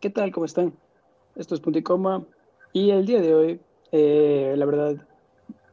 ¿qué 0.00 0.10
tal? 0.10 0.30
¿Cómo 0.32 0.46
están? 0.46 0.72
Esto 1.36 1.54
es 1.54 1.60
Punto 1.60 1.78
y 1.78 1.82
Coma 1.82 2.24
y 2.72 2.90
el 2.90 3.06
día 3.06 3.20
de 3.20 3.34
hoy, 3.34 3.60
eh, 3.92 4.54
la 4.56 4.66
verdad, 4.66 4.96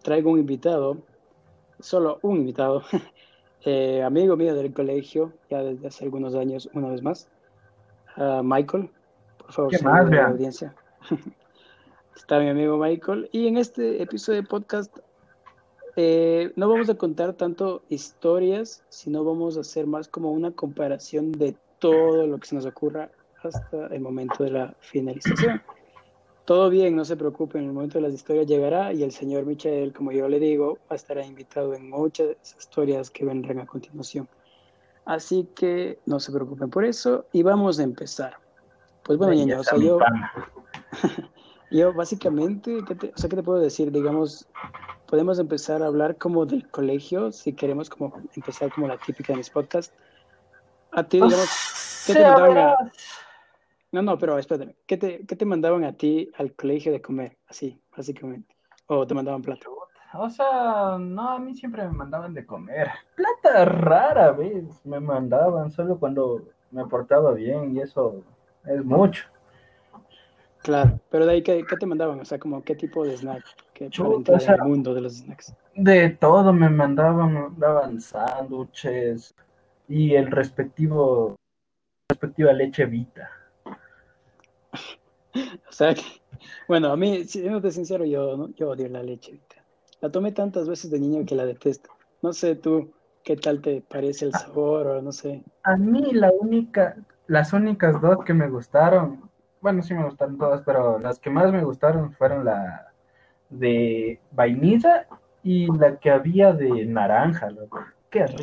traigo 0.01 0.31
un 0.31 0.39
invitado, 0.39 0.97
solo 1.79 2.19
un 2.21 2.37
invitado, 2.37 2.83
eh, 3.65 4.01
amigo 4.03 4.37
mío 4.37 4.55
del 4.55 4.73
colegio, 4.73 5.33
ya 5.49 5.63
desde 5.63 5.87
hace 5.87 6.05
algunos 6.05 6.35
años, 6.35 6.69
una 6.73 6.89
vez 6.89 7.01
más, 7.01 7.29
Michael, 8.43 8.89
por 9.37 9.51
favor, 9.51 9.71
¿Qué 9.71 9.83
más, 9.83 10.09
la 10.09 10.27
audiencia. 10.27 10.75
Está 12.15 12.39
mi 12.39 12.47
amigo 12.47 12.77
Michael 12.77 13.27
y 13.31 13.47
en 13.47 13.57
este 13.57 14.01
episodio 14.01 14.41
de 14.41 14.47
podcast 14.47 14.95
eh, 15.95 16.53
no 16.55 16.69
vamos 16.69 16.89
a 16.89 16.95
contar 16.95 17.33
tanto 17.33 17.83
historias, 17.89 18.83
sino 18.89 19.23
vamos 19.23 19.57
a 19.57 19.61
hacer 19.61 19.87
más 19.87 20.07
como 20.07 20.31
una 20.31 20.51
comparación 20.51 21.31
de 21.31 21.55
todo 21.79 22.27
lo 22.27 22.37
que 22.37 22.47
se 22.47 22.55
nos 22.55 22.65
ocurra 22.65 23.09
hasta 23.47 23.87
el 23.87 24.01
momento 24.01 24.43
de 24.43 24.51
la 24.51 24.75
finalización. 24.79 25.61
Todo 26.45 26.69
bien, 26.69 26.95
no 26.95 27.05
se 27.05 27.15
preocupen, 27.15 27.63
el 27.63 27.71
momento 27.71 27.97
de 27.97 28.01
las 28.01 28.13
historias 28.13 28.47
llegará 28.47 28.91
y 28.91 29.03
el 29.03 29.11
señor 29.11 29.45
Michel, 29.45 29.93
como 29.93 30.11
yo 30.11 30.27
le 30.27 30.39
digo, 30.39 30.77
va 30.89 30.93
a 30.93 30.95
estar 30.95 31.17
invitado 31.19 31.73
en 31.73 31.89
muchas 31.89 32.35
historias 32.57 33.09
que 33.09 33.23
vendrán 33.23 33.59
a 33.59 33.65
continuación. 33.65 34.27
Así 35.05 35.47
que 35.55 35.99
no 36.05 36.19
se 36.19 36.31
preocupen 36.31 36.69
por 36.69 36.83
eso 36.83 37.25
y 37.31 37.43
vamos 37.43 37.79
a 37.79 37.83
empezar. 37.83 38.37
Pues 39.03 39.17
bueno, 39.17 39.33
niños, 39.33 39.61
o 39.61 39.63
sea, 39.63 39.77
yo, 39.77 39.99
yo 41.71 41.93
básicamente, 41.93 42.83
¿qué 42.87 42.95
te, 42.95 43.07
o 43.07 43.17
sea, 43.17 43.29
¿qué 43.29 43.37
te 43.37 43.43
puedo 43.43 43.59
decir? 43.59 43.91
Digamos, 43.91 44.47
podemos 45.07 45.39
empezar 45.39 45.81
a 45.81 45.87
hablar 45.87 46.17
como 46.17 46.45
del 46.45 46.67
colegio, 46.69 47.31
si 47.31 47.53
queremos 47.53 47.89
como 47.89 48.13
empezar 48.35 48.73
como 48.73 48.87
la 48.87 48.97
típica 48.97 49.31
de 49.33 49.37
mis 49.37 49.49
podcasts. 49.49 49.93
A 50.91 51.03
ti, 51.03 51.17
digamos, 51.17 52.03
¿Qué 52.05 52.13
te 52.13 52.25
a... 52.25 52.77
No, 53.93 54.01
no, 54.01 54.17
pero 54.17 54.39
espérate. 54.39 54.75
¿Qué 54.87 54.97
te, 54.97 55.23
¿Qué 55.23 55.35
te 55.35 55.45
mandaban 55.45 55.83
a 55.83 55.93
ti 55.93 56.31
al 56.37 56.53
colegio 56.55 56.91
de 56.91 56.99
comer? 56.99 57.37
Así, 57.47 57.79
básicamente. 57.95 58.55
¿O 58.87 59.05
te 59.05 59.13
mandaban 59.13 59.43
plata? 59.43 59.67
O 60.15 60.29
sea, 60.31 60.97
no, 60.99 61.29
a 61.29 61.39
mí 61.39 61.53
siempre 61.53 61.83
me 61.83 61.91
mandaban 61.91 62.33
de 62.33 62.43
comer. 62.43 62.89
Plata 63.15 63.65
rara 63.65 64.31
vez 64.31 64.83
me 64.83 64.99
mandaban, 64.99 65.69
solo 65.69 65.99
cuando 65.99 66.41
me 66.71 66.85
portaba 66.87 67.33
bien 67.33 67.75
y 67.77 67.81
eso 67.81 68.23
es 68.65 68.83
mucho. 68.83 69.25
Claro, 70.63 70.99
pero 71.11 71.27
de 71.27 71.33
ahí, 71.33 71.43
¿qué, 71.43 71.63
qué 71.63 71.77
te 71.77 71.85
mandaban? 71.85 72.19
O 72.19 72.25
sea, 72.25 72.39
como 72.39 72.63
qué 72.63 72.73
tipo 72.73 73.05
de 73.05 73.15
snack? 73.15 73.43
¿Qué 73.75 73.91
Chuta, 73.91 74.33
o 74.33 74.39
sea, 74.39 74.55
el 74.55 74.63
mundo 74.63 74.95
de 74.95 75.01
los 75.01 75.17
snacks? 75.17 75.53
De 75.75 76.09
todo 76.09 76.51
me 76.51 76.69
mandaban, 76.69 77.33
me 77.33 77.49
daban 77.57 78.01
sándwiches 78.01 79.35
y 79.87 80.15
el 80.15 80.31
respectivo 80.31 81.35
respectiva 82.09 82.53
leche 82.53 82.85
Vita. 82.85 83.29
o 85.69 85.71
sea, 85.71 85.93
que, 85.93 86.03
bueno, 86.67 86.91
a 86.91 86.97
mí, 86.97 87.23
siendo 87.25 87.69
sincero, 87.71 88.05
yo, 88.05 88.49
yo 88.55 88.69
odio 88.69 88.87
la 88.89 89.03
leche. 89.03 89.39
La 90.01 90.11
tomé 90.11 90.31
tantas 90.31 90.67
veces 90.67 90.91
de 90.91 90.99
niño 90.99 91.25
que 91.25 91.35
la 91.35 91.45
detesto. 91.45 91.89
No 92.21 92.33
sé 92.33 92.55
tú 92.55 92.93
qué 93.23 93.37
tal 93.37 93.61
te 93.61 93.81
parece 93.81 94.25
el 94.25 94.33
sabor 94.33 94.87
o 94.87 95.01
no 95.01 95.11
sé. 95.11 95.43
A 95.63 95.77
mí 95.77 96.11
la 96.11 96.31
única, 96.31 96.97
las 97.27 97.53
únicas 97.53 98.01
dos 98.01 98.17
que 98.25 98.33
me 98.33 98.49
gustaron, 98.49 99.29
bueno, 99.61 99.81
sí 99.81 99.93
me 99.93 100.03
gustaron 100.03 100.37
todas, 100.37 100.61
pero 100.65 100.99
las 100.99 101.19
que 101.19 101.29
más 101.29 101.51
me 101.51 101.63
gustaron 101.63 102.11
fueron 102.13 102.45
la 102.45 102.93
de 103.49 104.19
vainilla 104.31 105.07
y 105.41 105.67
la 105.77 105.97
que 105.97 106.09
había 106.09 106.51
de 106.53 106.85
naranja, 106.85 107.49
loco 107.49 107.79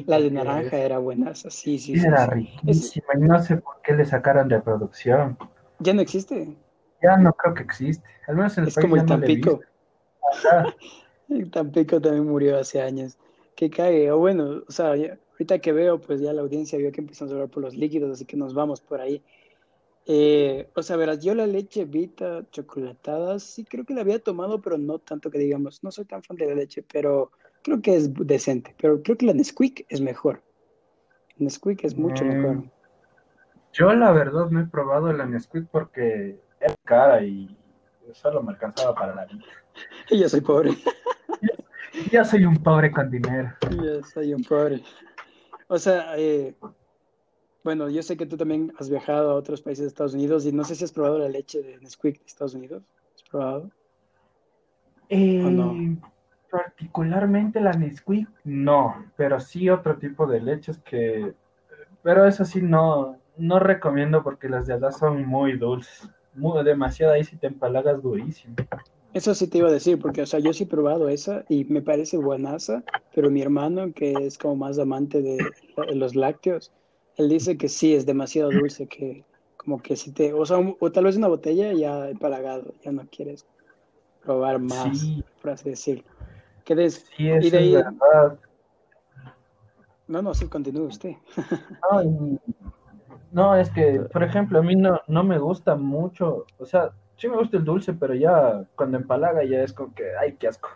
la 0.06 0.20
de 0.20 0.30
naranja 0.30 0.78
era 0.78 0.98
buena, 0.98 1.34
sí, 1.34 1.78
sí. 1.78 1.92
Era 1.94 2.27
riquísima 2.27 3.06
y 3.14 3.20
no 3.20 3.42
sé 3.42 3.56
por 3.56 3.80
qué 3.83 3.92
le 3.94 4.05
sacaron 4.05 4.48
de 4.48 4.61
producción. 4.61 5.38
¿Ya 5.78 5.94
no 5.94 6.02
existe? 6.02 6.56
Ya 7.03 7.17
no 7.17 7.33
creo 7.33 7.55
que 7.55 7.62
existe. 7.62 8.06
Al 8.27 8.37
menos 8.37 8.56
en 8.59 8.65
el 8.65 8.69
es 8.69 8.75
como 8.77 8.97
el 8.97 9.06
Tampico. 9.06 9.61
el 11.29 11.51
Tampico 11.51 12.01
también 12.01 12.27
murió 12.27 12.59
hace 12.59 12.81
años. 12.81 13.19
Que 13.57 13.70
cae. 13.70 14.11
O 14.11 14.19
bueno, 14.19 14.63
o 14.67 14.73
sea, 14.73 14.95
ahorita 15.33 15.58
que 15.58 15.73
veo, 15.73 16.01
pues 16.01 16.20
ya 16.20 16.33
la 16.33 16.42
audiencia 16.42 16.79
vio 16.79 16.92
que 16.92 17.01
empezamos 17.01 17.33
a 17.33 17.35
hablar 17.35 17.51
por 17.51 17.63
los 17.63 17.74
líquidos, 17.74 18.11
así 18.11 18.24
que 18.24 18.36
nos 18.36 18.55
vamos 18.55 18.80
por 18.80 19.01
ahí. 19.01 19.23
Eh, 20.07 20.69
o 20.74 20.83
sea, 20.83 20.97
verás, 20.97 21.20
yo 21.20 21.35
la 21.35 21.47
leche 21.47 21.85
Vita 21.85 22.45
chocolatada 22.51 23.39
sí 23.39 23.64
creo 23.64 23.85
que 23.85 23.95
la 23.95 24.01
había 24.01 24.19
tomado, 24.19 24.61
pero 24.61 24.79
no 24.79 24.98
tanto 24.98 25.30
que 25.30 25.39
digamos, 25.39 25.85
no 25.85 25.91
soy 25.91 26.05
tan 26.05 26.23
fan 26.23 26.36
de 26.36 26.47
la 26.47 26.55
leche, 26.55 26.85
pero 26.91 27.30
creo 27.63 27.80
que 27.83 27.97
es 27.97 28.13
decente, 28.14 28.74
pero 28.80 29.03
creo 29.03 29.17
que 29.17 29.27
la 29.27 29.35
Nesquik 29.35 29.86
es 29.89 30.01
mejor. 30.01 30.42
Nesquik 31.36 31.85
es 31.85 31.97
mucho 31.97 32.24
mm. 32.24 32.29
mejor. 32.29 32.64
Yo 33.73 33.92
la 33.92 34.11
verdad 34.13 34.51
no 34.51 34.61
he 34.61 34.67
probado 34.67 35.13
la 35.13 35.27
Nesquik 35.27 35.69
porque 35.70 36.41
es 36.61 36.77
cara 36.85 37.23
y 37.23 37.57
solo 38.13 38.43
me 38.43 38.53
alcanzaba 38.53 38.95
para 38.95 39.15
la 39.15 39.25
vida. 39.27 39.45
Y 40.11 40.19
yo 40.21 40.29
soy 40.29 40.41
pobre. 40.41 40.71
Yo 42.13 42.25
soy 42.25 42.45
un 42.45 42.57
pobre 42.57 42.93
con 42.93 43.11
dinero. 43.11 43.53
Yo 43.69 44.03
soy 44.05 44.33
un 44.33 44.45
pobre. 44.45 44.81
O 45.67 45.77
sea, 45.77 46.17
eh, 46.17 46.55
bueno, 47.63 47.91
yo 47.91 48.03
sé 48.03 48.17
que 48.17 48.27
tú 48.27 48.37
también 48.37 48.73
has 48.79 48.89
viajado 48.89 49.31
a 49.31 49.35
otros 49.35 49.61
países 49.61 49.83
de 49.83 49.89
Estados 49.89 50.15
Unidos 50.15 50.47
y 50.47 50.53
no 50.53 50.65
sé 50.65 50.75
si 50.75 50.85
has 50.85 50.93
probado 50.93 51.19
la 51.19 51.29
leche 51.29 51.63
de 51.63 51.79
Nesquik 51.79 52.21
de 52.21 52.27
Estados 52.27 52.55
Unidos. 52.55 52.83
¿Has 53.15 53.23
probado? 53.25 53.71
Eh, 55.09 55.45
¿O 55.45 55.51
no? 55.51 56.01
Particularmente 56.51 57.61
la 57.61 57.73
Nesquik, 57.73 58.29
no, 58.45 59.07
pero 59.17 59.39
sí 59.39 59.69
otro 59.69 59.98
tipo 59.98 60.27
de 60.27 60.41
leches 60.41 60.79
que, 60.79 61.35
pero 62.03 62.27
eso 62.27 62.45
sí 62.45 62.63
no, 62.63 63.19
no 63.37 63.59
recomiendo 63.59 64.23
porque 64.23 64.48
las 64.48 64.67
de 64.67 64.75
allá 64.75 64.91
son 64.91 65.25
muy 65.27 65.59
dulces, 65.59 66.09
muy, 66.35 66.63
demasiado 66.64 67.13
ahí 67.13 67.24
si 67.24 67.36
te 67.36 67.46
empalagas 67.46 68.02
durísimo. 68.02 68.55
Eso 69.13 69.35
sí 69.35 69.48
te 69.48 69.58
iba 69.58 69.68
a 69.68 69.73
decir, 69.73 69.98
porque, 69.98 70.23
o 70.23 70.27
sea, 70.27 70.39
yo 70.39 70.52
sí 70.52 70.64
he 70.64 70.67
probado 70.67 71.08
esa 71.08 71.45
y 71.48 71.64
me 71.64 71.83
parece 71.83 72.17
buenaza, 72.17 72.85
pero 73.14 73.29
mi 73.30 73.42
hermano, 73.42 73.92
que 73.92 74.13
es 74.13 74.39
como 74.39 74.57
más 74.57 74.79
amante 74.79 75.20
de 75.20 75.39
los 75.95 76.14
lácteos, 76.14 76.73
él 77.17 77.29
dice 77.29 77.58
que 77.58 77.68
sí, 77.68 77.95
es 77.95 78.07
demasiado 78.07 78.51
dulce, 78.51 78.86
que 78.86 79.24
como 79.57 79.83
que 79.83 79.96
si 79.96 80.13
te, 80.13 80.33
o 80.33 80.46
sea, 80.46 80.58
o 80.58 80.92
tal 80.92 81.05
vez 81.05 81.17
una 81.17 81.29
botella 81.29 81.73
ya 81.73 82.08
empalagado, 82.08 82.73
ya 82.83 82.92
no 82.92 83.07
quieres 83.11 83.47
probar 84.23 84.61
más, 84.61 85.05
por 85.42 85.51
así 85.51 85.70
decirlo. 85.70 86.05
Sí, 86.67 87.29
y 87.29 87.51
de 87.51 87.58
ahí... 87.58 87.74
verdad. 87.74 88.39
No, 90.07 90.23
no, 90.23 90.35
sí, 90.35 90.47
continúe 90.47 90.86
usted. 90.86 91.14
no, 91.92 92.39
es 93.57 93.70
que, 93.70 94.01
por 94.13 94.23
ejemplo, 94.23 94.58
a 94.58 94.63
mí 94.63 94.77
no, 94.77 95.01
no 95.07 95.24
me 95.24 95.39
gusta 95.39 95.77
mucho, 95.77 96.46
o 96.58 96.67
sea, 96.67 96.91
sí 97.17 97.29
me 97.29 97.36
gusta 97.36 97.57
el 97.57 97.64
dulce, 97.64 97.92
pero 97.92 98.14
ya 98.14 98.64
cuando 98.74 98.98
empalaga 98.98 99.45
ya 99.45 99.63
es 99.63 99.73
como 99.73 99.95
que, 99.95 100.05
ay, 100.20 100.36
qué 100.39 100.48
asco. 100.48 100.70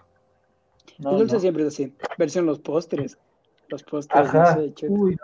el 0.98 1.18
dulce 1.18 1.40
siempre 1.40 1.64
es 1.64 1.68
así, 1.68 1.94
versión 2.18 2.46
los 2.46 2.60
postres, 2.60 3.18
los 3.68 3.82
postres. 3.82 4.28
Ajá. 4.28 4.58
Uy, 4.88 5.16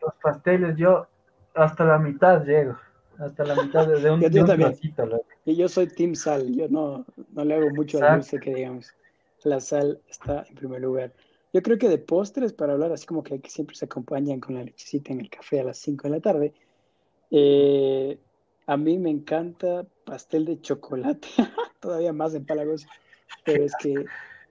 los 0.00 0.14
pasteles, 0.22 0.76
yo 0.76 1.06
hasta 1.54 1.84
la 1.84 1.98
mitad 1.98 2.44
llego, 2.44 2.76
hasta 3.18 3.44
la 3.44 3.62
mitad 3.62 3.86
de, 3.86 4.10
un, 4.10 4.20
de 4.20 5.24
Y 5.44 5.56
yo 5.56 5.68
soy 5.68 5.88
Team 5.88 6.14
Sal, 6.14 6.54
yo 6.54 6.68
no, 6.68 7.04
no 7.32 7.44
le 7.44 7.56
hago 7.56 7.70
mucho 7.70 8.02
al 8.02 8.16
dulce 8.16 8.38
que 8.40 8.54
digamos 8.54 8.94
la 9.48 9.60
sal 9.60 10.00
está 10.08 10.44
en 10.48 10.54
primer 10.54 10.80
lugar. 10.80 11.12
Yo 11.52 11.62
creo 11.62 11.78
que 11.78 11.88
de 11.88 11.98
postres, 11.98 12.52
para 12.52 12.74
hablar 12.74 12.92
así 12.92 13.06
como 13.06 13.22
que, 13.22 13.40
siempre 13.48 13.74
se 13.74 13.86
acompañan 13.86 14.40
con 14.40 14.54
la 14.54 14.64
lechecita 14.64 15.12
en 15.12 15.20
el 15.20 15.30
café 15.30 15.60
a 15.60 15.64
las 15.64 15.78
5 15.78 16.08
de 16.08 16.14
la 16.14 16.20
tarde, 16.20 16.52
eh, 17.30 18.18
a 18.66 18.76
mí 18.76 18.98
me 18.98 19.10
encanta 19.10 19.86
pastel 20.04 20.44
de 20.44 20.60
chocolate, 20.60 21.28
todavía 21.80 22.12
más 22.12 22.34
en 22.34 22.46
Palagos, 22.46 22.86
pero 23.44 23.64
es 23.64 23.74
que 23.76 24.04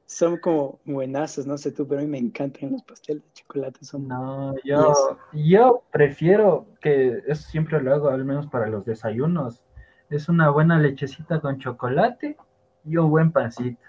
son 0.06 0.38
como 0.38 0.79
buenazos, 0.85 1.45
no 1.45 1.57
sé 1.57 1.72
tú, 1.72 1.88
pero 1.88 2.01
a 2.01 2.03
mí 2.03 2.09
me 2.09 2.17
encantan 2.17 2.72
los 2.72 2.81
pasteles 2.84 3.23
de 3.23 3.31
chocolate. 3.34 3.85
Son 3.85 4.07
no, 4.07 4.56
yo, 4.63 5.19
yo 5.34 5.84
prefiero 5.91 6.66
que 6.81 7.22
eso 7.28 7.47
siempre 7.47 7.79
lo 7.79 7.94
hago, 7.94 8.09
al 8.09 8.25
menos 8.25 8.47
para 8.47 8.67
los 8.67 8.85
desayunos. 8.85 9.63
Es 10.09 10.28
una 10.28 10.49
buena 10.49 10.79
lechecita 10.79 11.40
con 11.40 11.59
chocolate 11.59 12.37
y 12.85 12.97
un 12.97 13.11
buen 13.11 13.31
pancito. 13.31 13.79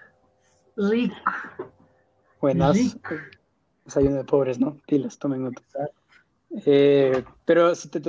Rico. 0.77 1.15
Buenas. 2.39 2.77
Desayuno 3.83 4.17
de 4.17 4.23
pobres, 4.23 4.59
¿no? 4.59 4.77
Pilas, 4.85 5.17
tomen 5.17 5.43
nota. 5.43 5.89
Eh, 6.65 7.23
pero 7.45 7.73
si 7.75 7.89
te, 7.89 8.01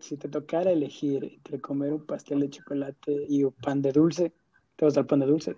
si 0.00 0.16
te 0.16 0.28
tocara 0.28 0.70
elegir 0.70 1.24
entre 1.24 1.60
comer 1.60 1.92
un 1.92 2.06
pastel 2.06 2.40
de 2.40 2.50
chocolate 2.50 3.26
y 3.28 3.44
un 3.44 3.52
pan 3.52 3.82
de 3.82 3.92
dulce, 3.92 4.32
¿te 4.76 4.84
vas 4.84 4.96
al 4.96 5.06
pan 5.06 5.20
de 5.20 5.26
dulce? 5.26 5.56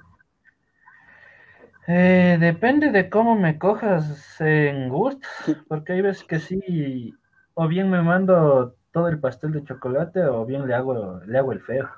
Eh, 1.88 2.36
depende 2.40 2.90
de 2.90 3.10
cómo 3.10 3.34
me 3.34 3.58
cojas 3.58 4.40
en 4.40 4.88
gusto, 4.88 5.26
porque 5.68 5.94
hay 5.94 6.02
veces 6.02 6.24
que 6.24 6.38
sí, 6.38 7.14
o 7.54 7.68
bien 7.68 7.90
me 7.90 8.02
mando 8.02 8.76
todo 8.92 9.08
el 9.08 9.18
pastel 9.20 9.52
de 9.52 9.64
chocolate 9.64 10.22
o 10.24 10.46
bien 10.46 10.66
le 10.66 10.74
hago, 10.74 11.20
le 11.26 11.38
hago 11.38 11.52
el 11.52 11.60
feo. 11.60 11.88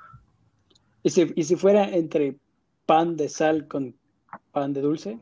¿Y 1.03 1.11
si, 1.11 1.33
y 1.37 1.45
si 1.45 1.57
fuera 1.57 1.89
entre 1.89 2.39
pan 2.87 3.17
de 3.17 3.29
sal 3.29 3.69
con 3.69 3.95
pan 4.53 4.73
de 4.73 4.81
dulce. 4.81 5.19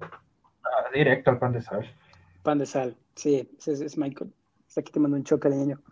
Ah, 0.63 0.89
directo 0.95 1.31
al 1.31 1.39
pan 1.39 1.53
de 1.53 1.63
sal. 1.63 1.91
Pan 2.43 2.59
de 2.59 2.67
sal, 2.67 2.97
sí, 3.15 3.49
ese 3.59 3.85
es, 3.85 3.99
Michael. 3.99 4.33
Está 4.73 4.81
aquí 4.81 4.91
te 4.91 5.01
mando 5.01 5.19
un 5.19 5.23
choque 5.23 5.51
de 5.51 5.57
niño. 5.57 5.83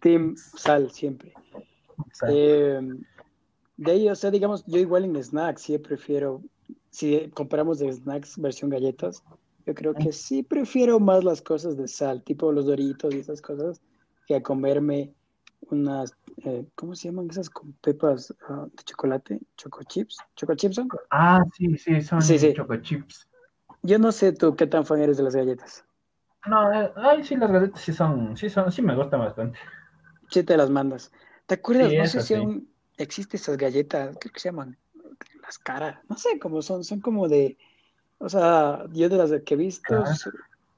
Team 0.00 0.34
sal 0.34 0.90
siempre. 0.90 1.34
Em, 2.26 3.02
de 3.76 3.90
ahí, 3.90 4.08
o 4.08 4.14
sea, 4.14 4.30
digamos, 4.30 4.64
yo 4.66 4.78
igual 4.78 5.04
en 5.04 5.22
snacks, 5.22 5.60
sí 5.60 5.76
prefiero, 5.76 6.40
si 6.88 7.28
comparamos 7.34 7.80
de 7.80 7.92
snacks 7.92 8.38
versión 8.38 8.70
galletas, 8.70 9.22
yo 9.66 9.74
creo 9.74 9.92
que 9.92 10.10
sí 10.10 10.42
prefiero 10.42 10.98
más 10.98 11.22
las 11.22 11.42
cosas 11.42 11.76
de 11.76 11.86
sal, 11.86 12.22
tipo 12.24 12.50
los 12.50 12.64
doritos 12.64 13.14
y 13.14 13.18
esas 13.18 13.42
cosas, 13.42 13.82
que 14.26 14.36
a 14.36 14.42
comerme 14.42 15.12
unas, 15.70 16.16
eh, 16.38 16.64
¿cómo 16.76 16.94
se 16.94 17.08
llaman 17.08 17.28
esas 17.28 17.50
con 17.50 17.74
pepas 17.82 18.34
ah, 18.48 18.68
de 18.72 18.82
chocolate? 18.84 19.38
¿Choco 19.58 19.82
chips? 19.82 20.16
¿Choco 20.34 20.54
chips 20.54 20.76
son? 20.76 20.88
Ah, 21.10 21.44
sí, 21.58 21.76
sí, 21.76 22.00
son 22.00 22.20
choco 22.54 22.76
chips. 22.76 23.28
Yo 23.82 23.98
no 23.98 24.12
sé 24.12 24.32
tú 24.32 24.56
qué 24.56 24.66
tan 24.66 24.86
fan 24.86 25.02
eres 25.02 25.18
de 25.18 25.24
las 25.24 25.36
galletas. 25.36 25.84
No, 26.46 26.72
eh, 26.72 26.92
ay, 26.96 27.22
sí, 27.22 27.36
las 27.36 27.50
galletas 27.50 27.80
sí 27.80 27.92
son, 27.92 28.36
sí 28.36 28.48
son, 28.48 28.72
sí 28.72 28.80
me 28.82 28.94
gustan 28.94 29.20
bastante. 29.20 29.58
Sí 30.30 30.42
te 30.42 30.56
las 30.56 30.70
mandas. 30.70 31.12
¿Te 31.46 31.54
acuerdas? 31.54 31.92
no 31.92 32.06
sé 32.06 32.20
si 32.22 32.34
aún 32.34 32.70
existe 32.96 33.36
esas 33.36 33.56
galletas, 33.56 34.16
¿qué 34.18 34.30
se 34.36 34.48
llaman? 34.48 34.78
Las 35.42 35.58
caras, 35.58 35.98
no 36.08 36.16
sé 36.16 36.38
cómo 36.38 36.62
son, 36.62 36.84
son 36.84 37.00
como 37.00 37.28
de, 37.28 37.58
o 38.18 38.28
sea, 38.28 38.84
yo 38.92 39.08
de 39.08 39.16
las 39.16 39.32
que 39.44 39.54
he 39.54 39.56
visto, 39.56 40.04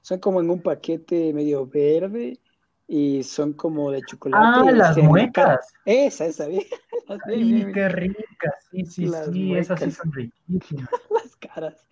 son 0.00 0.18
como 0.18 0.40
en 0.40 0.50
un 0.50 0.62
paquete 0.62 1.32
medio 1.32 1.66
verde 1.66 2.40
y 2.88 3.22
son 3.22 3.52
como 3.52 3.90
de 3.90 4.04
chocolate. 4.04 4.42
Ah, 4.42 4.72
las 4.72 4.96
muecas. 4.96 5.74
Esa, 5.84 6.26
esa, 6.26 6.46
bien. 6.46 6.64
Ay, 7.26 7.72
qué 7.72 7.88
ricas, 7.88 8.68
sí, 8.70 8.86
sí, 8.86 9.08
sí, 9.08 9.54
esas 9.54 9.80
sí 9.80 9.90
son 9.90 10.12
riquísimas. 10.12 10.88
las 11.10 11.36
caras. 11.36 11.86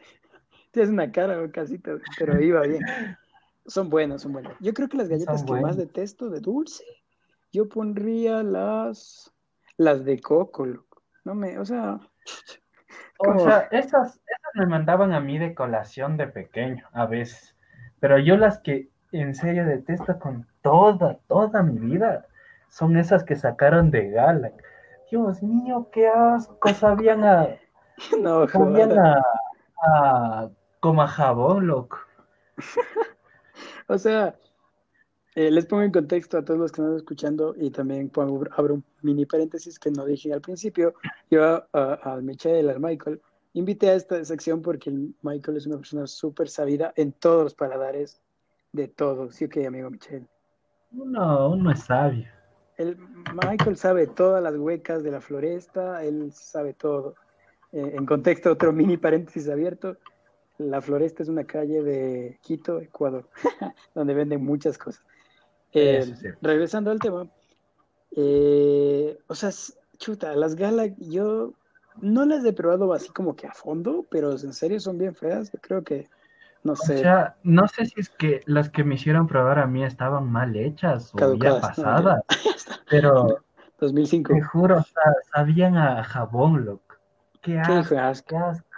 Tienes 0.70 0.90
una 0.90 1.10
cara 1.10 1.50
casita, 1.50 1.98
pero 2.16 2.40
iba 2.40 2.62
bien. 2.62 2.84
Son 3.70 3.88
buenas, 3.88 4.22
son 4.22 4.32
buenas. 4.32 4.52
Yo 4.58 4.74
creo 4.74 4.88
que 4.88 4.96
las 4.96 5.08
galletas 5.08 5.44
que 5.44 5.52
más 5.52 5.76
detesto 5.76 6.28
de 6.28 6.40
dulce, 6.40 6.84
yo 7.52 7.68
pondría 7.68 8.42
las 8.42 9.32
las 9.76 10.04
de 10.04 10.20
coco, 10.20 10.66
loco. 10.66 11.02
No 11.24 11.36
me, 11.36 11.56
o 11.56 11.64
sea. 11.64 12.00
O 13.18 13.38
sea, 13.38 13.68
esas, 13.70 14.16
esas 14.16 14.54
me 14.54 14.66
mandaban 14.66 15.12
a 15.12 15.20
mí 15.20 15.38
de 15.38 15.54
colación 15.54 16.16
de 16.16 16.26
pequeño, 16.26 16.84
a 16.92 17.06
veces. 17.06 17.56
Pero 18.00 18.18
yo 18.18 18.36
las 18.36 18.58
que 18.58 18.90
en 19.12 19.34
serio 19.36 19.64
detesto 19.64 20.18
con 20.18 20.48
toda, 20.62 21.18
toda 21.28 21.62
mi 21.62 21.78
vida 21.78 22.26
son 22.70 22.96
esas 22.96 23.22
que 23.22 23.36
sacaron 23.36 23.92
de 23.92 24.10
Gala. 24.10 24.52
Dios 25.10 25.42
mío, 25.44 25.88
qué 25.92 26.08
asco, 26.08 26.68
sabían 26.70 27.24
a. 27.24 27.46
No, 28.20 28.48
sabían 28.48 28.98
a, 28.98 29.22
a. 29.84 30.50
como 30.80 31.02
a 31.02 31.06
jabón, 31.06 31.68
loco. 31.68 31.98
o 33.90 33.98
sea, 33.98 34.36
eh, 35.34 35.50
les 35.50 35.66
pongo 35.66 35.82
en 35.82 35.90
contexto 35.90 36.38
a 36.38 36.44
todos 36.44 36.58
los 36.58 36.72
que 36.72 36.80
están 36.80 36.96
escuchando 36.96 37.54
y 37.56 37.70
también 37.70 38.08
pongo, 38.08 38.44
abro 38.52 38.74
un 38.74 38.84
mini 39.02 39.26
paréntesis 39.26 39.78
que 39.78 39.90
no 39.90 40.04
dije 40.04 40.32
al 40.32 40.40
principio. 40.40 40.94
Yo 41.30 41.64
a, 41.72 42.18
Michelle, 42.22 42.70
al 42.70 42.80
Michael, 42.80 43.20
invité 43.54 43.90
a 43.90 43.94
esta 43.94 44.24
sección 44.24 44.62
porque 44.62 44.92
Michael 45.22 45.56
es 45.56 45.66
una 45.66 45.76
persona 45.76 46.06
súper 46.06 46.48
sabida 46.48 46.92
en 46.96 47.12
todos 47.12 47.44
los 47.44 47.54
paladares 47.54 48.20
de 48.72 48.86
todo. 48.86 49.30
Sí, 49.32 49.48
que 49.48 49.66
amigo 49.66 49.90
Michelle. 49.90 50.26
No, 50.92 51.50
uno 51.50 51.72
es 51.72 51.80
sabio. 51.80 52.28
El 52.76 52.96
Michael 53.34 53.76
sabe 53.76 54.06
todas 54.06 54.42
las 54.42 54.56
huecas 54.56 55.02
de 55.02 55.10
la 55.10 55.20
floresta, 55.20 56.04
él 56.04 56.32
sabe 56.32 56.74
todo. 56.74 57.16
Eh, 57.72 57.92
en 57.94 58.06
contexto, 58.06 58.52
otro 58.52 58.72
mini 58.72 58.96
paréntesis 58.96 59.48
abierto. 59.48 59.96
La 60.60 60.82
Floresta 60.82 61.22
es 61.22 61.28
una 61.28 61.44
calle 61.44 61.82
de 61.82 62.38
Quito, 62.42 62.80
Ecuador, 62.80 63.28
donde 63.94 64.12
venden 64.14 64.44
muchas 64.44 64.76
cosas. 64.76 65.02
Eh, 65.72 66.14
regresando 66.42 66.90
al 66.90 66.98
tema, 66.98 67.28
eh, 68.10 69.18
o 69.26 69.34
sea, 69.34 69.50
chuta, 69.96 70.34
las 70.34 70.56
galas 70.56 70.90
yo 70.98 71.54
no 72.00 72.26
las 72.26 72.44
he 72.44 72.52
probado 72.52 72.92
así 72.92 73.08
como 73.10 73.36
que 73.36 73.46
a 73.46 73.54
fondo, 73.54 74.06
pero 74.10 74.32
en 74.32 74.52
serio 74.52 74.80
son 74.80 74.98
bien 74.98 75.14
feas. 75.14 75.50
Yo 75.50 75.58
creo 75.60 75.82
que, 75.82 76.08
no 76.62 76.76
sé. 76.76 76.96
O 76.96 76.98
sea, 76.98 77.36
no 77.42 77.66
sé 77.68 77.86
si 77.86 78.00
es 78.00 78.10
que 78.10 78.42
las 78.46 78.68
que 78.68 78.84
me 78.84 78.96
hicieron 78.96 79.26
probar 79.26 79.58
a 79.58 79.66
mí 79.66 79.82
estaban 79.84 80.30
mal 80.30 80.54
hechas 80.56 81.12
o 81.14 81.34
ya 81.36 81.60
pasadas, 81.60 82.22
pero 82.90 83.42
2005. 83.78 84.34
Te 84.34 84.42
juro, 84.42 84.84
sabían 85.32 85.76
a 85.76 86.04
jabón, 86.04 86.66
loco. 86.66 86.96
Qué 87.40 87.58
asco, 87.58 87.94
qué 88.26 88.36
asco. 88.36 88.69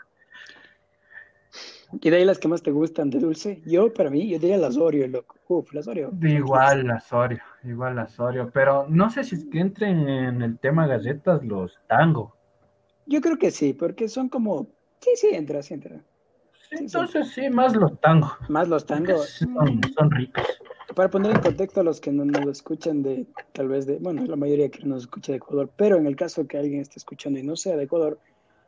¿Y 2.00 2.10
de 2.10 2.16
ahí 2.16 2.24
las 2.24 2.38
que 2.38 2.48
más 2.48 2.62
te 2.62 2.70
gustan 2.70 3.10
de 3.10 3.18
dulce? 3.18 3.60
Yo, 3.66 3.92
para 3.92 4.10
mí, 4.10 4.28
yo 4.28 4.38
diría 4.38 4.56
las 4.56 4.76
Oreo, 4.76 5.06
loco. 5.08 5.36
Uf, 5.48 5.72
las 5.72 5.86
Oreo. 5.86 6.10
Igual 6.22 6.86
las 6.86 7.12
Oreo, 7.12 7.42
igual 7.64 7.96
las 7.96 8.18
Oreo. 8.18 8.50
Pero 8.52 8.86
no 8.88 9.10
sé 9.10 9.24
si 9.24 9.36
es 9.36 9.44
que 9.44 9.60
entren 9.60 10.08
en 10.08 10.42
el 10.42 10.58
tema 10.58 10.86
galletas 10.86 11.44
los 11.44 11.78
tango. 11.88 12.34
Yo 13.06 13.20
creo 13.20 13.38
que 13.38 13.50
sí, 13.50 13.74
porque 13.74 14.08
son 14.08 14.28
como... 14.28 14.68
Sí, 15.00 15.10
sí, 15.16 15.28
entra, 15.32 15.62
sí 15.62 15.74
entra. 15.74 16.00
entonces 16.70 17.28
sí. 17.30 17.50
más 17.50 17.74
los 17.76 18.00
tangos. 18.00 18.32
Más 18.48 18.68
los 18.68 18.86
tangos. 18.86 19.28
Son, 19.94 20.10
ricos. 20.10 20.46
Para 20.94 21.10
poner 21.10 21.32
en 21.32 21.40
contexto 21.40 21.80
a 21.80 21.84
los 21.84 22.00
que 22.00 22.12
no 22.12 22.24
nos 22.24 22.46
escuchan 22.46 23.02
de, 23.02 23.26
tal 23.52 23.68
vez 23.68 23.86
de, 23.86 23.98
bueno, 23.98 24.24
la 24.24 24.36
mayoría 24.36 24.70
que 24.70 24.84
nos 24.84 25.02
escucha 25.02 25.32
de 25.32 25.38
Ecuador, 25.38 25.70
pero 25.76 25.96
en 25.96 26.06
el 26.06 26.16
caso 26.16 26.46
que 26.46 26.58
alguien 26.58 26.80
esté 26.80 26.98
escuchando 26.98 27.38
y 27.38 27.42
no 27.42 27.56
sea 27.56 27.76
de 27.76 27.84
Ecuador, 27.84 28.18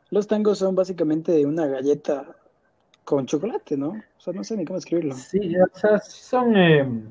los 0.09 0.27
tangos 0.27 0.59
son 0.59 0.75
básicamente 0.75 1.45
una 1.45 1.65
galleta 1.67 2.35
con 3.05 3.25
chocolate, 3.27 3.77
¿no? 3.77 3.89
O 3.89 4.19
sea, 4.19 4.33
no 4.33 4.43
sé 4.43 4.57
ni 4.57 4.65
cómo 4.65 4.79
escribirlo. 4.79 5.13
Sí, 5.13 5.55
o 5.57 5.77
sea, 5.77 5.99
son 5.99 6.57
eh, 6.57 7.03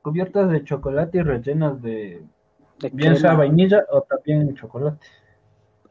cubiertas 0.00 0.50
de 0.50 0.64
chocolate 0.64 1.18
y 1.18 1.22
rellenas 1.22 1.82
de, 1.82 2.22
bien 2.92 3.16
sea 3.16 3.34
vainilla 3.34 3.84
o 3.90 4.02
también 4.02 4.54
chocolate. 4.54 5.04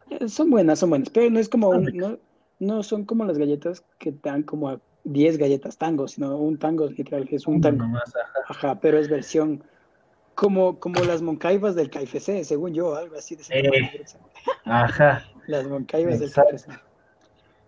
Eh, 0.09 0.27
son 0.30 0.50
buenas, 0.50 0.80
son 0.80 0.89
buenas, 0.89 1.09
pero 1.09 1.30
no 1.30 1.39
es 1.39 1.50
como, 1.50 1.74
no, 1.75 2.18
no 2.59 2.83
son 2.83 3.06
como 3.06 3.25
las 3.25 3.38
galletas 3.38 3.83
que 4.00 4.13
dan 4.24 4.44
como 4.44 4.80
10 5.03 5.38
galletas 5.38 5.77
tango, 5.77 6.07
sino 6.07 6.38
un 6.38 6.57
tango 6.57 6.88
literal, 6.88 7.27
que 7.27 7.36
es 7.36 7.45
un 7.45 7.59
tango. 7.59 7.86
ajá. 8.48 8.80
pero 8.80 9.00
es 9.00 9.09
versión 9.09 9.63
como, 10.36 10.80
como 10.80 11.03
las 11.03 11.21
moncaivas 11.21 11.75
del 11.75 11.89
KFC, 11.89 12.44
según 12.45 12.74
yo, 12.74 12.95
algo 12.95 13.18
así 13.18 13.36
de 13.36 13.44
eh, 13.50 14.06
Ajá. 14.65 15.25
Las 15.48 15.68
moncaivas 15.68 16.19
del 16.19 16.31
KFC. 16.31 16.68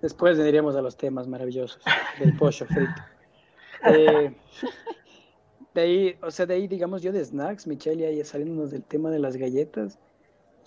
Después 0.04 0.38
vendríamos 0.38 0.76
a 0.76 0.82
los 0.82 0.98
temas 0.98 1.30
maravillosos 1.30 1.82
del 2.20 2.36
pollo 2.36 2.66
frito. 2.66 3.02
Eh, 3.86 4.36
de 5.74 5.82
ahí, 5.82 6.18
o 6.22 6.30
sea, 6.30 6.46
de 6.46 6.56
ahí, 6.56 6.68
digamos, 6.68 7.02
yo 7.02 7.14
de 7.14 7.24
snacks, 7.24 7.68
Michelle, 7.68 8.06
ahí 8.06 8.22
saliéndonos 8.24 8.72
del 8.72 8.84
tema 8.84 9.10
de 9.10 9.20
las 9.20 9.38
galletas, 9.38 9.98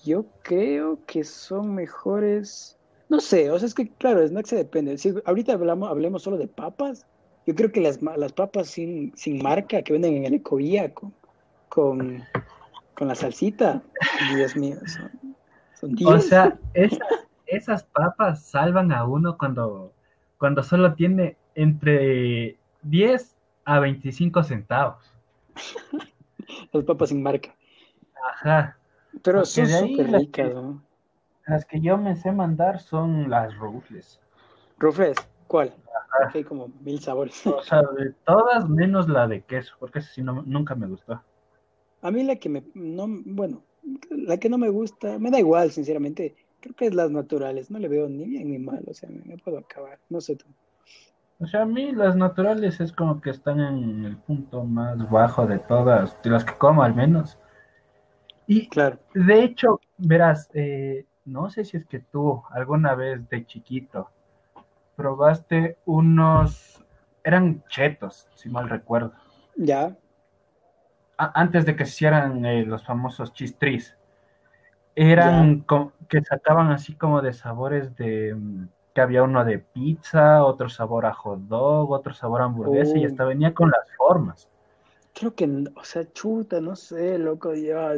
yo 0.04 0.24
creo 0.42 0.98
que 1.06 1.22
son 1.22 1.74
mejores. 1.74 2.78
No 3.11 3.20
sé, 3.20 3.50
o 3.50 3.58
sea, 3.58 3.68
es 3.68 3.75
que, 3.75 3.90
claro, 3.90 4.26
snacks 4.26 4.49
se 4.49 4.56
depende. 4.56 4.96
Si 4.96 5.14
ahorita 5.26 5.52
hablamos, 5.52 5.90
hablemos 5.90 6.22
solo 6.22 6.38
de 6.38 6.49
papas, 6.49 7.06
yo 7.46 7.54
creo 7.54 7.70
que 7.70 7.82
las, 7.82 8.00
las 8.02 8.32
papas 8.32 8.68
sin, 8.68 9.14
sin 9.16 9.42
marca 9.42 9.82
que 9.82 9.92
venden 9.92 10.16
en 10.16 10.25
el 10.25 10.34
Ecovía 10.34 10.94
con, 10.94 11.12
con, 11.68 12.25
con 12.94 13.08
la 13.08 13.14
salsita, 13.14 13.82
Dios 14.34 14.56
mío, 14.56 14.78
son, 14.87 15.37
son 15.78 16.06
O 16.06 16.20
sea, 16.20 16.58
esa, 16.72 16.99
esas 17.46 17.84
papas 17.84 18.44
salvan 18.44 18.92
a 18.92 19.04
uno 19.04 19.38
cuando, 19.38 19.92
cuando 20.38 20.62
solo 20.62 20.94
tiene 20.94 21.36
entre 21.54 22.58
10 22.82 23.36
a 23.64 23.80
25 23.80 24.42
centavos. 24.42 25.12
Las 26.72 26.84
papas 26.84 27.08
sin 27.08 27.22
marca. 27.22 27.54
Ajá. 28.32 28.76
Pero 29.22 29.44
son 29.44 29.66
súper 29.66 30.12
ricas, 30.12 30.52
Las 31.46 31.64
que 31.64 31.80
yo 31.80 31.96
me 31.96 32.16
sé 32.16 32.32
mandar 32.32 32.80
son 32.80 33.30
las 33.30 33.56
rufles. 33.56 34.20
¿Rufles? 34.78 35.16
¿Cuál? 35.46 35.74
Hay 36.34 36.44
como 36.44 36.68
mil 36.80 37.00
sabores. 37.00 37.46
O 37.46 37.62
sea, 37.62 37.82
de 37.96 38.12
todas 38.24 38.68
menos 38.68 39.08
la 39.08 39.26
de 39.26 39.42
queso, 39.42 39.74
porque 39.78 40.00
esa 40.00 40.12
sí 40.12 40.22
no, 40.22 40.42
nunca 40.42 40.74
me 40.74 40.86
gustó. 40.86 41.20
A 42.02 42.10
mí 42.10 42.22
la 42.24 42.36
que 42.36 42.48
me, 42.48 42.62
no, 42.74 43.06
bueno, 43.08 43.62
la 44.10 44.36
que 44.38 44.48
no 44.48 44.58
me 44.58 44.68
gusta, 44.68 45.18
me 45.18 45.30
da 45.30 45.38
igual, 45.38 45.70
sinceramente 45.70 46.36
Creo 46.60 46.75
que 46.75 46.86
es 46.86 46.94
las 46.94 47.10
naturales, 47.10 47.70
no 47.70 47.78
le 47.78 47.88
veo 47.88 48.08
ni 48.08 48.25
bien 48.25 48.50
ni 48.50 48.58
mal, 48.58 48.82
o 48.86 48.94
sea, 48.94 49.08
me, 49.08 49.36
puedo 49.38 49.58
acabar, 49.58 49.98
no 50.08 50.20
sé 50.20 50.36
tú. 50.36 50.46
O 51.38 51.46
sea, 51.46 51.62
a 51.62 51.66
mí 51.66 51.92
las 51.92 52.16
naturales 52.16 52.80
es 52.80 52.92
como 52.92 53.20
que 53.20 53.30
están 53.30 53.60
en 53.60 54.04
el 54.04 54.16
punto 54.16 54.64
más 54.64 55.08
bajo 55.10 55.46
de 55.46 55.58
todas, 55.58 56.20
de 56.22 56.30
las 56.30 56.44
que 56.44 56.54
como 56.54 56.82
al 56.82 56.94
menos. 56.94 57.38
Y 58.46 58.68
claro. 58.68 58.98
de 59.12 59.42
hecho, 59.42 59.80
verás, 59.98 60.48
eh, 60.54 61.04
no 61.25 61.50
sé 61.50 61.64
si 61.64 61.76
es 61.76 61.84
que 61.84 61.98
tú 61.98 62.42
alguna 62.50 62.94
vez 62.94 63.28
de 63.28 63.44
chiquito 63.44 64.08
probaste 64.96 65.76
unos, 65.84 66.82
eran 67.22 67.62
chetos, 67.68 68.28
si 68.34 68.48
mal 68.48 68.68
recuerdo. 68.68 69.12
Ya. 69.56 69.96
antes 71.18 71.64
de 71.64 71.76
que 71.76 71.84
se 71.84 71.92
hicieran 71.92 72.44
eh, 72.44 72.64
los 72.64 72.84
famosos 72.84 73.32
chistris 73.32 73.96
eran 74.96 75.64
que 76.08 76.24
sacaban 76.24 76.70
así 76.72 76.94
como 76.94 77.20
de 77.22 77.32
sabores 77.32 77.94
de 77.96 78.34
mm, 78.34 78.68
que 78.94 79.00
había 79.02 79.22
uno 79.22 79.44
de 79.44 79.58
pizza, 79.58 80.42
otro 80.42 80.70
sabor 80.70 81.04
a 81.04 81.12
hot 81.12 81.40
dog, 81.40 81.92
otro 81.92 82.14
sabor 82.14 82.40
a 82.40 82.44
hamburguesa 82.46 82.96
y 82.96 83.04
hasta 83.04 83.24
oh. 83.24 83.28
venía 83.28 83.52
con 83.52 83.70
las 83.70 83.94
formas. 83.96 84.48
Creo 85.12 85.34
que, 85.34 85.64
o 85.76 85.84
sea, 85.84 86.10
chuta, 86.12 86.60
no 86.60 86.74
sé, 86.74 87.18
loco, 87.18 87.54
ya, 87.54 87.92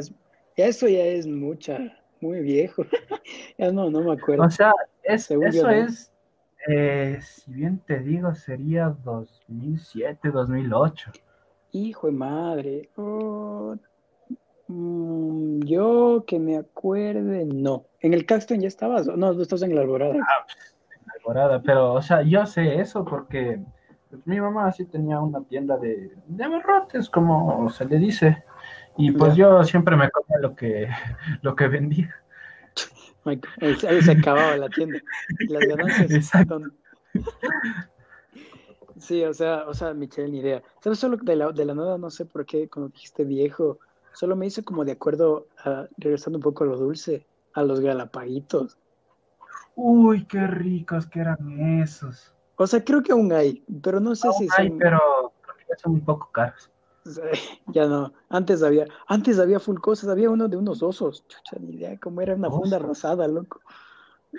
eso 0.57 0.87
ya 0.89 1.05
es 1.05 1.25
mucha, 1.25 1.79
muy 2.19 2.41
viejo. 2.41 2.83
ya 3.57 3.71
no, 3.71 3.89
no 3.89 4.01
me 4.01 4.13
acuerdo. 4.13 4.43
O 4.43 4.49
sea, 4.49 4.73
eso 5.03 5.41
es, 5.41 6.11
eh, 6.67 7.19
si 7.21 7.53
bien 7.53 7.79
te 7.85 7.99
digo, 7.99 8.35
sería 8.35 8.93
2007, 9.03 10.31
2008. 10.31 11.11
Hijo 11.71 12.07
de 12.07 12.13
madre. 12.13 12.89
Oh, 12.97 13.75
mm, 14.67 15.08
yo 15.65 16.23
que 16.27 16.39
me 16.39 16.57
acuerde, 16.57 17.45
no. 17.45 17.85
¿En 18.01 18.13
el 18.13 18.25
Caxton 18.25 18.61
ya 18.61 18.67
estabas? 18.67 19.07
No, 19.07 19.33
tú 19.33 19.41
estás 19.41 19.61
en 19.61 19.75
la 19.75 19.81
Alborada. 19.81 20.15
Ah, 20.15 20.45
en 20.99 21.07
la 21.07 21.13
Alborada, 21.17 21.61
pero, 21.61 21.93
o 21.93 22.01
sea, 22.01 22.21
yo 22.21 22.45
sé 22.45 22.79
eso 22.79 23.05
porque 23.05 23.59
pues, 24.09 24.25
mi 24.25 24.39
mamá 24.39 24.71
sí 24.71 24.85
tenía 24.85 25.19
una 25.19 25.41
tienda 25.43 25.77
de, 25.77 26.11
de 26.27 26.43
abarrotes, 26.43 27.09
como 27.09 27.69
se 27.69 27.85
le 27.85 27.97
dice. 27.97 28.43
Y 28.97 29.11
pues 29.11 29.35
yo 29.35 29.63
siempre 29.63 29.95
me 29.95 30.09
comía 30.11 30.39
lo 30.41 30.55
que, 30.55 30.89
lo 31.41 31.55
que 31.55 31.67
vendía. 31.67 32.13
Ahí 33.25 34.01
se 34.01 34.11
acababa 34.11 34.57
la 34.57 34.69
tienda. 34.69 34.99
Las 35.47 35.65
ganancias. 35.65 36.11
Exacto. 36.11 36.61
Sí, 38.97 39.23
o 39.23 39.33
sea, 39.33 39.65
o 39.67 39.73
sea, 39.73 39.93
Michelle, 39.93 40.29
ni 40.29 40.39
idea. 40.39 40.61
¿Sabes 40.81 40.99
solo 40.99 41.17
de 41.17 41.35
la, 41.35 41.51
de 41.51 41.65
la 41.65 41.73
nada? 41.73 41.97
No 41.97 42.09
sé 42.09 42.25
por 42.25 42.45
qué, 42.45 42.67
cuando 42.69 42.89
dijiste 42.89 43.23
viejo, 43.23 43.79
solo 44.13 44.35
me 44.35 44.47
hizo 44.47 44.63
como 44.63 44.85
de 44.85 44.93
acuerdo, 44.93 45.47
a, 45.63 45.87
regresando 45.97 46.37
un 46.37 46.43
poco 46.43 46.63
a 46.63 46.67
lo 46.67 46.77
dulce, 46.77 47.25
a 47.53 47.63
los 47.63 47.79
galapaguitos. 47.79 48.77
Uy, 49.75 50.25
qué 50.25 50.45
ricos 50.45 51.07
que 51.07 51.19
eran 51.21 51.59
esos. 51.81 52.33
O 52.55 52.67
sea, 52.67 52.83
creo 52.83 53.01
que 53.01 53.13
aún 53.13 53.31
hay, 53.31 53.63
pero 53.81 53.99
no 53.99 54.15
sé 54.15 54.31
si 54.33 54.47
hay, 54.57 54.69
pero 54.71 55.33
son 55.77 55.93
un 55.93 56.01
poco 56.01 56.29
caros. 56.31 56.69
Ya 57.67 57.85
no, 57.85 58.13
antes 58.29 58.63
había, 58.63 58.87
antes 59.07 59.39
había 59.39 59.59
full 59.59 59.79
cosas, 59.79 60.09
había 60.09 60.29
uno 60.29 60.47
de 60.47 60.57
unos 60.57 60.83
osos, 60.83 61.25
chucha, 61.27 61.57
ni 61.59 61.75
idea 61.75 61.97
cómo 61.99 62.21
era 62.21 62.35
una 62.35 62.49
funda 62.49 62.79
rosada, 62.79 63.27
loco. 63.27 63.61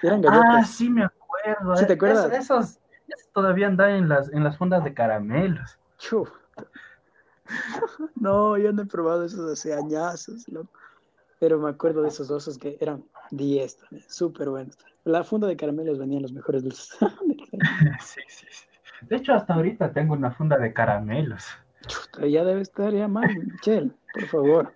Eran 0.03 0.23
Ah, 0.27 0.63
sí 0.65 0.91
me 0.91 1.05
acuerdo. 1.05 1.77
¿Sí 1.77 1.87
te 1.87 1.93
eh, 1.93 1.97
acuerdas? 1.97 2.33
esos, 2.33 2.79
todavía 3.33 3.67
andan 3.67 3.91
en 3.91 4.09
las, 4.09 4.33
en 4.33 4.45
las 4.45 4.57
fundas 4.57 4.85
de 4.85 4.95
caramelos. 4.95 5.79
No, 8.17 8.57
yo 8.59 8.73
no 8.73 8.83
he 8.83 8.87
probado 8.87 9.25
esos 9.25 9.51
hace 9.51 9.75
añazos, 9.75 10.49
loco. 10.49 10.71
Pero 11.39 11.59
me 11.59 11.71
acuerdo 11.71 12.03
de 12.03 12.09
esos 12.09 12.31
osos 12.31 12.59
que 12.59 12.77
eran 12.81 13.03
10 13.31 13.79
también, 13.79 14.05
súper 14.09 14.51
buenos. 14.51 14.77
La 15.05 15.25
funda 15.25 15.49
de 15.49 15.57
caramelos 15.57 15.99
venían 15.99 16.23
los 16.23 16.33
mejores 16.33 16.63
dulces. 16.63 16.91
sí, 18.01 18.21
sí, 18.29 18.47
sí. 18.51 18.67
De 19.09 19.17
hecho, 19.17 19.33
hasta 19.33 19.55
ahorita 19.55 19.93
tengo 19.93 20.13
una 20.13 20.31
funda 20.31 20.59
de 20.59 20.73
caramelos. 20.73 21.47
ya 22.21 22.45
debe 22.45 22.61
estar 22.61 22.93
ya 22.93 23.09
mal, 23.09 23.35
Michelle, 23.35 23.91
por 24.13 24.27
favor. 24.27 24.73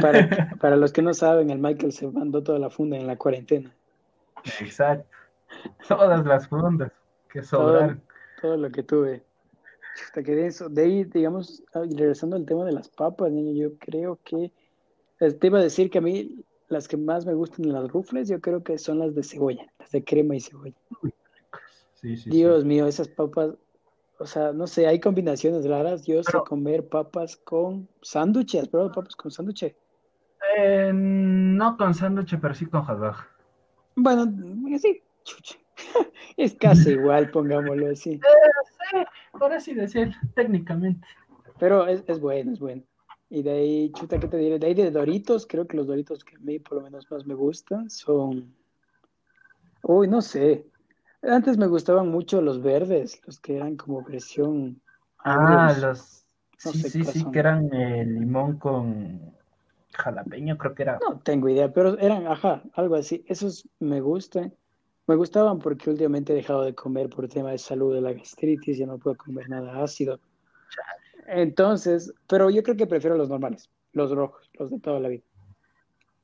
Para, 0.00 0.50
para, 0.60 0.76
los 0.76 0.92
que 0.92 1.02
no 1.02 1.14
saben, 1.14 1.50
el 1.50 1.58
Michael 1.58 1.92
se 1.92 2.08
mandó 2.08 2.42
toda 2.42 2.58
la 2.58 2.70
funda 2.70 2.96
en 2.96 3.06
la 3.06 3.16
cuarentena. 3.16 3.70
Exacto. 4.60 5.06
Todas 5.86 6.24
las 6.26 6.48
fundas 6.48 6.92
que 7.30 7.42
sobraron. 7.42 8.02
Todo, 8.40 8.56
lo 8.56 8.70
que 8.70 8.82
tuve. 8.82 9.22
Hasta 10.04 10.22
que 10.22 10.34
de 10.34 10.46
eso, 10.46 10.68
de 10.68 10.82
ahí, 10.82 11.04
digamos, 11.04 11.62
ah, 11.74 11.82
regresando 11.82 12.36
al 12.36 12.46
tema 12.46 12.64
de 12.64 12.72
las 12.72 12.88
papas, 12.88 13.30
niño, 13.30 13.52
yo 13.52 13.76
creo 13.78 14.18
que 14.24 14.52
eh, 15.20 15.32
te 15.32 15.46
iba 15.46 15.58
a 15.58 15.62
decir 15.62 15.90
que 15.90 15.98
a 15.98 16.02
mí 16.02 16.44
las 16.68 16.86
que 16.86 16.96
más 16.96 17.26
me 17.26 17.34
gustan 17.34 17.64
en 17.64 17.72
las 17.72 17.90
rufles, 17.90 18.28
yo 18.28 18.40
creo 18.40 18.62
que 18.62 18.78
son 18.78 18.98
las 18.98 19.14
de 19.14 19.22
cebolla, 19.22 19.66
las 19.78 19.90
de 19.90 20.04
crema 20.04 20.36
y 20.36 20.40
cebolla. 20.40 20.76
Dios 22.02 22.64
mío, 22.64 22.86
esas 22.86 23.08
papas, 23.08 23.54
o 24.18 24.26
sea, 24.26 24.52
no 24.52 24.66
sé, 24.66 24.86
hay 24.86 25.00
combinaciones 25.00 25.66
raras. 25.66 26.04
Yo 26.04 26.22
sé 26.22 26.38
comer 26.46 26.88
papas 26.88 27.36
con 27.36 27.88
sándwiches. 28.02 28.62
¿Has 28.62 28.68
probado 28.68 28.92
papas 28.92 29.16
con 29.16 29.30
sándwich? 29.30 29.74
Eh, 30.56 30.92
no 30.94 31.76
con 31.76 31.94
sándwich, 31.94 32.38
pero 32.40 32.54
sí 32.54 32.66
con 32.66 32.82
hot. 32.82 33.16
Bueno, 33.96 34.26
sí, 34.78 35.02
es 36.36 36.54
casi 36.54 36.90
igual, 36.90 37.30
pongámoslo 37.30 37.90
así. 37.90 38.20
Sí, 38.90 39.38
por 39.38 39.52
así 39.52 39.74
decir, 39.74 40.14
técnicamente. 40.34 41.06
Pero 41.58 41.86
es, 41.86 42.04
es 42.06 42.20
bueno, 42.20 42.52
es 42.52 42.58
bueno. 42.58 42.82
Y 43.30 43.42
de 43.42 43.50
ahí, 43.50 43.92
chuta, 43.92 44.18
¿qué 44.18 44.28
te 44.28 44.36
diré? 44.38 44.58
De 44.58 44.66
ahí 44.66 44.74
de 44.74 44.90
Doritos, 44.90 45.46
creo 45.46 45.66
que 45.66 45.76
los 45.76 45.86
Doritos 45.86 46.24
que 46.24 46.36
a 46.36 46.38
mí 46.38 46.58
por 46.58 46.78
lo 46.78 46.84
menos 46.84 47.10
más 47.10 47.26
me 47.26 47.34
gustan 47.34 47.90
son... 47.90 48.54
Uy, 49.82 50.08
no 50.08 50.22
sé. 50.22 50.66
Antes 51.22 51.58
me 51.58 51.66
gustaban 51.66 52.08
mucho 52.08 52.40
los 52.40 52.62
verdes, 52.62 53.20
los 53.26 53.40
que 53.40 53.56
eran 53.56 53.76
como 53.76 54.02
versión. 54.02 54.80
Ah, 55.18 55.74
los. 55.80 56.24
sí, 56.56 56.72
sí, 56.78 57.04
sí, 57.04 57.24
que 57.32 57.38
eran 57.38 57.72
eh, 57.72 58.04
limón 58.04 58.58
con 58.58 59.34
jalapeño, 59.92 60.56
creo 60.56 60.74
que 60.74 60.82
era. 60.84 60.98
No 61.00 61.18
tengo 61.20 61.48
idea, 61.48 61.72
pero 61.72 61.98
eran, 61.98 62.26
ajá, 62.26 62.62
algo 62.74 62.94
así. 62.94 63.24
Esos 63.26 63.68
me 63.80 64.00
gustan. 64.00 64.54
Me 65.08 65.16
gustaban 65.16 65.58
porque 65.58 65.88
últimamente 65.88 66.34
he 66.34 66.36
dejado 66.36 66.64
de 66.64 66.74
comer 66.74 67.08
por 67.08 67.26
tema 67.28 67.50
de 67.50 67.58
salud 67.58 67.94
de 67.94 68.02
la 68.02 68.12
gastritis, 68.12 68.76
ya 68.76 68.86
no 68.86 68.98
puedo 68.98 69.16
comer 69.16 69.48
nada 69.48 69.82
ácido. 69.82 70.20
Entonces, 71.26 72.12
pero 72.28 72.50
yo 72.50 72.62
creo 72.62 72.76
que 72.76 72.86
prefiero 72.86 73.16
los 73.16 73.30
normales, 73.30 73.70
los 73.92 74.10
rojos, 74.10 74.50
los 74.58 74.70
de 74.70 74.78
toda 74.78 75.00
la 75.00 75.08
vida. 75.08 75.22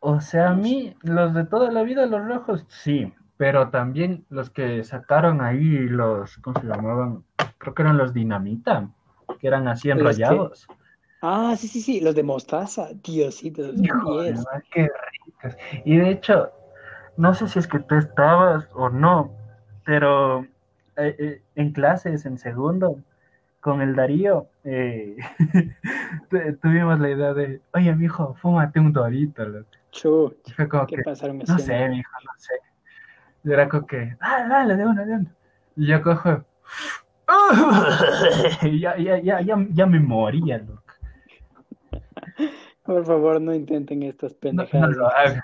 O 0.01 0.21
sea, 0.21 0.51
a 0.51 0.55
mí, 0.55 0.95
los 1.01 1.33
de 1.33 1.47
toda 1.47 1.73
la 1.73 1.83
vida, 1.83 2.05
los 2.05 2.27
rojos, 2.27 2.67
sí, 2.69 3.11
pero 3.39 3.71
también 3.71 4.27
los 4.29 4.51
que 4.51 4.85
sacaron 4.85 5.41
ahí 5.41 5.65
los, 5.89 6.37
¿cómo 6.37 6.61
se 6.61 6.67
llamaban? 6.67 7.25
Creo 7.57 7.75
que 7.75 7.83
eran 7.83 7.97
los 7.97 8.13
dinamita, 8.13 8.91
que 9.41 9.47
eran 9.47 9.67
así 9.67 9.91
enrollados. 9.91 10.69
Ah, 11.23 11.55
sí, 11.57 11.69
sí, 11.69 11.81
sí, 11.81 12.01
los 12.03 12.15
de 12.15 12.23
mostaza, 12.23 12.91
Diosito, 13.03 13.63
los 13.63 13.81
qué 14.71 14.91
ricos. 15.33 15.57
Y 15.87 15.97
de 15.97 16.11
hecho, 16.11 16.53
no 17.17 17.35
sé 17.35 17.49
si 17.49 17.59
es 17.59 17.67
que 17.67 17.79
tú 17.79 17.97
estabas 17.97 18.69
o 18.75 18.89
no, 18.89 19.33
pero 19.85 20.43
eh, 20.97 21.17
eh, 21.19 21.43
en 21.55 21.73
clases, 21.73 22.27
en 22.27 22.39
segundo, 22.39 23.01
con 23.61 23.81
el 23.81 23.95
Darío, 23.95 24.49
eh, 24.65 25.17
tuvimos 26.63 27.01
la 27.01 27.11
idea 27.11 27.35
de, 27.35 27.61
oye, 27.73 27.95
mijo, 27.95 28.35
fúmate 28.35 28.81
un 28.81 28.93
dorito. 28.93 29.45
Chu, 29.91 30.35
¿qué 30.89 31.03
pasaron? 31.05 31.39
No 31.39 31.59
sé, 31.59 31.89
mijo, 31.89 32.13
no 32.25 32.33
sé 32.37 32.55
y 33.45 33.53
era 33.53 33.69
como 33.69 33.87
que, 33.87 34.17
ah, 34.21 34.47
dale, 34.49 34.77
de 34.77 34.87
una, 34.87 35.05
de 35.05 35.13
una. 35.13 35.35
Y 35.77 35.87
yo 35.87 36.03
cojo, 36.03 36.45
ya, 38.81 38.97
ya, 38.97 39.21
ya, 39.21 39.67
ya 39.71 39.87
me 39.87 40.01
moría, 40.01 40.59
loco. 40.59 40.83
Por 42.83 43.05
favor, 43.05 43.41
no 43.41 43.55
intenten 43.55 44.03
estas 44.03 44.35
pendejadas. 44.35 44.91
No, 44.91 44.97
lo 44.97 45.09
hagan. 45.09 45.43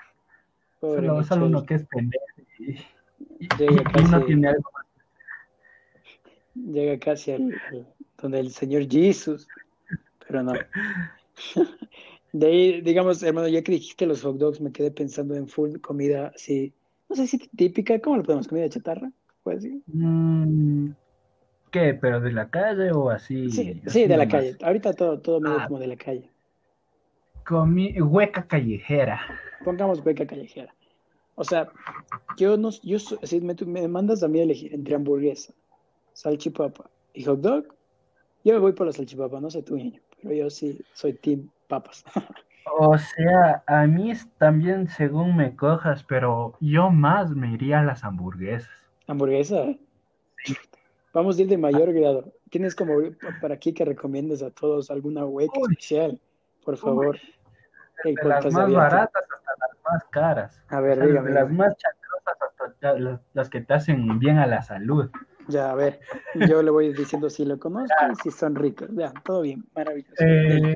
Solo, 0.81 1.23
solo, 1.23 1.45
uno 1.45 1.65
que 1.65 1.75
es 1.75 1.85
pendejo 1.85 2.25
y, 2.59 2.71
y, 3.39 3.47
casi, 3.47 4.05
uno 4.05 4.25
tiene 4.25 4.47
algo 4.49 4.69
más. 4.73 4.85
Llega 6.55 6.99
casi 6.99 7.31
al, 7.31 7.61
donde 8.21 8.39
el 8.39 8.51
Señor 8.51 8.89
Jesús, 8.89 9.47
pero 10.27 10.43
no. 10.43 10.53
De 12.33 12.47
ahí, 12.47 12.81
digamos, 12.81 13.21
hermano, 13.23 13.47
ya 13.47 13.61
que 13.61 13.73
dijiste 13.73 14.05
los 14.05 14.21
hot 14.21 14.37
dogs, 14.37 14.61
me 14.61 14.71
quedé 14.71 14.91
pensando 14.91 15.35
en 15.35 15.47
full 15.47 15.77
comida 15.79 16.31
así 16.33 16.73
no 17.11 17.17
sé 17.17 17.27
si 17.27 17.39
típica, 17.39 17.99
¿cómo 17.99 18.15
lo 18.15 18.23
podemos? 18.23 18.47
¿Comida 18.47 18.69
chatarra? 18.69 19.11
¿Pues 19.43 19.67
mm, 19.87 20.91
¿Qué? 21.69 21.93
¿Pero 21.93 22.21
de 22.21 22.31
la 22.31 22.49
calle 22.49 22.93
o 22.93 23.09
así? 23.09 23.51
Sí, 23.51 23.81
sí 23.85 24.07
de 24.07 24.15
la 24.15 24.29
calle. 24.29 24.55
Ahorita 24.63 24.93
todo, 24.93 25.19
todo 25.19 25.41
medio 25.41 25.57
ah. 25.59 25.67
como 25.67 25.79
de 25.81 25.87
la 25.87 25.97
calle. 25.97 26.30
Comi 27.45 27.99
hueca 27.99 28.47
callejera. 28.47 29.21
Pongamos 29.63 30.03
hueca 30.05 30.25
callejera. 30.25 30.73
O 31.35 31.43
sea, 31.43 31.69
yo 32.37 32.57
no, 32.57 32.69
yo, 32.83 32.99
si 32.99 33.41
me, 33.41 33.55
me 33.65 33.87
mandas 33.87 34.23
a 34.23 34.27
mí 34.27 34.39
a 34.39 34.43
elegir 34.43 34.73
entre 34.73 34.95
hamburguesa, 34.95 35.53
salchipapa 36.13 36.89
y 37.13 37.23
hot 37.23 37.39
dog, 37.39 37.65
yo 38.43 38.53
me 38.53 38.59
voy 38.59 38.73
por 38.73 38.87
la 38.87 38.93
salchipapa, 38.93 39.39
no 39.39 39.49
sé 39.49 39.63
tú, 39.63 39.75
niño, 39.75 40.01
pero 40.21 40.33
yo 40.33 40.49
sí 40.49 40.79
soy 40.93 41.13
team 41.13 41.49
papas. 41.67 42.03
O 42.77 42.95
sea, 42.97 43.63
a 43.65 43.87
mí 43.87 44.13
también 44.37 44.87
según 44.87 45.35
me 45.35 45.55
cojas, 45.55 46.03
pero 46.03 46.53
yo 46.59 46.89
más 46.89 47.31
me 47.31 47.51
iría 47.51 47.79
a 47.79 47.83
las 47.83 48.03
hamburguesas. 48.03 48.69
¿Hamburguesa? 49.07 49.75
Vamos 51.13 51.37
a 51.37 51.41
ir 51.41 51.47
de 51.47 51.57
mayor 51.57 51.91
grado. 51.91 52.31
¿Tienes 52.49 52.75
como 52.75 52.93
para 53.41 53.55
aquí 53.55 53.73
que 53.73 53.83
recomiendes 53.83 54.41
a 54.41 54.51
todos 54.51 54.91
alguna 54.91 55.25
web 55.25 55.49
especial? 55.53 56.19
Por 56.63 56.77
favor. 56.77 57.17
De 58.03 58.15
las 58.23 58.51
más 58.51 58.71
baratas 58.71 59.23
hasta 59.23 59.51
las 59.59 59.83
más 59.83 60.03
caras. 60.05 60.61
A 60.69 60.79
ver, 60.79 61.05
dígame. 61.05 61.31
las 61.31 61.49
más 61.51 61.75
chacrosas 61.77 62.37
hasta 62.67 63.19
las, 63.33 63.49
que 63.49 63.61
te 63.61 63.73
hacen 63.73 64.19
bien 64.19 64.37
a 64.37 64.47
la 64.47 64.61
salud. 64.61 65.09
Ya, 65.47 65.71
a 65.71 65.75
ver, 65.75 65.99
yo 66.35 66.61
le 66.61 66.71
voy 66.71 66.93
diciendo 66.93 67.29
si 67.29 67.45
lo 67.45 67.59
conozco 67.59 67.95
y 68.11 68.15
si 68.15 68.31
son 68.31 68.55
ricos. 68.55 68.89
Ya, 68.93 69.13
todo 69.23 69.41
bien, 69.41 69.65
maravilloso. 69.75 70.15
Eh, 70.19 70.75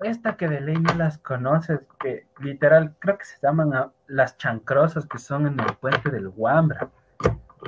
esta 0.00 0.36
que 0.36 0.48
de 0.48 0.60
ley 0.60 0.76
no 0.76 0.94
las 0.94 1.18
conoces, 1.18 1.80
que 2.00 2.26
literal 2.40 2.94
creo 2.98 3.18
que 3.18 3.24
se 3.24 3.36
llaman 3.42 3.92
las 4.08 4.36
chancrosas 4.36 5.06
que 5.06 5.18
son 5.18 5.46
en 5.46 5.60
el 5.60 5.74
puente 5.76 6.10
del 6.10 6.28
Guambra. 6.28 6.90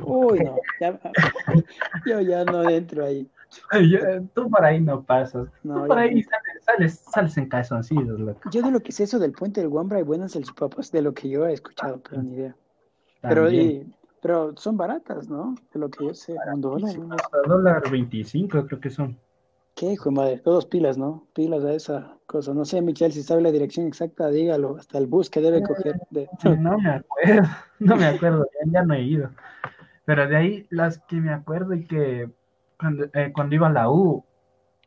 Uy, 0.03 0.41
no, 0.41 0.57
yo 2.07 2.21
ya 2.21 2.45
no 2.45 2.69
entro 2.69 3.05
ahí. 3.05 3.31
tú 4.35 4.51
por 4.51 4.65
ahí 4.65 4.81
no 4.81 5.03
pasas. 5.03 5.49
tú 5.63 5.87
por 5.87 5.99
ahí 5.99 6.23
sales 6.23 6.65
sales, 6.65 7.05
sales 7.13 7.37
en 7.37 7.49
calzoncillos, 7.49 8.21
loco. 8.21 8.51
Yo 8.51 8.63
de 8.63 8.71
lo 8.71 8.81
que 8.81 8.93
sé 8.93 9.05
eso 9.05 9.19
del 9.19 9.33
puente 9.33 9.61
del 9.61 9.71
Guambra 9.71 9.99
hay 9.99 10.05
buenas 10.05 10.33
salchipapas, 10.33 10.91
de 10.93 11.03
lo 11.03 11.15
que 11.15 11.29
yo 11.29 11.47
he 11.47 11.53
escuchado, 11.53 12.01
pero 12.09 12.23
ni 12.23 12.35
idea. 12.35 12.57
Pero, 13.21 13.51
y, 13.51 13.91
pero 14.21 14.55
son 14.57 14.77
baratas, 14.77 15.29
¿no? 15.29 15.55
De 15.73 15.81
lo 15.81 15.89
que 15.89 16.07
yo 16.07 16.15
sé, 16.15 16.35
un 16.53 16.61
dólar. 16.61 16.95
dólar 17.47 17.91
25 17.91 18.67
creo 18.67 18.81
que 18.81 18.91
son. 18.91 19.19
¿Qué 19.75 19.93
hijo 19.93 20.11
de 20.11 20.15
madre? 20.15 20.39
Todos 20.39 20.67
pilas, 20.67 20.97
¿no? 20.97 21.27
Pilas 21.35 21.65
a 21.65 21.75
esa 21.75 22.17
cosa. 22.27 22.55
No 22.55 22.65
sé, 22.65 22.81
Michelle, 22.81 23.13
si 23.13 23.23
sabe 23.23 23.43
la 23.43 23.51
dirección 23.51 23.87
exacta, 23.87 24.29
dígalo. 24.29 24.77
Hasta 24.77 24.99
el 24.99 25.07
bus 25.07 25.29
que 25.29 25.41
debe 25.41 25.63
coger. 25.63 26.01
No 26.61 26.79
me 26.79 26.91
acuerdo, 26.91 27.49
no 27.81 27.97
me 27.97 28.07
acuerdo, 28.07 28.47
ya, 28.67 28.83
no 28.83 28.95
he 28.95 29.03
ido. 29.03 29.31
Pero 30.05 30.29
de 30.29 30.37
ahí 30.37 30.67
las 30.71 30.99
que 30.99 31.17
me 31.17 31.33
acuerdo 31.33 31.75
y 31.75 31.87
que 31.87 32.31
cuando, 32.79 33.05
eh, 33.13 33.33
cuando 33.33 33.55
iba 33.55 33.67
a 33.69 33.73
la 33.73 33.91
U, 33.91 34.25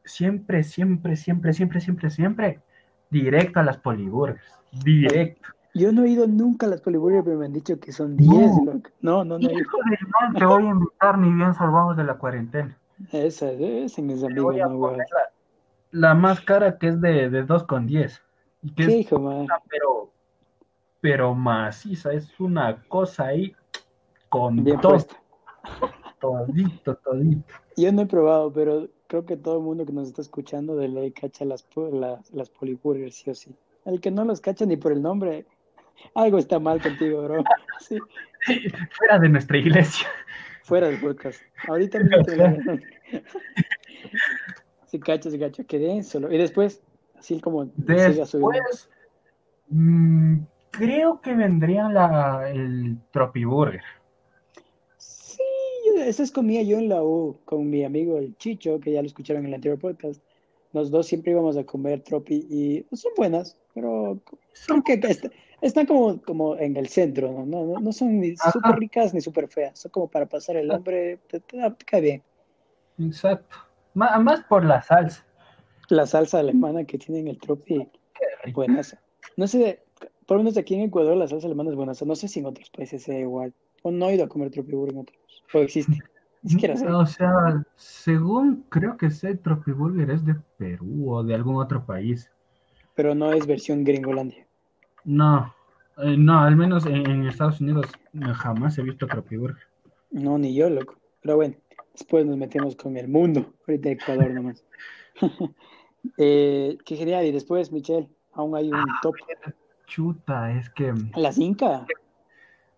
siempre, 0.04 0.64
siempre, 0.64 1.16
siempre, 1.16 1.54
siempre, 1.54 1.82
siempre, 1.82 2.10
siempre, 2.10 2.62
directo 3.10 3.60
a 3.60 3.64
las 3.64 3.78
poliburgers. 3.78 4.42
Directo. 4.84 5.50
Yo 5.74 5.92
no 5.92 6.04
he 6.04 6.10
ido 6.10 6.28
nunca 6.28 6.66
a 6.66 6.70
las 6.70 6.82
poliburgers, 6.82 7.24
pero 7.24 7.38
me 7.38 7.46
han 7.46 7.54
dicho 7.54 7.80
que 7.80 7.92
son 7.92 8.18
10. 8.18 8.32
No, 8.32 8.64
no, 9.02 9.26
no, 9.26 9.40
no 9.40 9.50
he 9.50 9.54
ido. 9.54 9.70
Te 10.38 10.46
voy 10.46 10.66
a 10.66 10.70
invitar, 10.70 11.18
ni 11.18 11.32
bien 11.32 11.54
salvamos 11.54 11.96
de 11.98 12.04
la 12.04 12.16
cuarentena. 12.16 12.78
Esa, 13.12 13.52
esa 13.52 14.02
mis 14.02 14.24
amigos, 14.24 14.56
no, 14.56 14.98
la, 15.92 16.16
más 16.16 16.42
cara 16.42 16.80
que 16.80 16.88
es 16.88 17.00
de, 17.00 17.30
de 17.30 17.46
2,10. 17.46 18.20
Y 18.64 18.74
que 18.74 18.86
¿Qué 18.88 18.98
hijo, 18.98 19.20
madre? 19.20 19.48
Pero, 19.70 20.12
pero 21.00 21.36
maciza, 21.36 22.12
es 22.12 22.40
una 22.40 22.82
cosa 22.88 23.28
ahí 23.28 23.56
con 24.30 24.64
Bien 24.64 24.82
todo. 24.82 24.98
Todito, 26.20 26.96
todito. 26.96 27.54
Yo 27.76 27.92
no 27.92 28.02
he 28.02 28.06
probado, 28.06 28.52
pero 28.52 28.90
creo 29.08 29.26
que 29.26 29.38
todo 29.38 29.58
el 29.58 29.64
mundo 29.64 29.86
que 29.86 29.94
nos 29.94 30.08
está 30.08 30.22
escuchando 30.22 30.76
de 30.76 30.88
ley 30.88 31.12
cacha 31.12 31.46
las, 31.46 31.68
las, 31.92 32.32
las 32.32 32.50
poliburgers, 32.50 33.16
sí 33.16 33.30
o 33.30 33.36
sí. 33.36 33.56
El 33.86 34.02
que 34.02 34.12
no 34.12 34.26
los 34.26 34.42
cacha 34.42 34.66
ni 34.66 34.78
por 34.78 34.92
el 34.92 35.02
nombre, 35.02 35.46
algo 36.14 36.38
está 36.38 36.60
mal 36.60 36.82
contigo, 36.82 37.24
bro. 37.24 37.44
Sí. 37.80 38.00
Fuera 38.98 39.20
de 39.20 39.30
nuestra 39.30 39.58
iglesia. 39.58 40.08
Fuera 40.64 40.88
del 40.88 41.00
podcast. 41.00 41.40
Ahorita 41.68 42.00
mismo 42.00 42.24
te 42.24 42.82
Se 44.86 45.00
cacha, 45.00 45.30
se 45.30 45.40
cacha. 45.40 45.64
Quedé 45.64 46.02
solo. 46.02 46.32
Y 46.34 46.38
después, 46.38 46.82
así 47.18 47.40
como 47.40 47.66
después, 47.66 48.90
mmm, 49.70 50.40
creo 50.72 51.22
que 51.22 51.36
vendría 51.36 51.88
la, 51.90 52.50
el 52.50 52.98
Tropiburger. 53.12 53.84
Esas 56.08 56.32
comía 56.32 56.64
yo 56.64 56.78
en 56.78 56.88
la 56.88 57.04
U 57.04 57.38
con 57.44 57.70
mi 57.70 57.84
amigo 57.84 58.18
el 58.18 58.34
Chicho, 58.38 58.80
que 58.80 58.94
ya 58.94 59.02
lo 59.02 59.08
escucharon 59.08 59.42
en 59.42 59.50
el 59.50 59.56
anterior 59.56 59.78
podcast. 59.78 60.22
Los 60.72 60.90
dos 60.90 61.06
siempre 61.06 61.34
íbamos 61.34 61.58
a 61.58 61.66
comer 61.66 62.00
tropi 62.00 62.48
y 62.50 62.86
son 62.96 63.12
buenas, 63.18 63.58
pero 63.74 64.18
son 64.54 64.84
que 64.84 65.02
están 65.60 65.86
como, 65.86 66.22
como 66.22 66.56
en 66.56 66.78
el 66.78 66.88
centro, 66.88 67.34
¿no? 67.34 67.46
No, 67.46 67.80
no 67.82 67.92
son 67.92 68.22
ni 68.22 68.38
súper 68.38 68.76
ricas 68.78 69.14
ni 69.14 69.20
súper 69.20 69.50
feas, 69.50 69.78
son 69.80 69.92
como 69.92 70.08
para 70.08 70.26
pasar 70.28 70.56
el 70.56 70.72
hambre, 70.72 71.20
te, 71.28 71.42
cae 71.86 72.00
bien. 72.00 72.24
Exacto. 73.00 73.58
más 73.94 74.46
por 74.46 74.64
la 74.64 74.82
salsa. 74.82 75.26
La 75.90 76.06
salsa 76.06 76.40
alemana 76.40 76.86
que 76.86 76.98
tienen 76.98 77.28
el 77.28 77.38
tropi, 77.38 77.86
buenas. 78.54 78.96
No 79.36 79.46
sé, 79.46 79.84
por 80.26 80.38
lo 80.38 80.44
menos 80.44 80.58
aquí 80.58 80.76
en 80.76 80.84
Ecuador 80.84 81.18
la 81.18 81.28
salsa 81.28 81.48
alemana 81.48 81.72
es 81.72 81.76
buena, 81.76 81.92
no 82.06 82.16
sé 82.16 82.30
si 82.30 82.40
en 82.40 82.46
otros 82.46 82.70
países 82.70 83.04
sea 83.04 83.20
igual. 83.20 83.54
O 83.84 83.92
no 83.92 84.08
he 84.08 84.16
ido 84.16 84.24
a 84.24 84.30
comer 84.30 84.52
tropi 84.52 84.72
en 84.72 84.98
otros, 85.00 85.20
o 85.54 85.60
existe. 85.60 85.98
Ni 86.44 86.52
siquiera 86.52 86.78
sé. 86.78 86.88
O 86.88 87.06
sea, 87.06 87.66
según 87.76 88.66
creo 88.70 88.98
que 88.98 89.10
sé, 89.10 89.36
tropi 89.36 89.72
burger 89.72 90.10
es 90.12 90.26
de 90.26 90.36
Perú 90.58 91.14
o 91.14 91.24
de 91.24 91.36
algún 91.36 91.56
otro 91.58 91.86
país. 91.86 92.32
Pero 92.96 93.16
no 93.16 93.32
es 93.32 93.46
versión 93.46 93.84
gringolandia. 93.84 94.48
No, 95.04 95.54
eh, 95.98 96.16
no, 96.18 96.40
al 96.40 96.56
menos 96.56 96.86
en, 96.86 97.26
Estados 97.28 97.60
Unidos 97.60 97.88
jamás 98.36 98.78
he 98.78 98.84
visto 98.84 99.08
Tropiburger. 99.08 99.64
No, 100.12 100.38
ni 100.38 100.54
yo, 100.54 100.70
loco. 100.70 100.96
Pero 101.22 101.38
bueno, 101.38 101.56
después 101.94 102.26
nos 102.26 102.38
metemos 102.38 102.76
con 102.76 102.98
el 102.98 103.08
mundo. 103.08 103.54
Ahorita 103.68 103.90
Ecuador 103.90 104.32
nomás. 104.32 104.64
eh, 106.18 106.78
qué 106.86 106.96
genial. 106.96 107.26
Y 107.26 107.32
después, 107.32 107.72
Michelle, 107.72 108.10
aún 108.34 108.56
hay 108.56 108.70
un 108.70 108.76
ah, 108.76 109.00
top. 109.02 109.16
Chuta, 109.88 110.52
es 110.52 110.70
que. 110.70 110.94
¿Las 111.16 111.38
Inca? 111.40 111.86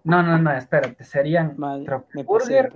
No, 0.10 0.24
no, 0.24 0.38
no, 0.40 0.52
espérate. 0.52 1.04
Serían 1.04 1.56
Tropiburger, 1.86 2.74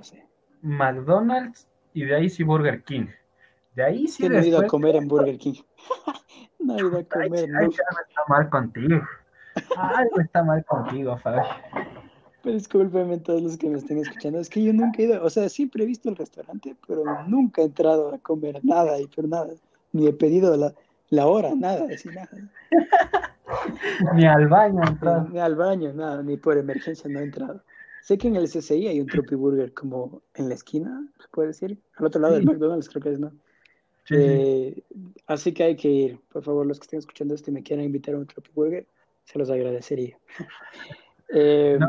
McDonald's 0.61 1.67
y 1.93 2.05
de 2.05 2.15
ahí 2.15 2.29
sí 2.29 2.43
Burger 2.43 2.83
King. 2.83 3.07
De 3.75 3.83
ahí 3.83 4.07
sí. 4.07 4.29
No 4.29 4.37
he 4.37 4.47
ido 4.47 4.59
a 4.59 4.67
comer 4.67 4.95
en 4.95 5.07
Burger 5.07 5.37
King. 5.39 5.55
no 6.59 6.75
he 6.75 6.79
ido 6.79 6.99
a 6.99 7.03
comer. 7.03 7.49
Ay, 7.59 7.69
está 7.69 8.21
mal 8.27 8.49
contigo. 8.49 9.01
Algo 9.77 10.19
está 10.19 10.43
mal 10.43 10.63
contigo, 10.65 11.17
Fabi. 11.17 11.41
Pero 12.43 12.55
discúlpeme 12.55 13.17
todos 13.19 13.41
los 13.41 13.57
que 13.57 13.69
me 13.69 13.77
estén 13.77 13.99
escuchando. 13.99 14.39
Es 14.39 14.49
que 14.49 14.63
yo 14.63 14.73
nunca 14.73 15.01
he 15.01 15.05
ido, 15.05 15.23
o 15.23 15.29
sea, 15.29 15.47
siempre 15.49 15.83
he 15.83 15.87
visto 15.87 16.09
el 16.09 16.15
restaurante, 16.15 16.75
pero 16.87 17.03
nunca 17.27 17.61
he 17.61 17.65
entrado 17.65 18.13
a 18.13 18.19
comer 18.19 18.59
nada 18.63 18.99
y 18.99 19.07
por 19.07 19.27
nada. 19.27 19.53
Ni 19.91 20.07
he 20.07 20.13
pedido 20.13 20.55
la, 20.57 20.73
la 21.09 21.25
hora, 21.25 21.55
nada, 21.55 21.87
decir 21.87 22.13
nada. 22.13 22.29
ni 24.15 24.25
al 24.25 24.47
baño 24.47 24.81
he 24.83 24.87
entrado. 24.87 25.27
Ni, 25.29 25.39
al 25.39 25.55
baño, 25.55 25.93
nada, 25.93 26.21
ni 26.23 26.37
por 26.37 26.57
emergencia 26.57 27.09
no 27.09 27.19
he 27.19 27.23
entrado. 27.23 27.63
Sé 28.01 28.17
que 28.17 28.27
en 28.27 28.35
el 28.35 28.49
CCI 28.49 28.87
hay 28.87 28.99
un 28.99 29.07
Tropi 29.07 29.35
Burger 29.35 29.73
como 29.73 30.21
en 30.35 30.49
la 30.49 30.55
esquina, 30.55 31.07
se 31.19 31.27
puede 31.29 31.49
decir, 31.49 31.79
al 31.95 32.05
otro 32.05 32.21
lado 32.21 32.33
del 32.33 32.45
McDonald's 32.45 32.89
creo 32.89 33.01
que 33.01 33.11
es, 33.11 33.19
¿no? 33.19 33.31
Eh, 34.09 34.83
así 35.27 35.53
que 35.53 35.63
hay 35.63 35.75
que 35.77 35.87
ir, 35.87 36.19
por 36.29 36.43
favor, 36.43 36.65
los 36.65 36.79
que 36.79 36.83
estén 36.83 36.99
escuchando 36.99 37.33
esto 37.33 37.49
y 37.49 37.53
me 37.53 37.63
quieran 37.63 37.85
invitar 37.85 38.15
a 38.15 38.17
un 38.17 38.27
Tropi 38.27 38.51
Burger, 38.53 38.87
se 39.23 39.39
los 39.39 39.49
agradecería. 39.49 40.17
eh, 41.33 41.79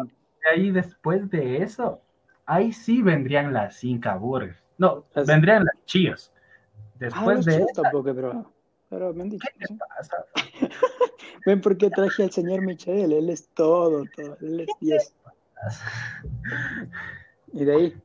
ahí 0.53 0.70
después 0.70 1.29
de 1.31 1.62
eso, 1.62 2.00
ahí 2.46 2.72
sí 2.72 3.03
vendrían 3.03 3.53
las 3.53 3.83
Inca 3.83 4.16
Burgers. 4.16 4.62
No, 4.79 5.05
vendrían 5.27 5.64
las 5.64 5.85
Chíos. 5.85 6.33
Después 6.98 7.46
ah, 7.46 7.50
de 7.50 7.57
eso. 7.57 7.83
tampoco 7.83 8.14
pero, 8.14 8.54
pero 8.94 9.12
me 9.12 9.22
han 9.22 9.30
dicho. 9.30 9.48
¿Qué 9.59 9.76
pasa? 9.96 10.24
Ven 11.46 11.61
por 11.61 11.76
qué 11.76 11.90
traje 11.90 12.22
al 12.22 12.30
señor 12.30 12.62
Michel, 12.62 13.12
él 13.12 13.28
es 13.28 13.48
todo, 13.48 14.04
todo, 14.16 14.37
él 14.40 14.61
es 14.61 14.68
10. 14.80 15.14
y 17.52 17.64
de 17.64 17.74
ahí. 17.74 18.02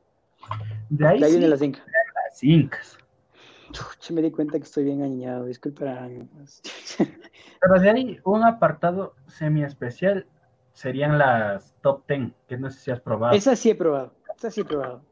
De 0.88 1.06
ahí, 1.06 1.20
de 1.20 1.26
ahí 1.26 1.30
vienen 1.30 1.50
las 1.50 1.62
Incas. 1.62 1.84
Las 1.86 2.44
Incas. 2.44 2.98
Yo 4.00 4.14
me 4.14 4.22
di 4.22 4.32
cuenta 4.32 4.58
que 4.58 4.64
estoy 4.64 4.84
bien 4.84 5.02
añado, 5.02 5.44
disculpen. 5.44 6.28
Pero 7.60 7.80
de 7.80 7.90
ahí, 7.90 8.20
un 8.24 8.42
apartado 8.42 9.14
semi 9.28 9.62
especial 9.62 10.26
serían 10.72 11.18
las 11.18 11.72
top 11.82 12.02
10, 12.08 12.32
que 12.48 12.56
no 12.58 12.68
sé 12.70 12.80
si 12.80 12.90
has 12.90 13.00
probado. 13.00 13.34
Esas 13.34 13.60
sí 13.60 13.70
he 13.70 13.74
probado, 13.76 14.12
esas 14.36 14.54
sí 14.54 14.62
he 14.62 14.64
probado. 14.64 15.02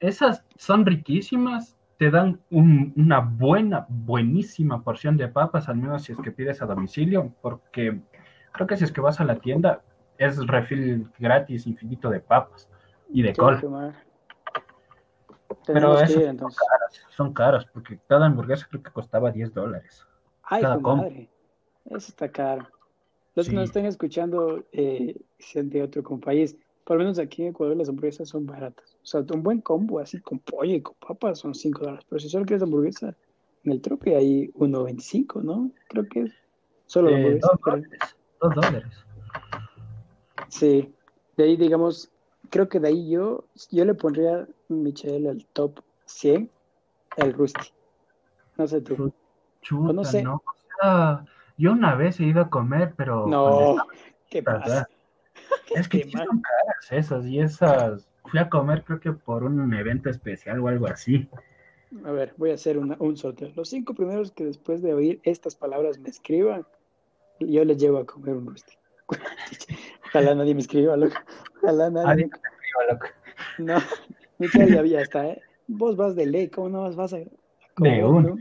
Esas 0.00 0.42
son 0.56 0.86
riquísimas, 0.86 1.75
te 1.98 2.10
dan 2.10 2.40
una 2.50 3.20
buena, 3.20 3.86
buenísima 3.88 4.82
porción 4.82 5.16
de 5.16 5.28
papas, 5.28 5.68
al 5.68 5.76
menos 5.76 6.02
si 6.02 6.12
es 6.12 6.18
que 6.18 6.30
pides 6.30 6.60
a 6.60 6.66
domicilio, 6.66 7.32
porque 7.40 8.00
creo 8.52 8.66
que 8.66 8.76
si 8.76 8.84
es 8.84 8.92
que 8.92 9.00
vas 9.00 9.20
a 9.20 9.24
la 9.24 9.36
tienda, 9.36 9.82
es 10.18 10.46
refil 10.46 11.10
gratis 11.18 11.66
infinito 11.66 12.10
de 12.10 12.20
papas 12.20 12.68
y 13.08 13.22
de 13.22 13.34
col. 13.34 13.60
Pero 15.66 15.98
esas 15.98 16.12
son, 16.12 16.36
caras, 16.36 17.06
son 17.10 17.32
caras, 17.32 17.66
porque 17.66 17.98
cada 18.06 18.26
hamburguesa 18.26 18.66
creo 18.68 18.82
que 18.82 18.90
costaba 18.90 19.30
10 19.30 19.54
dólares. 19.54 20.06
Ay, 20.42 20.62
cada 20.62 20.78
madre. 20.78 21.30
Eso 21.86 22.08
está 22.08 22.28
caro. 22.28 22.68
Los 23.34 23.48
que 23.48 23.54
nos 23.54 23.64
están 23.64 23.84
escuchando, 23.84 24.64
eh, 24.72 25.20
sean 25.38 25.68
de 25.68 25.82
otro 25.82 26.02
país, 26.20 26.56
por 26.86 26.96
lo 26.96 27.02
menos 27.02 27.18
aquí 27.18 27.42
en 27.42 27.48
Ecuador 27.48 27.76
las 27.76 27.88
hamburguesas 27.88 28.28
son 28.28 28.46
baratas. 28.46 28.96
O 29.02 29.06
sea, 29.06 29.24
un 29.34 29.42
buen 29.42 29.60
combo 29.60 29.98
así 29.98 30.20
con 30.20 30.38
pollo 30.38 30.72
y 30.72 30.80
con 30.80 30.94
papas 30.94 31.40
son 31.40 31.52
5 31.52 31.80
dólares. 31.80 32.06
Pero 32.08 32.20
si 32.20 32.28
solo 32.28 32.46
quieres 32.46 32.62
hamburguesa, 32.62 33.12
en 33.64 33.72
el 33.72 33.80
trope 33.80 34.14
hay 34.14 34.52
1.25, 34.52 35.42
¿no? 35.42 35.72
Creo 35.88 36.06
que 36.08 36.20
es 36.20 36.32
solo 36.86 37.10
la 37.10 37.16
hamburguesa. 37.16 37.48
2 38.40 38.54
dólares. 38.54 39.04
Sí. 40.48 40.94
De 41.36 41.42
ahí, 41.42 41.56
digamos, 41.56 42.12
creo 42.50 42.68
que 42.68 42.78
de 42.78 42.86
ahí 42.86 43.10
yo, 43.10 43.46
yo 43.72 43.84
le 43.84 43.94
pondría, 43.94 44.46
Michelle, 44.68 45.28
al 45.28 45.44
top 45.46 45.80
100, 46.04 46.48
el 47.16 47.32
Rusty. 47.32 47.68
No 48.58 48.68
sé 48.68 48.80
tú. 48.80 49.12
Chuta, 49.60 49.92
no 49.92 50.04
sé. 50.04 50.22
No. 50.22 50.40
Yo 51.58 51.72
una 51.72 51.96
vez 51.96 52.20
he 52.20 52.26
ido 52.26 52.42
a 52.42 52.48
comer, 52.48 52.94
pero... 52.96 53.26
No, 53.26 53.74
¿qué 54.30 54.40
pasa? 54.40 54.88
Es 55.74 55.88
que 55.88 56.08
son 56.10 56.42
caras 56.42 56.92
esas 56.92 57.26
y 57.26 57.40
esas... 57.40 58.08
Fui 58.24 58.40
a 58.40 58.48
comer 58.48 58.82
creo 58.84 58.98
que 58.98 59.12
por 59.12 59.44
un 59.44 59.72
evento 59.72 60.10
especial 60.10 60.60
o 60.60 60.68
algo 60.68 60.86
así. 60.88 61.28
A 62.04 62.10
ver, 62.10 62.34
voy 62.36 62.50
a 62.50 62.54
hacer 62.54 62.76
un 62.76 63.16
sorteo. 63.16 63.52
Los 63.54 63.68
cinco 63.68 63.94
primeros 63.94 64.32
que 64.32 64.44
después 64.44 64.82
de 64.82 64.94
oír 64.94 65.20
estas 65.22 65.54
palabras 65.54 65.98
me 65.98 66.08
escriban, 66.08 66.66
yo 67.40 67.64
les 67.64 67.78
llevo 67.78 67.98
a 67.98 68.06
comer 68.06 68.34
un 68.34 68.46
rusty. 68.46 68.74
Ojalá 70.06 70.34
nadie 70.34 70.54
me 70.54 70.60
escriba, 70.60 70.96
loco. 70.96 71.16
Ojalá 71.62 71.90
nadie. 71.90 72.26
me 72.26 72.30
escriba, 72.32 72.92
loco. 72.92 73.06
No, 73.58 73.76
Michelle 74.38 74.74
ya, 74.74 74.84
ya 74.84 75.00
está, 75.00 75.26
¿eh? 75.28 75.42
Vos 75.68 75.96
vas 75.96 76.16
de 76.16 76.26
ley, 76.26 76.48
¿cómo 76.48 76.68
no 76.68 76.82
vas, 76.82 76.96
vas 76.96 77.12
a 77.12 77.18
comer? 77.74 77.98
De 77.98 78.04
uno. 78.04 78.36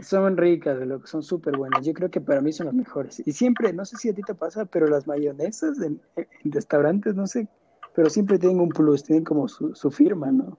Son 0.00 0.36
ricas, 0.36 0.78
loco, 0.86 1.06
son 1.06 1.22
súper 1.22 1.56
buenas. 1.56 1.84
Yo 1.84 1.92
creo 1.92 2.10
que 2.10 2.20
para 2.20 2.40
mí 2.40 2.52
son 2.52 2.66
las 2.66 2.74
mejores. 2.74 3.22
Y 3.26 3.32
siempre, 3.32 3.72
no 3.72 3.84
sé 3.84 3.96
si 3.96 4.08
a 4.08 4.14
ti 4.14 4.22
te 4.22 4.34
pasa, 4.34 4.64
pero 4.64 4.86
las 4.86 5.06
mayonesas 5.06 5.80
en, 5.80 6.00
restaurantes, 6.44 7.14
no 7.14 7.26
sé, 7.26 7.48
pero 7.94 8.08
siempre 8.08 8.38
tienen 8.38 8.60
un 8.60 8.70
plus, 8.70 9.04
tienen 9.04 9.24
como 9.24 9.48
su, 9.48 9.74
su 9.74 9.90
firma, 9.90 10.30
¿no? 10.30 10.58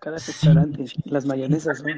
Cada 0.00 0.16
restaurante, 0.16 0.86
las 1.04 1.26
mayonesas 1.26 1.78
son. 1.78 1.90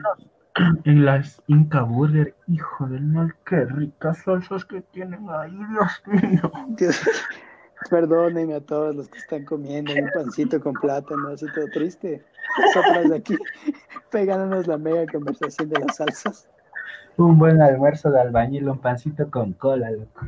En 0.85 1.05
las 1.05 1.43
Inca 1.49 1.83
Burger, 1.83 2.35
hijo 2.47 2.87
del 2.87 3.03
mal, 3.03 3.35
qué 3.45 3.65
ricas 3.65 4.23
salsas 4.23 4.65
que 4.65 4.83
tienen 4.83 5.27
ahí, 5.29 5.51
Dios 5.51 6.23
mío. 6.23 6.53
Dios, 6.69 7.01
perdonen 7.91 8.53
a 8.53 8.61
todos 8.61 8.95
los 8.95 9.09
que 9.09 9.19
están 9.19 9.45
comiendo 9.45 9.93
un 9.93 10.09
pancito 10.15 10.61
con 10.61 10.75
plátano, 10.75 11.29
así 11.29 11.47
todo 11.55 11.67
triste. 11.73 12.25
Nosotros 12.59 13.11
de 13.11 13.17
aquí 13.17 13.37
pegándonos 14.11 14.67
la 14.67 14.79
mega 14.79 15.07
conversación 15.11 15.69
de 15.71 15.81
las 15.81 15.97
salsas. 15.97 16.49
Un 17.17 17.39
buen 17.39 17.63
almuerzo 17.63 18.11
de 18.11 18.21
albañil, 18.21 18.69
un 18.69 18.79
pancito 18.79 19.31
con 19.31 19.53
cola, 19.53 19.91
loco. 19.91 20.27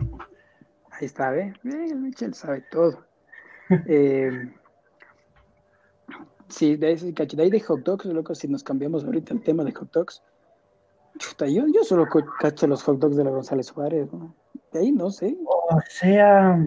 Ahí 0.91 1.07
está, 1.07 1.31
¿ve? 1.31 1.53
Bien, 1.63 1.83
el 1.83 1.97
Michel 1.97 2.35
sabe 2.35 2.63
todo. 2.71 3.05
Eh, 3.89 4.49
sí, 6.47 6.77
de, 6.77 6.87
ahí, 6.87 7.13
de 7.13 7.43
ahí 7.43 7.51
de 7.51 7.59
hot 7.59 7.81
dogs, 7.81 8.05
loco, 8.05 8.33
si 8.33 8.47
nos 8.47 8.63
cambiamos 8.63 9.05
ahorita 9.05 9.35
el 9.35 9.43
tema 9.43 9.65
de 9.65 9.73
hot 9.73 9.91
dogs. 9.91 10.23
Chuta, 11.19 11.49
yo, 11.49 11.65
yo 11.75 11.83
solo 11.83 12.07
cacho 12.39 12.69
los 12.69 12.85
hot 12.85 13.01
dogs 13.01 13.17
de 13.17 13.25
la 13.25 13.31
González 13.31 13.67
Suárez, 13.67 14.13
¿no? 14.13 14.33
De 14.73 14.79
ahí 14.79 14.93
no 14.93 15.11
sé. 15.11 15.37
O 15.47 15.81
sea, 15.89 16.65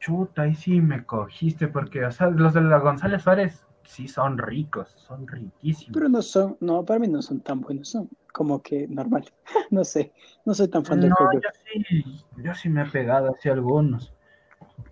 chuta, 0.00 0.42
ahí 0.42 0.54
sí 0.56 0.80
me 0.80 1.04
cogiste, 1.04 1.68
porque, 1.68 2.04
o 2.04 2.10
sea, 2.10 2.26
los 2.28 2.54
de 2.54 2.60
la 2.60 2.78
González 2.78 3.22
Suárez 3.22 3.64
sí 3.84 4.08
son 4.08 4.38
ricos, 4.38 4.88
son 4.96 5.26
riquísimos. 5.26 5.92
Pero 5.92 6.08
no 6.08 6.22
son, 6.22 6.56
no, 6.60 6.84
para 6.84 7.00
mí 7.00 7.08
no 7.08 7.22
son 7.22 7.40
tan 7.40 7.60
buenos, 7.60 7.88
son 7.88 8.08
como 8.32 8.62
que 8.62 8.86
normal. 8.88 9.24
no 9.70 9.84
sé, 9.84 10.12
no 10.44 10.54
soy 10.54 10.68
tan 10.68 10.84
fan 10.84 11.00
no, 11.00 11.08
yo 11.08 11.40
sí, 11.88 12.24
yo 12.38 12.54
sí 12.54 12.68
me 12.68 12.82
he 12.82 12.86
pegado 12.86 13.30
hacia 13.30 13.52
algunos. 13.52 14.12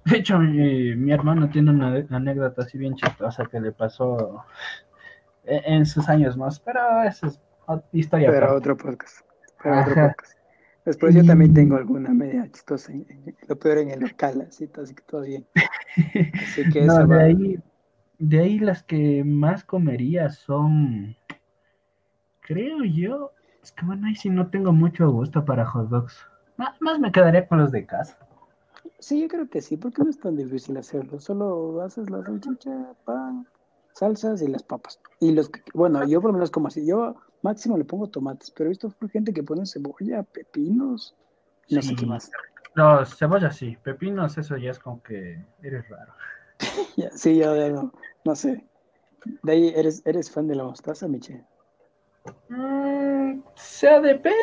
De 0.05 0.18
hecho, 0.18 0.38
mi, 0.38 1.12
hermano 1.12 1.48
tiene 1.50 1.70
una 1.70 2.05
anécdota 2.11 2.62
así 2.62 2.79
bien 2.79 2.94
chistosa 2.94 3.46
que 3.46 3.61
le 3.61 3.72
pasó 3.72 4.44
e, 5.44 5.62
en, 5.66 5.87
sus 5.87 6.09
años 6.09 6.37
más, 6.37 6.59
pero 6.61 7.03
eso 7.03 7.26
es 7.26 7.40
historia. 7.92 8.31
Pero 8.31 8.55
otro 8.55 8.76
podcast. 8.76 9.26
Pero 9.62 9.81
otro 9.81 9.94
podcast. 9.94 10.40
Después 10.85 11.14
yo 11.14 11.24
también 11.24 11.53
tengo 11.53 11.76
alguna 11.76 12.11
media 12.11 12.50
chistosa, 12.50 12.92
lo 13.46 13.59
peor 13.59 13.79
en 13.79 13.90
el 13.90 14.00
local, 14.00 14.46
así, 14.48 14.68
así 14.83 14.94
que 14.94 15.03
todo 15.03 15.22
bien. 15.22 15.46
Así 16.42 16.70
que 16.70 16.83
no, 16.83 17.07
de 17.07 17.22
ahí 17.22 17.59
de 18.21 18.39
ahí 18.39 18.59
las 18.59 18.83
que 18.83 19.25
más 19.25 19.65
comería 19.65 20.29
son, 20.29 21.17
creo 22.41 22.85
yo, 22.85 23.33
es 23.63 23.73
que 23.73 23.85
bueno, 23.87 24.07
ahí 24.07 24.15
sí 24.15 24.29
no 24.29 24.51
tengo 24.51 24.73
mucho 24.73 25.11
gusto 25.11 25.45
para 25.45 25.65
hot 25.65 25.89
dogs. 25.89 26.27
Más, 26.57 27.01
me 27.01 27.11
quedaría 27.11 27.49
con 27.49 27.59
los 27.59 27.73
de 27.73 27.87
casa. 27.87 28.19
Sí, 28.99 29.23
yo 29.23 29.29
creo 29.29 29.49
que 29.49 29.63
sí, 29.63 29.79
porque 29.79 30.03
no 30.03 30.11
es 30.11 30.21
tan 30.21 30.37
difícil 30.37 30.77
hacerlo. 30.77 31.19
Solo 31.19 31.81
haces 31.81 32.11
la 32.11 32.23
salchicha, 32.23 32.93
pan, 33.05 33.47
salsas 33.95 34.43
y 34.43 34.49
las 34.49 34.63
papas. 34.63 35.01
Y 35.19 35.33
los 35.33 35.51
bueno, 35.73 36.07
yo 36.07 36.21
por 36.21 36.31
lo 36.31 36.35
menos 36.35 36.51
como 36.51 36.69
así, 36.69 36.87
yo 36.87 37.17
máximo 37.41 37.79
le 37.79 37.85
pongo 37.85 38.11
tomates, 38.11 38.51
pero 38.51 38.69
he 38.69 38.73
visto 38.73 38.95
gente 39.11 39.33
que 39.33 39.43
pone 39.43 39.65
cebolla, 39.65 40.23
pepinos, 40.25 41.17
no 41.71 41.81
sé 41.81 41.95
qué 41.97 42.05
más. 42.05 42.31
No, 42.75 43.07
cebolla 43.07 43.51
sí, 43.51 43.79
pepinos 43.83 44.37
eso 44.37 44.59
ya 44.59 44.71
es 44.71 44.79
como 44.79 45.03
que 45.03 45.43
eres 45.63 45.89
raro. 45.89 46.13
sí, 47.15 47.37
yo 47.39 47.71
no, 47.71 47.93
no 48.25 48.35
sé. 48.35 48.65
De 49.43 49.53
ahí, 49.53 49.73
¿eres, 49.77 50.03
eres 50.07 50.31
fan 50.31 50.49
de 50.49 50.55
la 50.55 50.65
mostaza, 50.65 51.09
Miche? 51.09 51.45
Mm, 52.49 53.43
sea, 53.55 54.01
depende. 54.01 54.39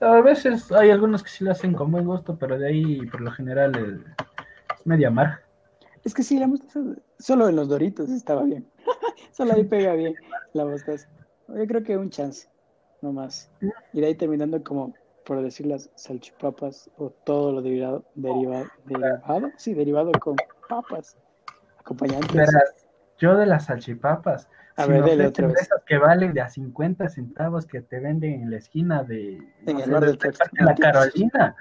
A 0.00 0.20
veces 0.20 0.70
hay 0.72 0.90
algunos 0.90 1.22
que 1.22 1.30
sí 1.30 1.44
lo 1.44 1.50
hacen 1.50 1.74
con 1.74 1.90
buen 1.90 2.06
gusto, 2.06 2.36
pero 2.38 2.58
de 2.58 2.68
ahí, 2.68 3.06
por 3.06 3.20
lo 3.20 3.30
general, 3.32 3.72
es 4.76 4.86
media 4.86 5.10
mar. 5.10 5.40
Es 6.04 6.14
que 6.14 6.22
sí, 6.22 6.38
la 6.38 6.46
mostaza, 6.46 6.80
solo 7.18 7.48
en 7.48 7.56
los 7.56 7.68
doritos 7.68 8.08
estaba 8.10 8.42
bien. 8.44 8.66
solo 9.32 9.54
ahí 9.54 9.64
pega 9.64 9.94
bien 9.94 10.14
la 10.52 10.64
mostaza. 10.64 11.08
Yo 11.48 11.66
creo 11.66 11.82
que 11.82 11.96
un 11.96 12.10
chance, 12.10 12.48
no 13.02 13.12
más. 13.12 13.50
Y 13.92 14.00
de 14.00 14.06
ahí 14.06 14.14
terminando 14.14 14.62
como, 14.62 14.94
por 15.24 15.42
decir 15.42 15.66
las 15.66 15.90
salchipapas 15.96 16.90
o 16.96 17.10
todo 17.10 17.52
lo 17.52 17.62
derivado, 17.62 18.04
derivado, 18.14 18.66
derivado, 18.84 19.50
sí, 19.56 19.74
derivado 19.74 20.12
con 20.12 20.36
papas, 20.68 21.16
acompañantes. 21.78 22.50
Yo 23.18 23.36
de 23.36 23.46
las 23.46 23.66
salchipapas. 23.66 24.48
A 24.76 24.86
ver, 24.86 25.02
de 25.02 25.26
otra 25.26 25.48
vez. 25.48 25.68
que 25.86 25.98
valen 25.98 26.32
de 26.32 26.40
a 26.40 26.48
50 26.48 27.08
centavos 27.08 27.66
que 27.66 27.80
te 27.80 27.98
venden 27.98 28.42
en 28.42 28.50
la 28.50 28.58
esquina 28.58 29.02
de, 29.02 29.38
en 29.66 29.80
el 29.80 29.90
de 29.90 30.18
la 30.60 30.74
Carolina. 30.76 31.56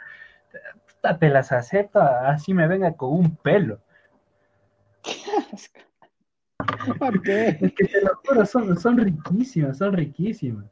Te 1.20 1.30
las 1.30 1.52
acepto, 1.52 2.00
así 2.00 2.54
me 2.54 2.68
venga 2.68 2.94
con 2.94 3.12
un 3.12 3.36
pelo. 3.38 3.80
¿Por 7.00 7.22
qué? 7.24 7.58
Es 7.62 7.74
que 7.74 7.86
te 7.86 8.02
lo 8.02 8.16
juro, 8.24 8.46
son, 8.46 8.78
son 8.78 8.98
riquísimas, 8.98 9.78
son 9.78 9.94
riquísimas. 9.94 10.66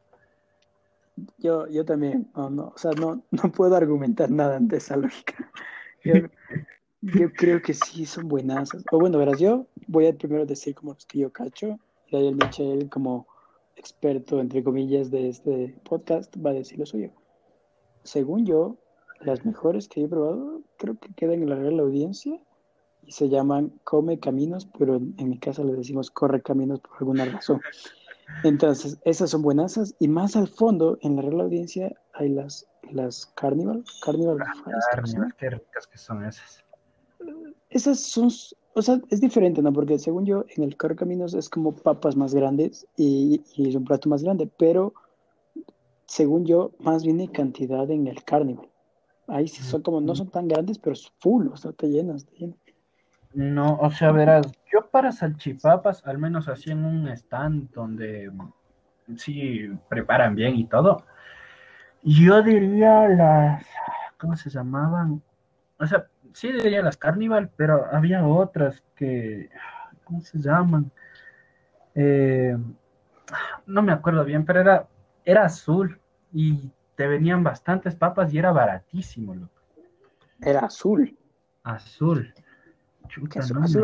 Yo, 1.38 1.68
yo 1.68 1.86
también, 1.86 2.30
no, 2.36 2.50
no, 2.50 2.74
o 2.76 2.78
sea, 2.78 2.92
no, 2.92 3.24
no 3.32 3.52
puedo 3.52 3.76
argumentar 3.76 4.30
nada 4.30 4.58
ante 4.58 4.78
esa 4.78 4.98
lógica. 4.98 5.50
Yo 6.04 6.14
creo 7.36 7.62
que 7.62 7.74
sí 7.74 8.06
son 8.06 8.28
buenas. 8.28 8.70
O 8.92 9.00
bueno, 9.00 9.18
verás, 9.18 9.40
yo 9.40 9.68
voy 9.88 10.08
a 10.08 10.14
primero 10.14 10.46
decir 10.46 10.76
como 10.76 10.94
los 10.94 11.06
que 11.06 11.20
yo 11.20 11.32
cacho, 11.32 11.80
y 12.08 12.16
ahí 12.16 12.28
el 12.28 12.36
Michel, 12.36 12.90
como 12.90 13.28
experto, 13.76 14.40
entre 14.40 14.64
comillas, 14.64 15.12
de 15.12 15.30
este 15.30 15.80
podcast, 15.84 16.36
va 16.44 16.52
a 16.52 16.54
decir 16.54 16.80
lo 16.80 16.86
suyo. 16.86 17.12
Según 18.04 18.46
yo, 18.46 18.78
las 19.22 19.46
mejores 19.46 19.88
que 19.88 20.04
he 20.04 20.08
probado, 20.08 20.62
creo 20.78 20.98
que 21.00 21.14
quedan 21.14 21.42
en 21.42 21.50
la 21.50 21.56
real 21.56 21.80
audiencia 21.80 22.40
y 23.04 23.12
se 23.12 23.30
llaman 23.30 23.72
Come 23.84 24.20
Caminos, 24.20 24.68
pero 24.78 24.96
en 24.96 25.30
mi 25.30 25.38
casa 25.38 25.64
le 25.64 25.74
decimos 25.74 26.10
Corre 26.12 26.42
Caminos 26.42 26.80
por 26.80 26.98
alguna 27.00 27.26
razón. 27.26 27.62
Entonces, 28.44 28.98
esas 29.06 29.30
son 29.30 29.44
buenasas 29.44 29.96
y 30.00 30.08
más 30.08 30.36
al 30.36 30.48
fondo, 30.48 30.98
en 31.02 31.16
la 31.16 31.22
real 31.22 31.42
audiencia, 31.42 31.96
hay 32.14 32.30
las, 32.30 32.68
las 32.92 33.28
Carnival. 33.36 33.84
Carnival, 34.04 34.38
Carnival 34.92 35.34
qué 35.38 35.50
ricas 35.52 35.88
que 35.88 35.98
son 35.98 36.26
esas 36.26 36.65
esas 37.70 38.00
son, 38.00 38.30
o 38.74 38.82
sea, 38.82 39.00
es 39.10 39.22
diferente, 39.22 39.62
¿no? 39.62 39.74
Porque 39.74 40.00
según 40.00 40.26
yo, 40.26 40.46
en 40.56 40.64
el 40.64 40.78
Caminos 40.78 41.34
es 41.34 41.50
como 41.50 41.76
papas 41.76 42.16
más 42.16 42.34
grandes 42.34 42.88
y, 42.98 43.42
es 43.58 43.76
un 43.76 43.86
plato 43.86 44.10
más 44.10 44.24
grande, 44.24 44.50
pero 44.58 44.94
según 46.06 46.46
yo, 46.46 46.72
más 46.80 47.04
bien 47.04 47.20
hay 47.20 47.28
cantidad 47.28 47.90
en 47.90 48.08
el 48.08 48.24
Carnival. 48.24 48.70
Ahí 49.28 49.48
sí 49.48 49.64
son 49.64 49.82
como, 49.82 50.02
no 50.02 50.16
son 50.16 50.30
tan 50.30 50.48
grandes, 50.48 50.78
pero 50.78 50.94
es 50.94 51.12
full, 51.20 51.48
o 51.48 51.58
sea, 51.58 51.72
te 51.72 51.88
llenas, 51.88 52.26
te 52.26 52.36
llenas. 52.36 52.58
No, 53.34 53.78
o 53.82 53.92
sea, 53.92 54.12
verás, 54.12 54.50
yo 54.72 54.90
para 54.90 55.12
salchipapas, 55.12 56.06
al 56.06 56.18
menos 56.18 56.48
así 56.48 56.72
en 56.72 56.86
un 56.86 57.10
stand 57.10 57.70
donde 57.72 58.32
sí 59.18 59.68
preparan 59.90 60.36
bien 60.36 60.56
y 60.56 60.66
todo, 60.66 61.04
yo 62.04 62.42
diría 62.42 63.10
las, 63.10 63.66
¿cómo 64.18 64.38
se 64.38 64.50
llamaban? 64.50 65.22
O 65.80 65.86
sea, 65.86 66.08
sí 66.36 66.52
diría 66.52 66.82
las 66.82 66.98
Carnival, 66.98 67.50
pero 67.56 67.86
había 67.92 68.28
otras 68.28 68.84
que, 68.96 69.50
¿cómo 70.04 70.22
se 70.22 70.38
llaman? 70.38 70.92
Eh, 71.96 72.56
no 73.66 73.82
me 73.82 73.94
acuerdo 73.94 74.26
bien, 74.26 74.46
pero 74.46 74.60
era, 74.60 74.88
era 75.24 75.46
azul 75.46 75.98
y 76.34 76.70
te 76.96 77.08
venían 77.08 77.42
bastantes 77.42 77.96
papas 77.96 78.34
y 78.34 78.38
era 78.38 78.52
baratísimo, 78.52 79.34
loco. 79.34 79.62
Era 80.42 80.60
azul. 80.60 81.18
Azul. 81.64 82.34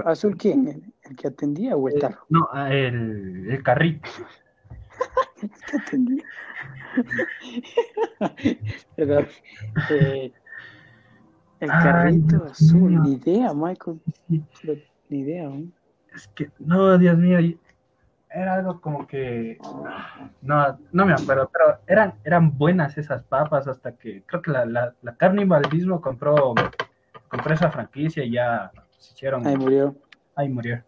azul, 0.06 0.36
quién? 0.38 0.94
¿El, 1.04 1.16
que 1.16 1.30
atendía 1.30 1.78
o 1.78 1.88
el 1.88 2.04
eh, 2.04 2.10
no, 2.28 2.50
el, 2.68 3.50
el 3.50 3.64
carrito. 3.64 4.10
el 5.42 5.50
que 5.50 5.78
atendía. 5.78 6.26
eh, 9.90 10.34
el 11.62 11.69
carrito 11.69 12.43
azul, 12.45 13.02
ni 13.04 13.13
idea, 13.13 13.54
Michael. 13.54 14.02
Ni 14.28 15.19
idea, 15.19 15.50
Es 16.13 16.28
que, 16.30 16.50
no, 16.60 16.97
Dios 16.97 17.17
mío, 17.17 17.38
era 18.30 18.56
algo 18.56 18.82
como 18.82 19.06
que. 19.08 19.58
No, 20.41 20.80
no 20.91 21.06
me 21.06 21.13
acuerdo, 21.13 21.50
pero 21.52 21.80
eran, 21.88 22.15
eran 22.24 22.58
buenas 22.58 22.97
esas 22.97 23.24
papas 23.24 23.67
hasta 23.67 23.93
que 23.93 24.24
creo 24.26 24.41
que 24.41 24.52
la, 24.52 24.65
la, 24.65 24.95
la 25.02 25.15
Carnival 25.15 25.63
mismo 25.71 26.02
compró, 26.02 26.56
compró 27.30 27.54
esa 27.54 27.69
franquicia 27.69 28.24
y 28.24 28.32
ya 28.32 28.71
se 28.97 29.13
hicieron. 29.13 29.45
Ahí 29.45 29.58
murió. 29.58 29.95
Ahí 30.36 30.50
murió. 30.50 30.84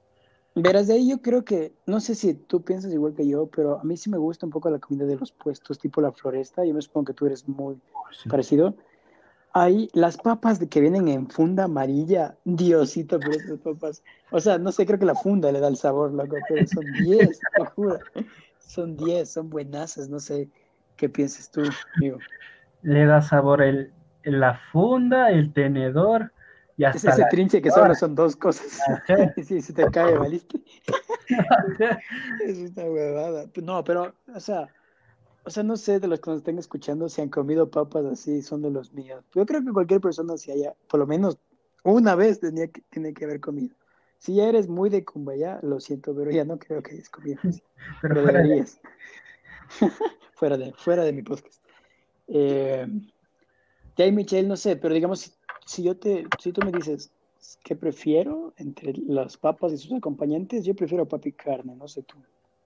Verás, 0.56 0.88
de 0.88 0.94
ahí 0.94 1.10
yo 1.10 1.22
creo 1.22 1.44
que, 1.44 1.74
no 1.88 2.00
sé 2.00 2.14
si 2.14 2.36
tú 2.36 2.64
piensas 2.64 2.94
igual 2.94 3.16
que 3.16 3.28
yo, 3.28 3.48
pero 3.48 3.80
a 3.80 3.84
mí 3.84 3.98
sí 3.98 4.10
me 4.10 4.18
gusta 4.18 4.46
un 4.46 4.52
poco 4.52 4.70
la 4.70 4.78
comida 4.80 5.06
de 5.06 5.16
los 5.16 5.32
puestos, 5.32 5.80
tipo 5.80 6.00
la 6.00 6.12
floresta. 6.12 6.64
Yo 6.64 6.74
me 6.74 6.82
supongo 6.82 7.06
que 7.06 7.14
tú 7.14 7.26
eres 7.26 7.48
muy 7.48 7.80
parecido. 8.30 8.76
Ahí, 9.54 9.88
las 9.94 10.18
papas 10.18 10.60
que 10.60 10.82
vienen 10.82 11.08
en 11.08 11.30
funda 11.30 11.66
amarilla, 11.66 12.36
Diosito 12.44 13.20
por 13.20 13.36
esas 13.36 13.60
papas. 13.60 14.04
O 14.32 14.40
sea, 14.40 14.58
no 14.58 14.72
sé, 14.72 14.86
creo 14.86 14.98
que 14.98 15.06
la 15.06 15.14
funda 15.16 15.52
le 15.52 15.60
da 15.60 15.68
el 15.68 15.78
sabor, 15.78 16.12
loco, 16.12 16.38
pero 16.50 16.66
son 16.66 16.92
10, 16.92 17.40
te 17.56 17.66
juro. 17.66 18.00
Son 18.58 18.98
10, 18.98 19.32
son 19.32 19.50
buenazas, 19.50 20.10
no 20.10 20.20
sé. 20.20 20.50
¿Qué 20.96 21.08
piensas 21.08 21.52
tú, 21.52 21.62
amigo? 21.96 22.18
Le 22.82 23.06
da 23.06 23.22
sabor 23.22 23.62
el, 23.62 23.94
la 24.24 24.60
funda, 24.72 25.30
el 25.30 25.54
tenedor 25.54 26.32
y 26.76 26.86
hasta 26.86 27.10
es 27.10 27.20
ese 27.20 27.28
trinche 27.30 27.62
que 27.62 27.70
solo 27.70 27.94
son 27.94 28.16
dos 28.16 28.36
cosas. 28.36 28.82
sí, 29.44 29.62
si 29.62 29.74
te 29.74 29.90
cae, 29.92 30.18
¿valiste? 30.18 30.60
es 32.44 32.72
una 32.72 32.86
huevada. 32.86 33.46
No, 33.62 33.84
pero, 33.84 34.16
o 34.34 34.40
sea, 34.40 34.68
o 35.46 35.50
sea, 35.50 35.64
no 35.64 35.76
sé 35.76 36.00
de 36.00 36.08
los 36.08 36.20
que 36.20 36.30
nos 36.30 36.38
estén 36.40 36.58
escuchando 36.58 37.10
si 37.10 37.22
han 37.22 37.30
comido 37.30 37.70
papas 37.70 38.06
así, 38.06 38.42
son 38.42 38.62
de 38.62 38.72
los 38.72 38.94
míos. 38.94 39.24
Yo 39.36 39.46
creo 39.46 39.64
que 39.64 39.72
cualquier 39.72 40.00
persona 40.00 40.38
si 40.38 40.52
haya, 40.52 40.74
por 40.88 41.00
lo 41.00 41.08
menos 41.08 41.38
una 41.84 42.16
vez 42.16 42.40
tenía 42.40 42.68
que, 42.68 42.82
tiene 42.90 43.14
que 43.14 43.26
haber 43.26 43.42
comido. 43.42 43.76
Si 44.20 44.36
ya 44.36 44.48
eres 44.48 44.70
muy 44.70 44.90
de 44.90 45.04
Cumbaya, 45.04 45.60
lo 45.62 45.82
siento, 45.82 46.16
pero 46.16 46.32
ya 46.32 46.46
no 46.46 46.58
creo 46.58 46.82
que 46.82 46.94
hayas 46.94 47.10
comido 47.10 47.42
Pero, 48.02 48.26
deberías. 48.26 48.80
fuera, 50.34 50.58
de, 50.58 50.74
fuera 50.74 51.04
de 51.04 51.12
mi 51.12 51.24
podcast. 51.24 51.62
Eh, 52.28 52.88
ya 53.98 54.12
Michelle, 54.12 54.48
no 54.48 54.56
sé, 54.56 54.78
pero 54.78 54.94
digamos, 54.94 55.38
si, 55.66 55.84
yo 55.84 55.98
te, 55.98 56.26
si 56.42 56.54
tú 56.54 56.62
me 56.66 56.72
dices 56.72 57.12
qué 57.66 57.76
prefiero 57.76 58.54
entre 58.56 58.94
las 58.94 59.36
papas 59.36 59.74
y 59.74 59.78
sus 59.78 59.92
acompañantes, 59.92 60.64
yo 60.64 60.74
prefiero 60.74 61.06
papi 61.06 61.34
carne, 61.34 61.76
no 61.76 61.90
sé 61.90 62.04
tú. 62.04 62.16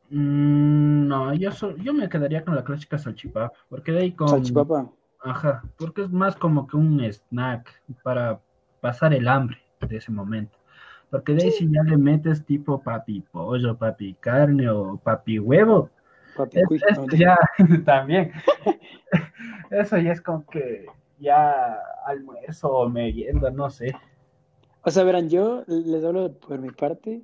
Mm, 0.09 1.07
no, 1.07 1.33
yo, 1.33 1.51
yo 1.77 1.93
me 1.93 2.09
quedaría 2.09 2.43
con 2.43 2.55
la 2.55 2.63
clásica 2.63 2.97
salchipapa, 2.97 3.51
porque 3.69 3.91
de 3.91 3.99
ahí 3.99 4.11
con... 4.11 4.29
Salchipapa. 4.29 4.89
Ajá, 5.19 5.63
porque 5.77 6.03
es 6.03 6.11
más 6.11 6.35
como 6.35 6.67
que 6.67 6.77
un 6.77 7.03
snack 7.03 7.81
para 8.03 8.39
pasar 8.81 9.13
el 9.13 9.27
hambre 9.27 9.57
de 9.81 9.97
ese 9.97 10.11
momento. 10.11 10.57
Porque 11.09 11.33
de 11.33 11.43
ahí 11.43 11.51
si 11.51 11.69
ya 11.71 11.83
le 11.83 11.97
metes 11.97 12.45
tipo 12.45 12.81
papi 12.81 13.21
pollo, 13.31 13.77
papi 13.77 14.13
carne 14.19 14.69
o 14.69 14.97
papi 14.97 15.39
huevo, 15.39 15.89
papi 16.35 16.59
ya 17.17 17.37
también. 17.85 18.31
eso 19.71 19.97
ya 19.97 20.11
es 20.11 20.21
como 20.21 20.45
que 20.45 20.85
ya 21.19 21.79
almuerzo 22.05 22.69
o 22.69 22.89
merienda, 22.89 23.49
no 23.49 23.69
sé. 23.69 23.95
O 24.81 24.91
sea, 24.91 25.03
verán, 25.03 25.29
yo 25.29 25.63
les 25.67 26.03
hablo 26.03 26.33
por 26.33 26.59
mi 26.59 26.69
parte. 26.69 27.23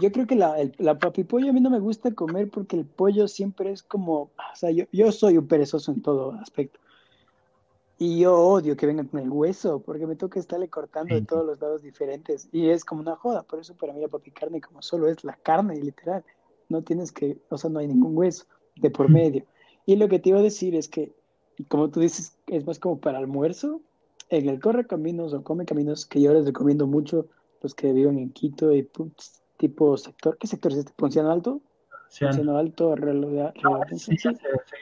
Yo 0.00 0.10
creo 0.10 0.26
que 0.26 0.36
la, 0.36 0.58
el, 0.60 0.74
la 0.78 0.98
papi 0.98 1.24
pollo 1.24 1.50
a 1.50 1.52
mí 1.52 1.60
no 1.60 1.70
me 1.70 1.78
gusta 1.78 2.12
comer 2.12 2.48
porque 2.48 2.76
el 2.76 2.86
pollo 2.86 3.28
siempre 3.28 3.70
es 3.70 3.82
como, 3.82 4.22
o 4.22 4.30
sea, 4.54 4.70
yo, 4.70 4.84
yo 4.92 5.12
soy 5.12 5.38
un 5.38 5.46
perezoso 5.46 5.92
en 5.92 6.02
todo 6.02 6.32
aspecto. 6.32 6.80
Y 7.98 8.18
yo 8.18 8.36
odio 8.36 8.76
que 8.76 8.86
vengan 8.86 9.06
con 9.06 9.20
el 9.20 9.30
hueso, 9.30 9.80
porque 9.80 10.06
me 10.06 10.16
toca 10.16 10.40
estarle 10.40 10.68
cortando 10.68 11.14
de 11.14 11.22
todos 11.22 11.46
los 11.46 11.60
lados 11.60 11.82
diferentes. 11.82 12.48
Y 12.50 12.68
es 12.70 12.84
como 12.84 13.00
una 13.00 13.14
joda, 13.14 13.42
por 13.42 13.60
eso 13.60 13.76
para 13.76 13.92
mí 13.92 14.00
la 14.00 14.08
papi 14.08 14.32
carne 14.32 14.60
como 14.60 14.82
solo 14.82 15.08
es 15.08 15.22
la 15.22 15.36
carne, 15.36 15.76
literal. 15.76 16.24
No 16.68 16.82
tienes 16.82 17.12
que, 17.12 17.38
o 17.48 17.58
sea, 17.58 17.70
no 17.70 17.78
hay 17.78 17.86
ningún 17.86 18.16
hueso 18.16 18.46
de 18.76 18.90
por 18.90 19.08
medio. 19.08 19.44
Y 19.86 19.96
lo 19.96 20.08
que 20.08 20.18
te 20.18 20.30
iba 20.30 20.38
a 20.38 20.42
decir 20.42 20.74
es 20.74 20.88
que, 20.88 21.12
como 21.68 21.90
tú 21.90 22.00
dices, 22.00 22.36
es 22.46 22.66
más 22.66 22.78
como 22.78 22.98
para 22.98 23.18
almuerzo, 23.18 23.80
en 24.30 24.48
el 24.48 24.58
corre 24.60 24.86
caminos 24.86 25.34
o 25.34 25.44
come 25.44 25.64
caminos, 25.64 26.06
que 26.06 26.20
yo 26.20 26.32
les 26.32 26.46
recomiendo 26.46 26.86
mucho, 26.86 27.28
los 27.60 27.74
que 27.74 27.92
viven 27.92 28.18
en 28.18 28.32
Quito 28.32 28.72
y 28.72 28.82
pues, 28.82 29.41
tipo 29.62 29.96
sector, 29.96 30.36
¿qué 30.38 30.48
sector 30.48 30.72
es 30.72 30.78
este? 30.78 30.92
¿Ponciano 30.96 31.30
Alto? 31.30 31.60
Ponciano 32.18 32.58
Alto, 32.58 32.96
Real, 32.96 33.22
Real, 33.22 33.52
sí, 33.96 34.16
sí, 34.18 34.28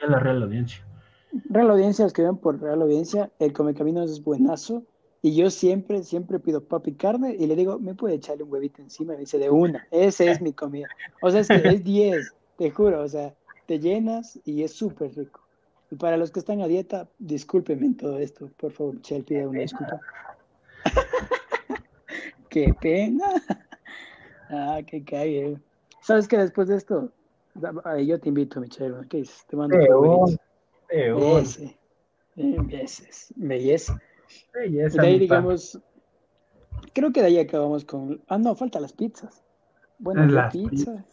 la 0.07 0.17
Real 0.17 0.41
Audiencia. 0.41 0.83
Real 1.51 1.69
Audiencia, 1.69 2.05
los 2.05 2.13
que 2.13 2.23
ven 2.23 2.37
por 2.37 2.59
Real 2.59 2.81
Audiencia, 2.81 3.31
el 3.37 3.53
Come 3.53 3.75
Caminos 3.75 4.09
es 4.09 4.23
buenazo. 4.23 4.83
Y 5.21 5.35
yo 5.35 5.51
siempre, 5.51 6.01
siempre 6.01 6.39
pido 6.39 6.63
papi 6.63 6.93
carne 6.93 7.35
y 7.37 7.45
le 7.45 7.55
digo, 7.55 7.77
¿me 7.77 7.93
puede 7.93 8.15
echarle 8.15 8.41
un 8.41 8.51
huevito 8.51 8.81
encima? 8.81 9.13
Y 9.13 9.17
me 9.17 9.21
dice, 9.21 9.37
de 9.37 9.51
una, 9.51 9.87
esa 9.91 10.23
es 10.23 10.41
mi 10.41 10.51
comida. 10.51 10.87
O 11.21 11.29
sea, 11.29 11.41
es 11.41 11.47
que 11.47 11.61
es 11.67 11.83
10, 11.83 12.33
te 12.57 12.71
juro, 12.71 13.03
o 13.03 13.07
sea, 13.07 13.35
te 13.67 13.79
llenas 13.79 14.39
y 14.45 14.63
es 14.63 14.73
súper 14.73 15.15
rico. 15.15 15.41
Y 15.91 15.95
para 15.95 16.17
los 16.17 16.31
que 16.31 16.39
están 16.39 16.61
a 16.61 16.67
dieta, 16.67 17.07
discúlpenme 17.19 17.85
en 17.85 17.97
todo 17.97 18.17
esto, 18.17 18.49
por 18.57 18.71
favor, 18.71 18.99
Chel, 19.01 19.23
pide 19.23 19.45
una 19.45 19.59
disculpa. 19.59 20.01
Qué 22.49 22.73
pena. 22.81 23.27
Ah, 24.51 24.79
qué 24.85 25.03
cague. 25.03 25.57
¿Sabes 26.01 26.27
que 26.27 26.37
después 26.37 26.67
de 26.67 26.77
esto? 26.77 27.11
Yo 28.05 28.19
te 28.19 28.29
invito, 28.29 28.59
Michelle, 28.59 29.07
¿qué 29.09 29.17
dices? 29.17 29.45
Te 29.47 29.55
mando 29.55 29.77
un 29.77 30.37
Belleza. 30.89 31.61
Belleza. 32.35 33.33
Belleza. 33.35 34.01
Belleza. 34.53 35.01
de 35.01 35.07
ahí, 35.07 35.19
digamos, 35.19 35.79
creo 36.93 37.11
que 37.11 37.21
de 37.21 37.27
ahí 37.27 37.39
acabamos 37.39 37.85
con. 37.85 38.21
Ah, 38.27 38.37
no, 38.37 38.55
falta 38.55 38.79
las 38.79 38.93
pizzas. 38.93 39.43
Bueno, 39.99 40.25
la 40.25 40.49
pizza. 40.49 41.05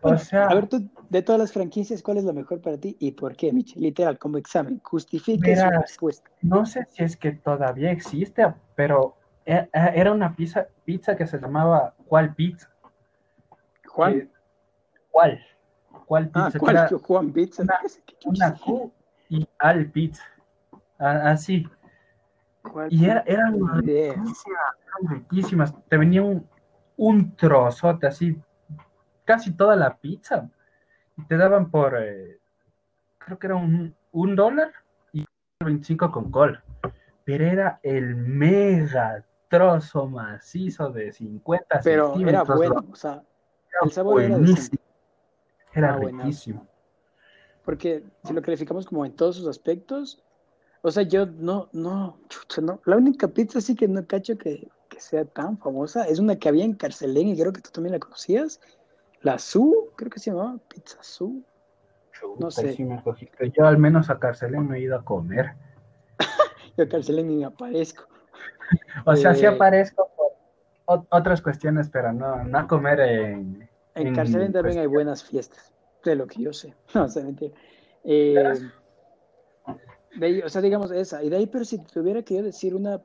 o 0.00 0.16
sea, 0.16 0.46
a 0.46 0.54
ver, 0.54 0.68
tú, 0.68 0.88
de 1.10 1.22
todas 1.22 1.40
las 1.40 1.52
franquicias, 1.52 2.02
¿cuál 2.02 2.18
es 2.18 2.24
la 2.24 2.32
mejor 2.32 2.60
para 2.60 2.78
ti 2.78 2.96
y 2.98 3.12
por 3.12 3.36
qué, 3.36 3.52
Michel? 3.52 3.82
Literal, 3.82 4.18
como 4.18 4.38
examen, 4.38 4.80
justifique 4.82 5.56
su 5.56 5.68
respuesta. 5.68 6.30
No 6.42 6.64
sé 6.64 6.86
si 6.90 7.02
es 7.02 7.16
que 7.16 7.32
todavía 7.32 7.90
existe, 7.90 8.46
pero 8.74 9.16
e, 9.44 9.54
e, 9.54 9.68
era 9.72 10.12
una 10.12 10.34
pizza, 10.34 10.66
pizza 10.84 11.16
que 11.16 11.26
se 11.26 11.38
llamaba 11.38 11.94
¿Cuál 12.06 12.34
pizza? 12.34 12.70
¿Juan? 13.86 14.30
¿Cuál? 15.10 15.40
¿Cuál 16.06 16.30
ah, 16.34 16.46
pizza? 16.46 16.58
Ah, 16.58 16.60
¿cuál? 16.60 17.00
Juan 17.02 17.32
Pizza. 17.32 17.62
Una, 18.24 18.54
Q 18.54 18.92
y 19.28 19.48
Al 19.58 19.90
Pizza. 19.90 20.22
Así. 20.98 21.66
Y 22.90 23.04
era, 23.04 23.22
eran 23.26 23.58
riquísimas, 25.02 25.74
Te 25.88 25.96
venía 25.96 26.22
un, 26.22 26.48
un 26.96 27.36
trozote 27.36 28.06
así, 28.06 28.40
casi 29.24 29.52
toda 29.52 29.76
la 29.76 29.96
pizza. 29.96 30.50
Y 31.16 31.24
te 31.24 31.36
daban 31.36 31.70
por, 31.70 31.96
eh, 31.98 32.38
creo 33.18 33.38
que 33.38 33.46
era 33.46 33.56
un, 33.56 33.94
un 34.12 34.36
dólar 34.36 34.72
y 35.12 35.24
25 35.60 36.10
con 36.10 36.30
col. 36.30 36.62
Pero 37.24 37.44
era 37.44 37.80
el 37.82 38.16
mega 38.16 39.24
trozo 39.56 40.06
macizo 40.06 40.90
de 40.90 41.12
50 41.12 41.80
Pero 41.82 42.18
era 42.20 42.42
bueno, 42.44 42.84
o 42.90 42.96
sea, 42.96 43.22
el 43.82 43.90
sabor 43.90 44.22
era 44.22 44.36
buenísimo. 44.36 44.78
Era 45.74 45.94
ah, 45.94 45.98
riquísimo. 45.98 46.66
Porque 47.64 48.04
si 48.24 48.32
lo 48.32 48.40
calificamos 48.40 48.86
como 48.86 49.04
en 49.04 49.12
todos 49.12 49.36
sus 49.36 49.48
aspectos, 49.48 50.22
o 50.82 50.90
sea, 50.90 51.02
yo 51.02 51.26
no, 51.26 51.68
no, 51.72 52.18
chucha, 52.28 52.60
no. 52.62 52.80
La 52.84 52.96
única 52.96 53.28
pizza 53.28 53.60
sí 53.60 53.74
que 53.74 53.88
no 53.88 54.06
cacho 54.06 54.38
que, 54.38 54.68
que 54.88 55.00
sea 55.00 55.24
tan 55.24 55.58
famosa 55.58 56.04
es 56.04 56.18
una 56.18 56.36
que 56.36 56.48
había 56.48 56.64
en 56.64 56.74
Carcelén 56.74 57.28
y 57.28 57.36
creo 57.38 57.52
que 57.52 57.60
tú 57.60 57.70
también 57.70 57.92
la 57.92 57.98
conocías. 57.98 58.60
La 59.20 59.38
Su, 59.38 59.90
creo 59.96 60.10
que 60.10 60.20
se 60.20 60.30
llamaba 60.30 60.58
Pizza 60.68 60.98
Su. 61.02 61.42
no 62.38 62.50
sé. 62.50 62.76
Yo 62.76 63.66
al 63.66 63.78
menos 63.78 64.08
a 64.10 64.18
Carcelén 64.18 64.68
me 64.68 64.78
he 64.78 64.82
ido 64.82 64.96
a 64.96 65.04
comer. 65.04 65.54
yo 66.76 66.84
a 66.84 66.88
Carcelén 66.88 67.28
ni 67.28 67.44
aparezco. 67.44 68.06
O 69.04 69.16
sea, 69.16 69.34
sí 69.34 69.44
eh, 69.44 69.48
aparezco 69.48 70.10
por 70.16 71.06
otras 71.10 71.42
cuestiones, 71.42 71.88
pero 71.90 72.12
no, 72.12 72.44
no 72.44 72.58
a 72.58 72.66
comer 72.66 73.00
en 73.00 73.68
en, 73.96 74.14
Carcelén 74.14 74.52
también 74.52 74.78
hay 74.78 74.86
buenas 74.86 75.24
fiestas, 75.24 75.72
de 76.04 76.14
lo 76.14 76.26
que 76.26 76.42
yo 76.42 76.52
sé. 76.52 76.74
No, 76.94 77.08
sé, 77.08 77.24
mentira. 77.24 77.54
Eh, 78.04 78.52
o 80.44 80.48
sea, 80.48 80.62
digamos 80.62 80.90
esa. 80.90 81.22
Y 81.22 81.30
de 81.30 81.36
ahí, 81.36 81.46
pero 81.46 81.64
si 81.64 81.78
tuviera 81.78 82.22
que 82.22 82.36
yo 82.36 82.42
decir 82.42 82.74
una. 82.74 83.00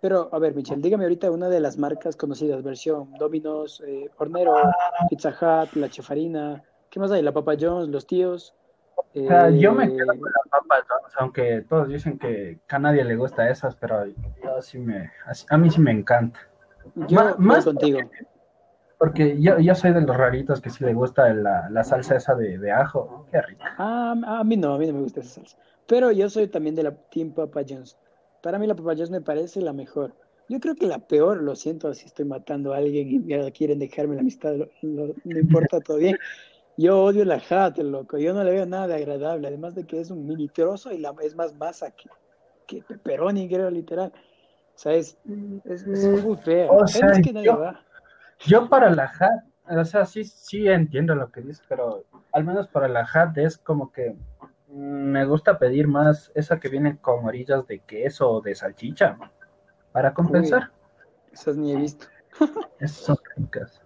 Pero, 0.00 0.28
a 0.32 0.38
ver, 0.38 0.54
Michelle, 0.54 0.82
dígame 0.82 1.04
ahorita 1.04 1.30
una 1.30 1.48
de 1.48 1.60
las 1.60 1.78
marcas 1.78 2.14
conocidas, 2.14 2.62
versión 2.62 3.14
Domino's, 3.14 3.82
eh, 3.86 4.10
Hornero, 4.18 4.54
Pizza 5.08 5.30
Hut, 5.30 5.74
La 5.76 5.88
Chefarina. 5.88 6.62
¿Qué 6.90 7.00
más 7.00 7.10
hay? 7.10 7.22
La 7.22 7.32
Papa 7.32 7.54
John's, 7.58 7.88
Los 7.88 8.06
Tíos. 8.06 8.54
Yo 9.14 9.72
me 9.72 9.88
quedo 9.88 10.06
con 10.06 10.30
la 10.30 10.50
Papa 10.50 10.76
John's, 10.88 11.14
aunque 11.18 11.64
todos 11.68 11.88
dicen 11.88 12.18
que 12.18 12.58
a 12.68 12.78
nadie 12.78 13.04
le 13.04 13.16
gusta 13.16 13.48
esas, 13.48 13.76
pero 13.76 14.06
yo 14.06 14.62
sí 14.62 14.78
me, 14.78 15.10
a 15.48 15.56
mí 15.56 15.70
sí 15.70 15.80
me 15.80 15.92
encanta. 15.92 16.40
Yo 17.08 17.36
más 17.38 17.64
contigo. 17.64 18.00
Porque 18.98 19.40
yo, 19.40 19.58
yo 19.58 19.74
soy 19.74 19.92
de 19.92 20.00
los 20.00 20.16
raritos 20.16 20.60
que 20.60 20.70
sí 20.70 20.84
le 20.84 20.94
gusta 20.94 21.32
la, 21.34 21.68
la 21.68 21.84
salsa 21.84 22.16
esa 22.16 22.34
de, 22.34 22.58
de, 22.58 22.72
ajo. 22.72 23.26
Qué 23.30 23.42
rico. 23.42 23.62
Ah, 23.76 24.14
a 24.40 24.44
mí 24.44 24.56
no, 24.56 24.74
a 24.74 24.78
mí 24.78 24.86
no 24.86 24.94
me 24.94 25.00
gusta 25.00 25.20
esa 25.20 25.34
salsa. 25.34 25.58
Pero 25.86 26.10
yo 26.12 26.30
soy 26.30 26.48
también 26.48 26.74
de 26.74 26.84
la 26.84 26.94
Team 27.10 27.32
Papa 27.32 27.62
John's. 27.68 27.98
Para 28.42 28.58
mí 28.58 28.66
la 28.66 28.74
Papa 28.74 28.94
John's 28.96 29.10
me 29.10 29.20
parece 29.20 29.60
la 29.60 29.72
mejor. 29.72 30.14
Yo 30.48 30.60
creo 30.60 30.74
que 30.74 30.86
la 30.86 30.98
peor, 30.98 31.42
lo 31.42 31.56
siento 31.56 31.92
si 31.94 32.06
estoy 32.06 32.26
matando 32.26 32.74
a 32.74 32.78
alguien 32.78 33.08
y 33.30 33.52
quieren 33.52 33.78
dejarme 33.78 34.14
la 34.14 34.20
amistad, 34.20 34.54
no 34.82 35.14
importa 35.38 35.80
todo 35.80 35.98
bien. 35.98 36.16
Yo 36.76 37.02
odio 37.02 37.24
la 37.24 37.40
hat, 37.48 37.78
loco. 37.78 38.18
Yo 38.18 38.34
no 38.34 38.42
le 38.42 38.50
veo 38.50 38.66
nada 38.66 38.88
de 38.88 38.94
agradable. 38.96 39.48
Además 39.48 39.74
de 39.74 39.84
que 39.84 40.00
es 40.00 40.10
un 40.10 40.26
mini 40.26 40.48
trozo 40.48 40.92
y 40.92 40.98
la, 40.98 41.14
es 41.22 41.36
más 41.36 41.54
masa 41.54 41.90
que, 41.92 42.08
que 42.66 42.82
pepperoni, 42.82 43.48
creo, 43.48 43.70
literal. 43.70 44.12
O 44.74 44.78
sea, 44.78 44.94
es, 44.94 45.18
es, 45.64 45.86
muy 45.86 46.36
feo. 46.36 46.72
O 46.72 46.86
sea, 46.86 47.10
es 47.10 47.22
que. 47.22 47.32
Yo 48.40 48.68
para 48.68 48.90
la 48.90 49.04
hat, 49.04 49.44
o 49.68 49.84
sea, 49.84 50.04
sí, 50.04 50.24
sí 50.24 50.68
entiendo 50.68 51.14
lo 51.14 51.30
que 51.30 51.40
dices, 51.40 51.62
pero 51.68 52.04
al 52.32 52.44
menos 52.44 52.66
para 52.68 52.88
la 52.88 53.06
hat 53.12 53.38
es 53.38 53.56
como 53.56 53.92
que 53.92 54.16
me 54.68 55.24
gusta 55.24 55.58
pedir 55.58 55.86
más 55.86 56.32
esa 56.34 56.58
que 56.58 56.68
viene 56.68 56.98
con 56.98 57.24
orillas 57.24 57.66
de 57.68 57.78
queso 57.80 58.28
o 58.28 58.40
de 58.40 58.56
salchicha 58.56 59.16
para 59.92 60.12
compensar. 60.12 60.72
esas 61.32 61.56
ni 61.56 61.72
he 61.72 61.76
visto. 61.76 62.06
Esas 62.80 62.96
son 62.96 63.16
ricas. 63.36 63.83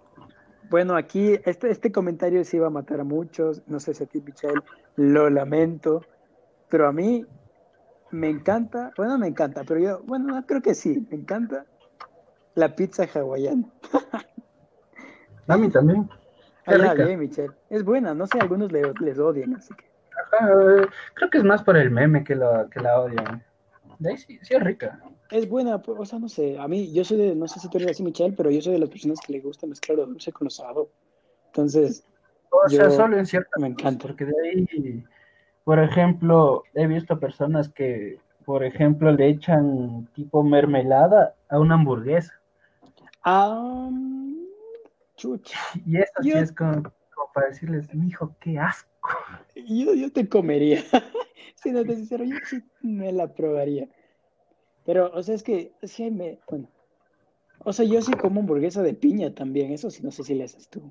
Bueno, 0.71 0.97
aquí 0.97 1.39
este, 1.45 1.71
este 1.71 1.91
comentario 1.93 2.45
sí 2.45 2.57
iba 2.57 2.67
a 2.67 2.71
matar 2.71 3.01
a 3.01 3.05
muchos. 3.05 3.63
No 3.67 3.81
sé 3.81 3.95
si 3.95 4.05
a 4.05 4.07
ti, 4.07 4.21
Michelle, 4.21 4.63
lo 4.97 5.31
lamento. 5.31 6.05
Pero 6.69 6.87
a 6.87 6.93
mí 6.93 7.25
me 8.11 8.29
encanta, 8.29 8.93
bueno, 8.97 9.19
me 9.19 9.29
encanta, 9.29 9.65
pero 9.65 9.81
yo, 9.81 10.03
bueno, 10.05 10.43
creo 10.47 10.63
que 10.63 10.75
sí, 10.75 11.07
me 11.11 11.17
encanta 11.17 11.65
la 12.55 12.75
pizza 12.75 13.05
hawaiana. 13.13 13.65
A 15.47 15.57
mí 15.57 15.71
también. 15.71 16.09
bien, 16.67 17.21
Michelle. 17.21 17.55
Es 17.71 17.83
buena, 17.85 18.15
no 18.15 18.27
sé, 18.27 18.39
algunos 18.39 18.71
les, 18.71 18.87
les 19.01 19.19
odian, 19.19 19.55
así 19.57 19.73
que. 19.75 19.87
creo 21.15 21.31
que 21.31 21.39
es 21.39 21.45
más 21.45 21.63
por 21.63 21.77
el 21.77 21.91
meme 21.91 22.25
que 22.25 22.35
la, 22.35 22.67
que 22.71 22.81
la 22.81 23.01
odian. 23.01 23.43
De 23.99 24.11
ahí 24.11 24.17
sí, 24.17 24.39
sí 24.43 24.55
es 24.55 24.63
rica. 24.63 25.01
Es 25.31 25.49
buena, 25.49 25.83
pues, 25.83 25.99
o 25.99 26.05
sea, 26.05 26.19
no 26.19 26.29
sé, 26.29 26.59
a 26.59 26.67
mí, 26.69 26.93
yo 26.93 27.05
soy 27.05 27.19
de, 27.19 27.35
no 27.35 27.49
sé 27.49 27.61
si 27.61 27.69
tú 27.69 27.79
eres 27.79 27.91
así, 27.91 28.03
Michelle, 28.03 28.35
pero 28.37 28.51
yo 28.51 28.63
soy 28.63 28.75
de 28.75 28.79
las 28.79 28.89
personas 28.89 29.21
que 29.21 29.33
le 29.33 29.41
gusta 29.41 29.67
mezclar 29.67 29.99
lo 29.99 30.07
dulce 30.07 30.33
con 30.33 30.47
lo 30.47 30.51
salado. 30.51 30.91
Entonces, 31.47 32.05
o 32.51 32.69
sea, 32.69 32.91
solo 32.91 33.19
en 33.19 33.27
cierta 33.27 33.59
me 33.59 33.69
encanta. 33.69 34.07
Porque 34.07 34.25
de 34.25 34.33
ahí, 34.43 35.05
por 35.65 35.79
ejemplo, 35.79 36.65
he 36.75 36.87
visto 36.87 37.19
personas 37.19 37.69
que, 37.69 38.19
por 38.45 38.65
ejemplo, 38.65 39.13
le 39.13 39.29
echan 39.29 40.09
tipo 40.15 40.43
mermelada 40.43 41.35
a 41.49 41.59
una 41.59 41.75
hamburguesa. 41.75 42.33
Ah, 43.23 43.91
chucha. 45.17 45.59
Y 45.85 45.99
eso 45.99 46.13
sí 46.23 46.33
es 46.33 46.53
como, 46.53 46.91
para 47.35 47.49
decirles, 47.49 47.89
hijo, 47.95 48.35
qué 48.41 48.59
asco. 48.59 48.89
Yo, 49.55 49.95
yo 49.95 50.11
te 50.13 50.29
comería. 50.29 50.83
Si 51.55 51.71
no 51.71 51.85
te 51.85 51.97
sincero, 51.97 52.25
yo 52.25 52.37
sí 52.45 52.63
me 52.83 53.13
la 53.13 53.29
probaría. 53.29 53.89
Pero, 54.85 55.11
o 55.13 55.23
sea, 55.23 55.35
es 55.35 55.43
que 55.43 55.73
sí 55.83 56.11
me. 56.11 56.39
Bueno. 56.49 56.69
O 57.65 57.73
sea, 57.73 57.85
yo 57.85 58.01
sí 58.01 58.13
como 58.13 58.41
hamburguesa 58.41 58.83
de 58.83 58.95
piña 58.95 59.35
también. 59.35 59.73
Eso 59.73 59.91
sí, 59.91 60.03
no 60.03 60.11
sé 60.11 60.25
si 60.25 60.35
le 60.35 60.45
haces 60.45 60.69
tú. 60.69 60.91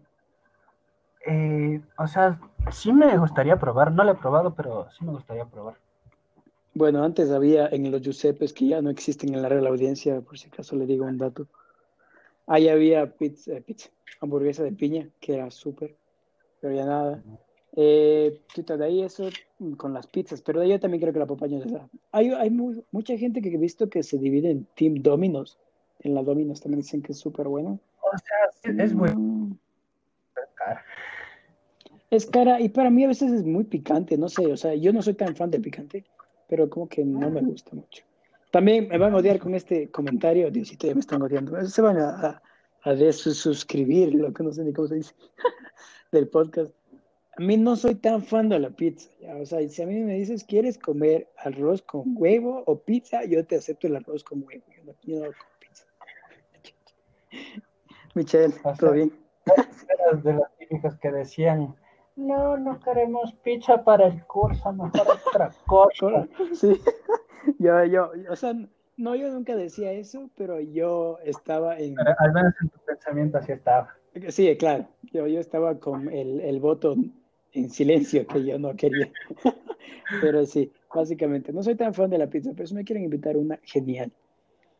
Eh, 1.25 1.81
o 1.97 2.07
sea, 2.07 2.39
sí 2.71 2.93
me 2.93 3.17
gustaría 3.17 3.57
probar. 3.57 3.91
No 3.91 4.03
lo 4.03 4.11
he 4.11 4.15
probado, 4.15 4.53
pero 4.53 4.89
sí 4.91 5.03
me 5.05 5.13
gustaría 5.13 5.45
probar. 5.45 5.77
Bueno, 6.73 7.03
antes 7.03 7.31
había 7.31 7.67
en 7.69 7.89
los 7.91 8.01
Giuseppes 8.01 8.53
que 8.53 8.67
ya 8.67 8.81
no 8.81 8.91
existen 8.91 9.33
en 9.33 9.41
la 9.41 9.49
real 9.49 9.65
audiencia, 9.65 10.21
por 10.21 10.37
si 10.37 10.47
acaso 10.47 10.75
le 10.75 10.85
digo 10.85 11.05
un 11.05 11.17
dato. 11.17 11.47
Ahí 12.45 12.69
había 12.69 13.11
pizza, 13.17 13.53
pizza 13.65 13.89
hamburguesa 14.21 14.63
de 14.63 14.71
piña, 14.71 15.09
que 15.19 15.33
era 15.33 15.49
súper, 15.51 15.95
pero 16.59 16.75
ya 16.75 16.85
nada. 16.85 17.23
Eh, 17.75 18.39
de 18.55 18.85
ahí 18.85 19.03
eso 19.03 19.29
con 19.77 19.93
las 19.93 20.07
pizzas, 20.07 20.41
pero 20.41 20.63
yo 20.63 20.79
también 20.79 21.01
creo 21.01 21.13
que 21.13 21.19
la 21.19 21.27
papaya 21.27 21.59
es 21.59 21.65
Hay, 22.11 22.29
hay 22.29 22.49
mucha 22.49 23.17
gente 23.17 23.41
que 23.41 23.49
he 23.49 23.57
visto 23.57 23.89
que 23.89 24.03
se 24.03 24.17
divide 24.17 24.51
en 24.51 24.65
Team 24.75 24.95
Dominos. 25.01 25.59
En 25.99 26.15
la 26.15 26.23
Dominos 26.23 26.61
también 26.61 26.81
dicen 26.81 27.01
que 27.01 27.11
es 27.11 27.19
súper 27.19 27.47
bueno. 27.47 27.79
O 28.01 28.17
sea, 28.17 28.85
es 28.85 28.93
bueno. 28.93 29.19
Mm. 29.19 29.57
Es 30.35 30.53
cara. 30.55 30.85
Es 32.09 32.25
cara 32.25 32.61
y 32.61 32.69
para 32.69 32.89
mí 32.89 33.03
a 33.03 33.09
veces 33.09 33.31
es 33.31 33.43
muy 33.43 33.65
picante, 33.65 34.17
no 34.17 34.29
sé, 34.29 34.47
o 34.47 34.55
sea, 34.55 34.73
yo 34.75 34.93
no 34.93 35.01
soy 35.01 35.15
tan 35.15 35.35
fan 35.35 35.51
del 35.51 35.61
picante, 35.61 36.05
pero 36.47 36.69
como 36.69 36.87
que 36.87 37.03
no 37.03 37.29
me 37.29 37.41
gusta 37.41 37.75
mucho. 37.75 38.03
También 38.51 38.87
me 38.87 38.97
van 38.97 39.13
a 39.13 39.17
odiar 39.17 39.39
con 39.39 39.53
este 39.55 39.91
comentario, 39.91 40.49
Diosito, 40.49 40.87
ya 40.87 40.93
me 40.93 41.01
están 41.01 41.21
odiando. 41.21 41.61
Se 41.67 41.81
van 41.81 41.97
a, 41.97 42.41
a, 42.83 42.89
a 42.89 43.11
suscribir, 43.11 44.15
lo 44.15 44.31
que 44.33 44.43
no 44.43 44.53
sé 44.53 44.63
ni 44.63 44.71
cómo 44.71 44.87
se 44.87 44.95
dice, 44.95 45.13
del 46.11 46.29
podcast. 46.29 46.73
A 47.37 47.41
mí 47.41 47.55
no 47.55 47.75
soy 47.75 47.93
tan 47.93 48.23
fan 48.23 48.49
de 48.49 48.57
la 48.57 48.71
pizza. 48.71 49.11
O 49.39 49.45
sea, 49.45 49.67
si 49.69 49.83
a 49.83 49.85
mí 49.85 49.99
me 49.99 50.15
dices, 50.15 50.43
¿quieres 50.43 50.79
comer 50.79 51.29
arroz 51.37 51.83
con 51.83 52.03
huevo 52.15 52.63
o 52.65 52.79
pizza? 52.79 53.25
Yo 53.25 53.45
te 53.45 53.57
acepto 53.57 53.85
el 53.85 53.95
arroz 53.95 54.23
con 54.23 54.43
huevo. 54.43 54.63
Yo 54.75 54.83
no, 54.85 54.93
quiero 54.99 55.31
pizza. 55.59 55.85
Michelle, 58.15 58.55
¿todo 58.79 58.91
bien? 58.93 59.13
Eras 59.45 60.23
de 60.23 60.33
las 60.33 60.57
típicas 60.57 60.97
que 60.97 61.11
decían, 61.11 61.75
no, 62.15 62.57
no 62.57 62.79
queremos 62.79 63.31
pizza 63.43 63.83
para 63.83 64.07
el 64.07 64.25
curso, 64.25 64.73
mejor 64.73 65.19
otra 65.27 65.51
cosa. 65.67 66.27
Sí, 66.55 66.81
yo, 67.59 67.85
yo, 67.85 68.11
o 68.31 68.35
sea, 68.35 68.55
no, 68.97 69.15
yo 69.15 69.29
nunca 69.29 69.55
decía 69.55 69.91
eso, 69.91 70.31
pero 70.35 70.59
yo 70.59 71.19
estaba 71.23 71.77
en... 71.77 71.95
al 71.99 72.33
menos 72.33 72.55
en 72.63 72.69
tu 72.69 72.79
pensamiento 72.79 73.37
así 73.37 73.51
estaba. 73.51 73.95
Sí, 74.29 74.57
claro, 74.57 74.87
yo, 75.13 75.27
yo 75.27 75.39
estaba 75.39 75.79
con 75.79 76.09
el, 76.09 76.41
el 76.41 76.59
voto 76.59 76.95
en 77.57 77.69
silencio 77.69 78.25
que 78.27 78.45
yo 78.45 78.59
no 78.59 78.75
quería. 78.75 79.11
pero 80.21 80.45
sí, 80.45 80.71
básicamente, 80.93 81.51
no 81.51 81.63
soy 81.63 81.75
tan 81.75 81.93
fan 81.93 82.09
de 82.09 82.17
la 82.17 82.27
pizza, 82.27 82.51
pero 82.55 82.67
si 82.67 82.75
me 82.75 82.83
quieren 82.83 83.03
invitar 83.03 83.37
una, 83.37 83.59
genial. 83.63 84.11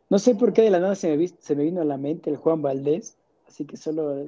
No 0.10 0.20
sé 0.20 0.36
por 0.36 0.54
qué 0.54 0.62
de 0.62 0.70
la 0.70 0.80
nada 0.80 0.96
se 0.96 1.16
me, 1.16 1.28
se 1.28 1.56
me 1.56 1.64
vino 1.64 1.82
a 1.82 1.86
la 1.86 1.98
mente 1.98 2.30
el 2.30 2.38
Juan 2.38 2.62
Valdés, 2.62 3.18
así 3.48 3.66
que 3.66 3.76
solo, 3.76 4.26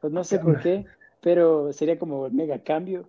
pues 0.00 0.12
no 0.12 0.22
sé 0.22 0.38
por 0.38 0.60
qué, 0.60 0.86
pero 1.20 1.72
sería 1.72 1.98
como 1.98 2.26
el 2.26 2.32
mega 2.32 2.60
cambio. 2.60 3.08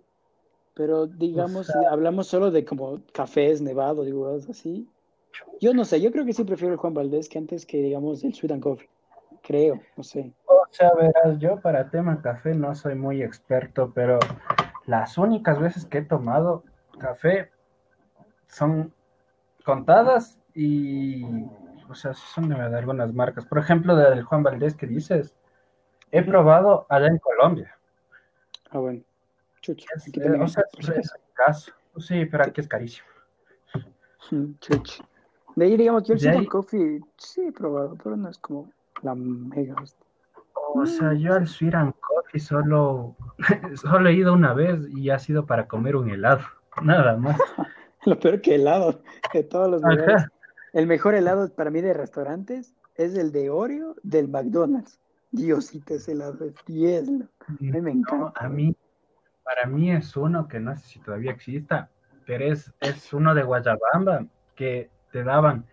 Pero 0.74 1.06
digamos, 1.06 1.68
hablamos 1.90 2.26
solo 2.26 2.50
de 2.50 2.64
como 2.64 3.02
cafés 3.12 3.60
nevados, 3.60 4.06
digo, 4.06 4.26
así. 4.48 4.88
Yo 5.60 5.74
no 5.74 5.84
sé, 5.84 6.00
yo 6.00 6.10
creo 6.10 6.24
que 6.24 6.32
sí 6.32 6.44
prefiero 6.44 6.72
el 6.72 6.78
Juan 6.78 6.94
Valdés 6.94 7.28
que 7.28 7.38
antes 7.38 7.66
que, 7.66 7.78
digamos, 7.78 8.24
el 8.24 8.34
Sweet 8.34 8.52
and 8.52 8.62
Coffee. 8.62 8.88
Creo, 9.42 9.80
no 9.96 10.04
sé. 10.04 10.32
O 10.46 10.66
sea, 10.70 10.92
verás, 10.94 11.38
yo 11.38 11.60
para 11.60 11.90
tema 11.90 12.22
café 12.22 12.54
no 12.54 12.74
soy 12.74 12.94
muy 12.94 13.22
experto, 13.22 13.92
pero 13.92 14.18
las 14.86 15.18
únicas 15.18 15.58
veces 15.60 15.84
que 15.84 15.98
he 15.98 16.02
tomado 16.02 16.64
café 16.98 17.50
son 18.46 18.94
contadas 19.64 20.38
y, 20.54 21.24
o 21.88 21.94
sea, 21.94 22.14
son 22.14 22.48
de, 22.48 22.54
algunas 22.54 23.12
marcas. 23.12 23.44
Por 23.46 23.58
ejemplo, 23.58 23.96
del 23.96 24.22
Juan 24.22 24.42
Valdés 24.42 24.76
que 24.76 24.86
dices, 24.86 25.34
he 26.10 26.22
probado 26.22 26.86
allá 26.88 27.08
en 27.08 27.18
Colombia. 27.18 27.76
Ah, 28.70 28.78
bueno. 28.78 29.02
Chucha. 29.60 29.86
Eh, 30.14 30.40
o 30.40 30.48
sea, 30.48 30.64
es 30.78 31.14
caso. 31.34 31.72
Sí, 31.98 32.24
pero 32.26 32.44
aquí 32.44 32.60
es 32.60 32.68
carísimo. 32.68 33.06
Chucha. 34.60 35.04
De 35.54 35.64
ahí, 35.66 35.76
digamos, 35.76 36.04
yo 36.04 36.14
el 36.14 36.48
Coffee 36.48 37.00
sí 37.16 37.42
he 37.48 37.52
probado, 37.52 37.96
pero 38.02 38.16
no 38.16 38.28
es 38.28 38.38
como 38.38 38.70
la 39.02 39.14
mega. 39.14 39.74
O 40.74 40.86
sea, 40.86 41.12
yo 41.14 41.34
al 41.34 41.46
Sweet 41.46 41.74
and 41.74 41.94
Coffee 42.00 42.40
solo, 42.40 43.16
solo 43.74 44.08
he 44.08 44.14
ido 44.14 44.32
una 44.32 44.54
vez 44.54 44.88
y 44.90 45.10
ha 45.10 45.18
sido 45.18 45.46
para 45.46 45.68
comer 45.68 45.96
un 45.96 46.10
helado, 46.10 46.42
nada 46.82 47.16
más. 47.16 47.38
Lo 48.04 48.18
peor 48.18 48.40
que 48.40 48.56
helado 48.56 49.00
de 49.32 49.44
todos 49.44 49.70
los 49.70 49.82
lugares. 49.82 50.26
El 50.72 50.88
mejor 50.88 51.14
helado 51.14 51.48
para 51.54 51.70
mí 51.70 51.80
de 51.80 51.94
restaurantes 51.94 52.74
es 52.96 53.14
el 53.14 53.30
de 53.30 53.48
Oreo 53.48 53.94
del 54.02 54.28
McDonald's. 54.28 54.98
Diosito, 55.30 55.94
ese 55.94 56.12
helado 56.12 56.44
es 56.44 56.54
10. 56.66 57.08
A 57.46 57.52
mí 57.60 57.70
me 57.80 57.92
encanta. 57.92 58.32
a 58.34 58.48
mí, 58.48 58.74
para 59.44 59.66
mí 59.66 59.92
es 59.92 60.16
uno 60.16 60.48
que 60.48 60.58
no 60.58 60.74
sé 60.74 60.82
si 60.84 60.98
todavía 60.98 61.30
exista, 61.30 61.90
pero 62.26 62.52
es, 62.52 62.72
es 62.80 63.12
uno 63.12 63.36
de 63.36 63.44
Guayabamba 63.44 64.26
que 64.56 64.90
te 65.12 65.22
daban 65.22 65.64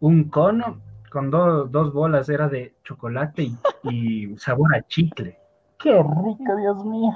un 0.00 0.28
cono 0.28 0.82
con 1.12 1.30
dos 1.30 1.92
bolas, 1.92 2.28
era 2.30 2.48
de 2.48 2.74
chocolate 2.84 3.50
y, 3.82 4.34
sabor 4.38 4.74
a 4.74 4.86
chicle. 4.86 5.38
¡Qué 5.78 5.92
rico, 5.92 6.56
Dios 6.56 6.84
mío! 6.86 7.10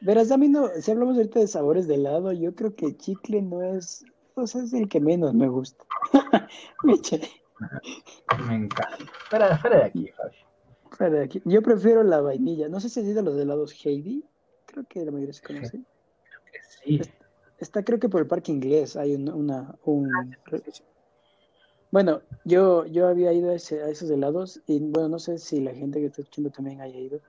Verás, 0.00 0.30
a 0.30 0.36
mí 0.36 0.48
no, 0.48 0.68
si 0.80 0.90
hablamos 0.90 1.16
ahorita 1.16 1.40
de 1.40 1.48
sabores 1.48 1.88
de 1.88 1.96
helado, 1.96 2.32
yo 2.32 2.54
creo 2.54 2.74
que 2.76 2.96
chicle 2.96 3.42
no 3.42 3.62
es, 3.62 4.04
o 4.34 4.46
sea, 4.46 4.62
es 4.62 4.72
el 4.72 4.88
que 4.88 5.00
menos 5.00 5.34
me 5.34 5.48
gusta. 5.48 5.84
me 6.84 6.92
encanta. 8.54 8.98
Fuera, 9.28 9.58
fuera 9.58 9.78
de 9.78 9.84
aquí, 9.84 10.06
Javi. 10.06 10.36
Fuera 10.90 11.18
de 11.18 11.24
aquí. 11.24 11.42
Yo 11.44 11.62
prefiero 11.62 12.04
la 12.04 12.20
vainilla. 12.20 12.68
No 12.68 12.78
sé 12.80 12.88
si 12.88 13.00
es 13.00 13.14
de 13.14 13.22
los 13.22 13.36
helados 13.38 13.74
Heidi. 13.84 14.24
Creo 14.66 14.84
que 14.88 15.04
la 15.04 15.10
mayoría 15.10 15.32
se 15.32 15.42
conoce. 15.42 15.70
Creo 15.70 16.42
que 16.52 16.58
sí. 16.62 17.00
Está, 17.58 17.84
creo 17.84 17.98
que 17.98 18.08
por 18.08 18.20
el 18.20 18.26
parque 18.26 18.50
inglés 18.50 18.96
hay 18.96 19.14
una, 19.14 19.34
un, 19.84 20.10
ah, 20.14 20.26
bueno, 21.92 22.22
yo, 22.44 22.86
yo 22.86 23.06
había 23.06 23.34
ido 23.34 23.50
a, 23.50 23.54
esos 23.54 24.10
helados 24.10 24.62
y 24.66 24.80
bueno, 24.80 25.10
no 25.10 25.18
sé 25.18 25.36
si 25.36 25.60
la 25.60 25.74
gente 25.74 26.00
que 26.00 26.06
está 26.06 26.22
escuchando 26.22 26.50
también 26.50 26.80
haya 26.80 26.98
ido. 26.98 27.20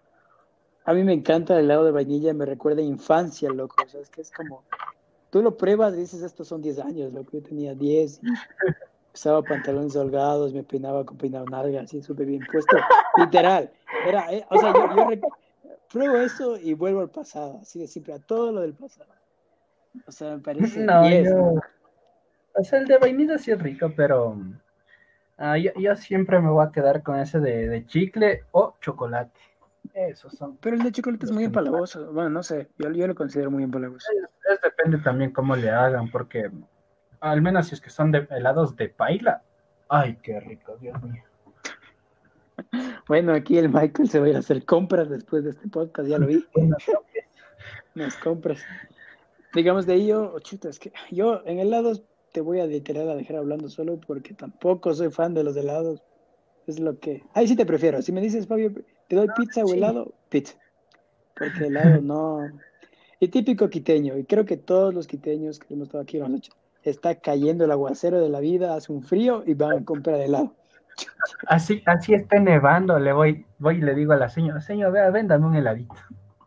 A 0.86 0.94
mí 0.94 1.04
me 1.04 1.12
encanta 1.12 1.60
el 1.60 1.66
helado 1.66 1.84
de 1.84 1.92
vainilla, 1.92 2.34
me 2.34 2.46
recuerda 2.46 2.82
a 2.82 2.86
infancia, 2.86 3.50
loco. 3.50 3.76
O 3.86 3.90
sea, 3.90 4.00
es 4.00 4.10
que 4.10 4.22
es 4.22 4.32
como, 4.32 4.64
tú 5.30 5.42
lo 5.42 5.58
pruebas 5.58 5.94
y 5.94 5.98
dices, 5.98 6.22
estos 6.22 6.48
son 6.48 6.62
10 6.62 6.80
años, 6.80 7.14
loco. 7.14 7.32
Yo 7.34 7.44
tenía 7.44 7.76
10 7.76 8.22
y 8.24 8.28
usaba 9.14 9.42
pantalones 9.42 9.98
holgados, 9.98 10.54
me 10.54 10.64
peinaba 10.64 11.06
con 11.06 11.18
peinado 11.18 11.46
narga, 11.46 11.82
así 11.82 12.02
súper 12.02 12.26
bien 12.26 12.42
puesto. 12.50 12.78
Literal. 13.18 13.70
Era, 14.08 14.32
eh, 14.32 14.46
o 14.50 14.58
sea, 14.58 14.74
yo, 14.74 15.10
pruebo 15.92 16.18
eso 16.18 16.58
y 16.58 16.74
vuelvo 16.74 17.02
al 17.02 17.10
pasado, 17.10 17.60
así 17.62 17.80
de 17.80 17.88
siempre, 17.88 18.14
a 18.14 18.20
todo 18.20 18.54
lo 18.54 18.62
del 18.62 18.76
pasado. 18.76 19.12
O 20.08 20.12
sea, 20.14 20.38
me 20.38 20.40
parece 20.40 20.80
no, 20.80 21.04
o 22.56 22.64
sea, 22.64 22.80
el 22.80 22.88
de 22.88 22.98
vainilla 22.98 23.38
sí 23.38 23.52
es 23.52 23.62
rico, 23.62 23.92
pero 23.96 24.38
ah, 25.38 25.58
yo, 25.58 25.96
siempre 25.96 26.40
me 26.40 26.50
voy 26.50 26.66
a 26.66 26.72
quedar 26.72 27.04
con 27.04 27.20
ese 27.20 27.40
de, 27.40 27.86
chicle 27.88 28.44
o 28.52 28.76
chocolate. 28.82 29.40
Esos 29.94 30.34
son. 30.34 30.58
Pero 30.58 30.76
el 30.76 30.84
de 30.84 30.92
chocolate 30.92 31.26
es 31.26 31.32
muy 31.32 31.44
empalagoso. 31.44 32.12
Bueno, 32.14 32.30
no 32.30 32.44
sé, 32.44 32.70
yo, 32.78 32.92
yo 32.92 33.08
lo 33.08 33.16
considero 33.16 33.52
muy 33.52 33.64
empalagoso. 33.64 34.08
Es, 34.52 34.62
depende 34.62 34.98
también 35.00 35.32
cómo 35.32 35.56
le 35.56 35.70
hagan, 35.70 36.10
porque 36.10 36.50
al 37.20 37.42
menos 37.42 37.68
si 37.68 37.76
es 37.76 37.82
que 37.82 37.90
son 37.90 38.12
de 38.12 38.28
helados 38.32 38.76
de 38.76 38.90
paila. 38.90 39.42
Ay, 39.90 40.18
qué 40.22 40.40
rico, 40.40 40.78
Dios 40.78 41.02
mío. 41.04 41.24
Bueno, 43.08 43.34
aquí 43.34 43.58
el 43.58 43.70
Michael 43.70 44.10
se 44.10 44.20
va 44.20 44.28
a 44.28 44.30
ir 44.30 44.36
a 44.36 44.40
hacer 44.40 44.64
compras 44.64 45.10
después 45.10 45.44
de 45.44 45.50
este 45.50 45.68
podcast, 45.68 46.08
ya 46.08 46.18
lo 46.18 46.28
vi. 46.28 46.46
Las 47.96 48.16
compras. 48.18 48.64
Digamos 49.54 49.86
de 49.86 49.96
ello, 49.96 50.34
oh, 50.34 50.40
chuta, 50.40 50.70
es 50.70 50.80
que 50.80 50.92
yo 51.12 51.42
en 51.46 51.60
helados 51.60 52.04
te 52.34 52.42
voy 52.42 52.60
a 52.60 52.66
literal 52.66 53.10
a 53.10 53.16
dejar 53.16 53.38
hablando 53.38 53.70
solo 53.70 54.00
porque 54.06 54.34
tampoco 54.34 54.94
soy 54.94 55.12
fan 55.12 55.34
de 55.34 55.44
los 55.44 55.56
helados. 55.56 56.02
Es 56.68 56.80
lo 56.80 57.00
que. 57.00 57.24
Ahí 57.34 57.48
sí 57.48 57.56
te 57.56 57.66
prefiero. 57.66 58.02
Si 58.02 58.12
me 58.12 58.22
dices, 58.22 58.48
Fabio, 58.48 58.74
¿te 59.08 59.16
doy 59.16 59.28
pizza 59.38 59.64
o 59.64 59.74
helado? 59.74 60.14
Pizza. 60.30 60.56
Porque 61.38 61.68
helado 61.68 62.02
no. 62.02 62.40
Y 63.20 63.28
típico 63.30 63.70
quiteño, 63.70 64.18
y 64.18 64.26
creo 64.26 64.44
que 64.46 64.58
todos 64.58 64.94
los 64.94 65.08
quiteños 65.08 65.60
que 65.60 65.74
hemos 65.74 65.88
estado 65.88 66.04
aquí 66.04 66.18
lo 66.18 66.26
han 66.26 66.36
hecho. 66.36 66.52
Está 66.82 67.16
cayendo 67.16 67.64
el 67.64 67.72
aguacero 67.72 68.20
de 68.20 68.28
la 68.28 68.42
vida, 68.42 68.76
hace 68.76 68.92
un 68.92 69.04
frío 69.04 69.44
y 69.46 69.54
van 69.54 69.78
a 69.78 69.86
comprar 69.86 70.20
helado. 70.20 70.54
Así, 71.48 71.82
así 71.86 72.14
está 72.14 72.40
nevando, 72.40 73.00
le 73.00 73.14
voy, 73.14 73.46
voy 73.60 73.78
y 73.78 73.82
le 73.82 73.96
digo 73.96 74.12
a 74.12 74.18
la 74.18 74.30
señora, 74.30 74.60
señor, 74.60 74.92
vea, 74.92 75.10
véndame 75.10 75.46
un 75.46 75.56
heladito. 75.56 75.96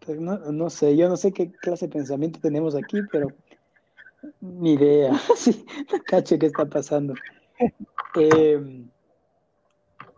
Pues 0.05 0.21
no, 0.21 0.37
no 0.37 0.69
sé, 0.69 0.97
yo 0.97 1.09
no 1.09 1.17
sé 1.17 1.33
qué 1.33 1.51
clase 1.51 1.87
de 1.87 1.95
pensamiento 1.95 2.39
tenemos 2.41 2.75
aquí, 2.75 3.01
pero 3.11 3.29
ni 4.41 4.75
idea. 4.75 5.13
Sí, 5.37 5.65
cacho 6.07 6.39
qué 6.39 6.47
está 6.47 6.67
pasando. 6.67 7.15
Em, 8.15 8.89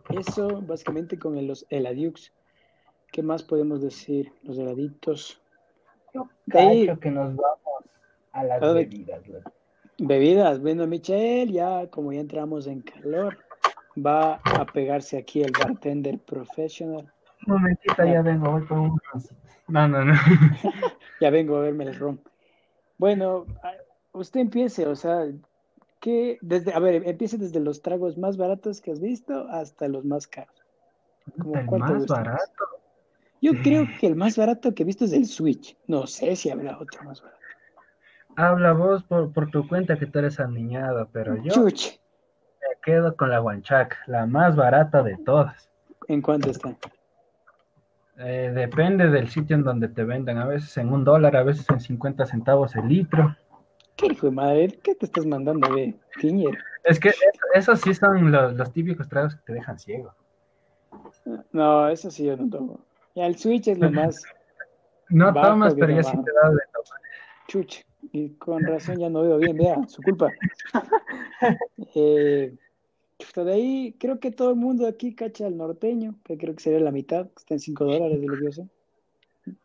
eso 0.09 0.61
básicamente 0.61 1.17
con 1.17 1.45
los 1.47 1.65
heladiux. 1.69 2.31
¿Qué 3.11 3.23
más 3.23 3.43
podemos 3.43 3.81
decir? 3.81 4.31
Los 4.43 4.57
heladitos. 4.57 5.41
Yo 6.13 6.29
cacho 6.49 6.99
que 6.99 7.11
nos 7.11 7.35
vamos 7.35 7.83
a 8.31 8.43
las 8.43 8.61
bebidas. 8.61 9.21
Bebidas, 9.97 10.61
bueno, 10.61 10.87
Michelle, 10.87 11.51
ya 11.51 11.87
como 11.89 12.13
ya 12.13 12.21
entramos 12.21 12.67
en 12.67 12.81
calor, 12.81 13.37
va 13.97 14.35
a 14.45 14.65
pegarse 14.65 15.17
aquí 15.17 15.41
el 15.41 15.51
bartender 15.51 16.19
professional. 16.19 17.11
Un 17.47 17.53
momentito, 17.53 18.05
ya 18.05 18.21
vengo, 18.21 18.51
voy 18.51 18.65
con 18.65 18.79
un 18.79 18.99
No, 19.67 19.87
no, 19.87 20.05
no. 20.05 20.13
ya 21.21 21.29
vengo 21.29 21.57
a 21.57 21.61
verme 21.61 21.85
el 21.85 21.95
ron. 21.95 22.21
Bueno, 22.97 23.45
usted 24.13 24.39
empiece, 24.39 24.87
o 24.87 24.95
sea, 24.95 25.27
que 25.99 26.37
desde, 26.41 26.73
a 26.73 26.79
ver, 26.79 27.07
empiece 27.07 27.37
desde 27.37 27.59
los 27.59 27.81
tragos 27.81 28.17
más 28.17 28.37
baratos 28.37 28.81
que 28.81 28.91
has 28.91 28.99
visto 28.99 29.47
hasta 29.49 29.87
los 29.87 30.05
más 30.05 30.27
caros. 30.27 30.55
¿El 31.37 31.79
más 31.79 32.05
barato? 32.07 32.65
Yo 33.41 33.53
creo 33.63 33.85
que 33.99 34.07
el 34.07 34.15
más 34.15 34.37
barato 34.37 34.73
que 34.73 34.83
he 34.83 34.85
visto 34.85 35.05
es 35.05 35.13
el 35.13 35.25
Switch. 35.25 35.77
No 35.87 36.07
sé 36.07 36.35
si 36.35 36.49
habrá 36.49 36.77
otro 36.77 37.03
más 37.03 37.21
barato. 37.21 37.39
Habla 38.35 38.73
vos 38.73 39.03
por, 39.03 39.31
por 39.33 39.49
tu 39.49 39.67
cuenta 39.67 39.97
que 39.97 40.05
tú 40.05 40.19
eres 40.19 40.39
aniñado, 40.39 41.09
pero 41.11 41.35
yo 41.43 41.63
me 41.63 41.71
quedo 42.83 43.15
con 43.15 43.29
la 43.29 43.39
Guanchac, 43.39 43.97
la 44.07 44.25
más 44.25 44.55
barata 44.55 45.03
de 45.03 45.17
todas. 45.17 45.69
¿En 46.07 46.21
cuánto 46.21 46.49
está? 46.49 46.75
Eh, 48.17 48.51
depende 48.53 49.09
del 49.09 49.29
sitio 49.29 49.55
en 49.55 49.63
donde 49.63 49.87
te 49.87 50.03
vendan, 50.03 50.37
a 50.37 50.45
veces 50.45 50.75
en 50.77 50.91
un 50.91 51.03
dólar, 51.05 51.37
a 51.37 51.43
veces 51.43 51.69
en 51.69 51.79
50 51.79 52.25
centavos 52.25 52.75
el 52.75 52.87
litro. 52.87 53.35
¿Qué 53.99 54.07
hijo 54.07 54.27
de 54.27 54.31
madre? 54.31 54.79
¿Qué 54.81 54.95
te 54.95 55.05
estás 55.05 55.25
mandando 55.25 55.73
de 55.73 55.93
Tiñer? 56.21 56.57
Es 56.83 56.99
que 56.99 57.11
esos 57.53 57.81
sí 57.81 57.93
son 57.93 58.31
los, 58.31 58.71
típicos 58.71 59.09
tragos 59.09 59.35
que 59.35 59.41
te 59.47 59.53
dejan 59.53 59.77
ciego. 59.77 60.13
No, 61.51 61.89
eso 61.89 62.09
sí 62.09 62.25
yo 62.25 62.37
no 62.37 62.49
tomo. 62.49 62.85
Ya 63.15 63.25
el 63.25 63.37
Switch 63.37 63.67
es 63.67 63.77
lo 63.77 63.91
más. 63.91 64.23
no 65.09 65.33
tomas, 65.33 65.75
pero 65.75 65.93
ya 65.93 66.03
sí 66.03 66.17
te 66.23 66.31
da 66.31 66.49
de 66.49 66.59
tomar. 66.73 66.99
Chuch, 67.47 67.83
y 68.11 68.29
con 68.35 68.63
razón 68.63 68.99
ya 68.99 69.09
no 69.09 69.23
veo 69.23 69.37
bien, 69.37 69.57
vea, 69.57 69.75
su 69.87 70.01
culpa. 70.01 70.31
eh, 71.95 72.55
de 73.35 73.53
ahí 73.53 73.95
creo 73.99 74.19
que 74.19 74.31
todo 74.31 74.51
el 74.51 74.55
mundo 74.55 74.87
aquí 74.87 75.15
cacha 75.15 75.47
el 75.47 75.57
norteño, 75.57 76.15
que 76.23 76.37
creo 76.37 76.55
que 76.55 76.63
sería 76.63 76.79
la 76.79 76.91
mitad, 76.91 77.27
que 77.27 77.35
está 77.37 77.53
en 77.55 77.59
5 77.59 77.85
dólares 77.85 78.21
de 78.21 78.27
lo 78.27 78.37
que 78.37 78.45
yo 78.45 78.51
sé. 78.51 78.67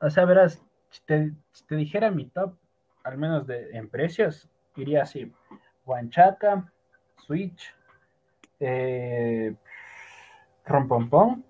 O 0.01 0.11
sea, 0.11 0.25
verás, 0.25 0.63
si 0.91 1.01
te, 1.05 1.77
dijera 1.77 2.11
mi 2.11 2.27
top, 2.31 2.57
al 3.05 3.19
menos 3.19 3.47
de, 3.47 3.71
en 3.77 3.89
precios, 3.89 4.49
iría 4.77 5.03
así: 5.03 5.33
Huanchaca, 5.85 6.73
Switch, 7.19 7.75
eh, 8.61 9.55
Rompompón, 10.67 11.45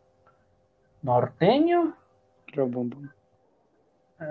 Norteño. 1.02 1.96
Rompompón. 2.48 3.12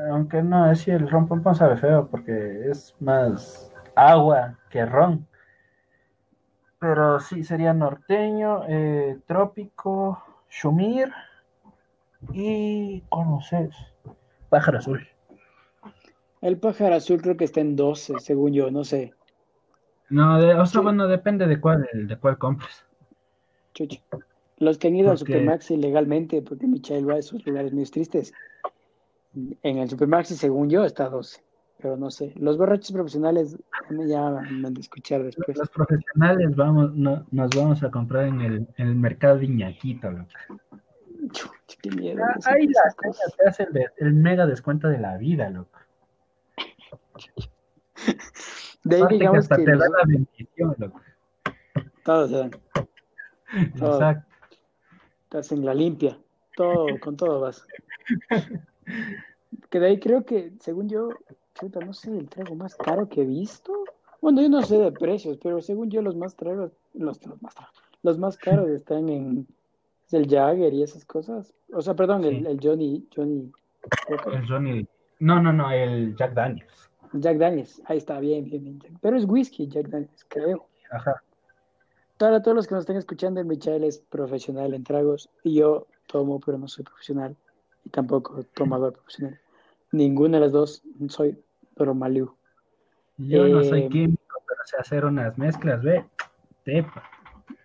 Aunque 0.10 0.42
no, 0.42 0.72
es 0.72 0.80
si 0.80 0.92
el 0.92 1.10
Rompompón 1.10 1.56
sabe 1.56 1.78
feo 1.78 2.08
porque 2.08 2.70
es 2.70 2.96
más 3.00 3.72
agua 3.96 4.58
que 4.70 4.86
ron. 4.86 5.28
Pero 6.80 7.20
sí, 7.20 7.44
sería 7.44 7.74
norteño, 7.74 8.64
eh, 8.68 9.20
trópico, 9.26 10.22
shumir 10.50 11.14
y 12.32 13.02
conoces 13.10 13.76
pájaro 14.50 14.80
azul. 14.80 15.08
El 16.44 16.58
pájaro 16.58 16.96
azul 16.96 17.22
creo 17.22 17.38
que 17.38 17.46
está 17.46 17.62
en 17.62 17.76
12, 17.76 18.20
según 18.20 18.54
yo, 18.54 18.70
no 18.70 18.84
sé. 18.84 19.14
No, 20.10 20.40
de, 20.40 20.54
o 20.54 20.66
sea, 20.66 20.82
bueno, 20.82 21.08
depende 21.08 21.48
de 21.48 21.60
cuál, 21.60 21.88
de 21.94 22.18
cuál 22.18 22.38
compres. 22.38 22.86
Chuchi. 23.74 24.02
Los 24.58 24.78
que 24.78 24.90
han 24.90 24.96
ido 24.96 25.10
al 25.10 25.18
Supermaxi 25.18 25.78
legalmente, 25.78 26.42
porque 26.42 26.68
Michael 26.68 27.10
va 27.10 27.16
a 27.16 27.18
esos 27.18 27.46
lugares 27.46 27.74
muy 27.74 27.86
tristes. 27.86 28.34
En 29.64 29.78
el 29.78 29.90
Supermaxi, 29.90 30.36
según 30.36 30.70
yo, 30.70 30.86
está 30.86 31.10
12 31.10 31.42
pero 31.84 31.98
no 31.98 32.10
sé. 32.10 32.32
Los 32.38 32.58
borrachos 32.58 32.94
profesionales 32.94 33.58
ya 34.08 34.22
van 34.22 34.66
a 34.66 34.80
escuchar 34.80 35.22
después. 35.22 35.58
Los 35.58 35.70
profesionales 35.70 36.56
vamos, 36.56 36.96
no, 36.96 37.26
nos 37.32 37.50
vamos 37.54 37.84
a 37.84 37.92
comprar 37.92 38.28
en 38.28 38.40
el, 38.40 38.68
en 38.78 38.88
el 38.88 38.96
mercado 38.96 39.38
de 39.38 39.46
Iñaquito, 39.46 40.10
loco. 40.10 40.30
qué 41.82 41.92
miedo. 41.92 42.24
Ah, 42.24 42.40
ahí 42.46 42.68
la 42.68 42.96
te 43.38 43.50
hace 43.50 43.64
el, 43.64 43.92
el, 43.98 44.14
mega 44.14 44.48
descuento 44.48 44.88
de 44.88 44.98
la 44.98 45.18
vida, 45.18 45.50
loco. 45.50 45.78
De 48.84 48.96
ahí 48.98 49.04
digamos 49.12 49.48
que 49.48 49.54
hasta 49.54 49.66
te 49.66 49.78
da 49.78 49.88
la 49.90 50.04
bendición, 50.06 50.76
loco. 50.78 51.02
Todos 52.04 52.30
se 52.30 52.38
dan. 52.38 52.52
Exacto. 53.54 54.36
Te 55.30 55.38
hacen 55.38 55.66
la 55.66 55.74
limpia. 55.74 56.20
Todo, 56.56 56.88
con 57.00 57.16
todo 57.16 57.40
vas. 57.40 57.66
Que 59.70 59.80
de 59.80 59.88
ahí 59.88 60.00
creo 60.00 60.26
que, 60.26 60.54
según 60.60 60.90
yo, 60.90 61.10
chuta, 61.56 61.80
no 61.80 61.94
sé, 61.94 62.12
el 62.18 62.28
trago 62.30 62.56
más 62.56 62.76
caro 62.76 63.08
que 63.08 63.22
he 63.22 63.26
visto. 63.26 63.86
Bueno, 64.22 64.42
yo 64.42 64.50
no 64.50 64.62
sé 64.64 64.78
de 64.78 64.92
precios, 64.92 65.38
pero 65.42 65.62
según 65.62 65.90
yo 65.90 66.02
los 66.02 66.16
más 66.16 66.36
tragos, 66.36 66.72
los, 66.94 67.26
los 67.26 67.42
más 67.42 67.56
los 68.04 68.20
más 68.20 68.38
caros 68.38 68.70
están 68.70 69.10
en 69.10 69.48
el 70.12 70.28
Jagger 70.28 70.74
y 70.74 70.84
esas 70.84 71.06
cosas. 71.06 71.54
O 71.74 71.82
sea, 71.82 71.96
perdón, 71.96 72.24
el, 72.26 72.46
el, 72.46 72.60
Johnny, 72.62 73.08
Johnny. 73.16 73.52
El 74.08 74.48
Johnny. 74.48 74.88
No, 75.24 75.42
no, 75.42 75.54
no, 75.54 75.72
el 75.72 76.18
Jack 76.18 76.34
Daniels. 76.34 76.90
Jack 77.14 77.38
Daniels, 77.38 77.82
ahí 77.86 77.98
está, 77.98 78.20
bien, 78.20 78.44
bien, 78.44 78.62
bien. 78.62 78.98
Pero 79.00 79.16
es 79.16 79.24
whisky, 79.24 79.70
Jack 79.70 79.88
Daniels, 79.88 80.26
creo. 80.28 80.68
Ajá. 80.92 81.24
Para 82.18 82.42
todos 82.42 82.56
los 82.56 82.68
que 82.68 82.76
nos 82.76 82.82
estén 82.82 82.98
escuchando, 82.98 83.42
Michael 83.46 83.86
es 83.86 84.00
profesional 84.00 84.74
en 84.74 84.84
tragos 84.84 85.30
y 85.42 85.56
yo 85.56 85.88
tomo, 86.08 86.42
pero 86.42 86.58
no 86.58 86.68
soy 86.68 86.84
profesional 86.84 87.38
y 87.86 87.90
tampoco 87.90 88.44
tomador 88.54 88.92
profesional. 89.00 89.40
Ninguna 89.94 90.40
de 90.40 90.42
las 90.42 90.52
dos 90.52 90.84
soy 91.08 91.42
Malú. 91.78 92.36
Yo 93.16 93.48
no 93.48 93.64
soy 93.64 93.84
eh, 93.84 93.90
químico, 93.90 94.44
pero 94.46 94.60
sé 94.66 94.76
hacer 94.78 95.06
unas 95.06 95.38
mezclas, 95.38 95.82
ve. 95.82 96.04
Tepa. 96.66 97.02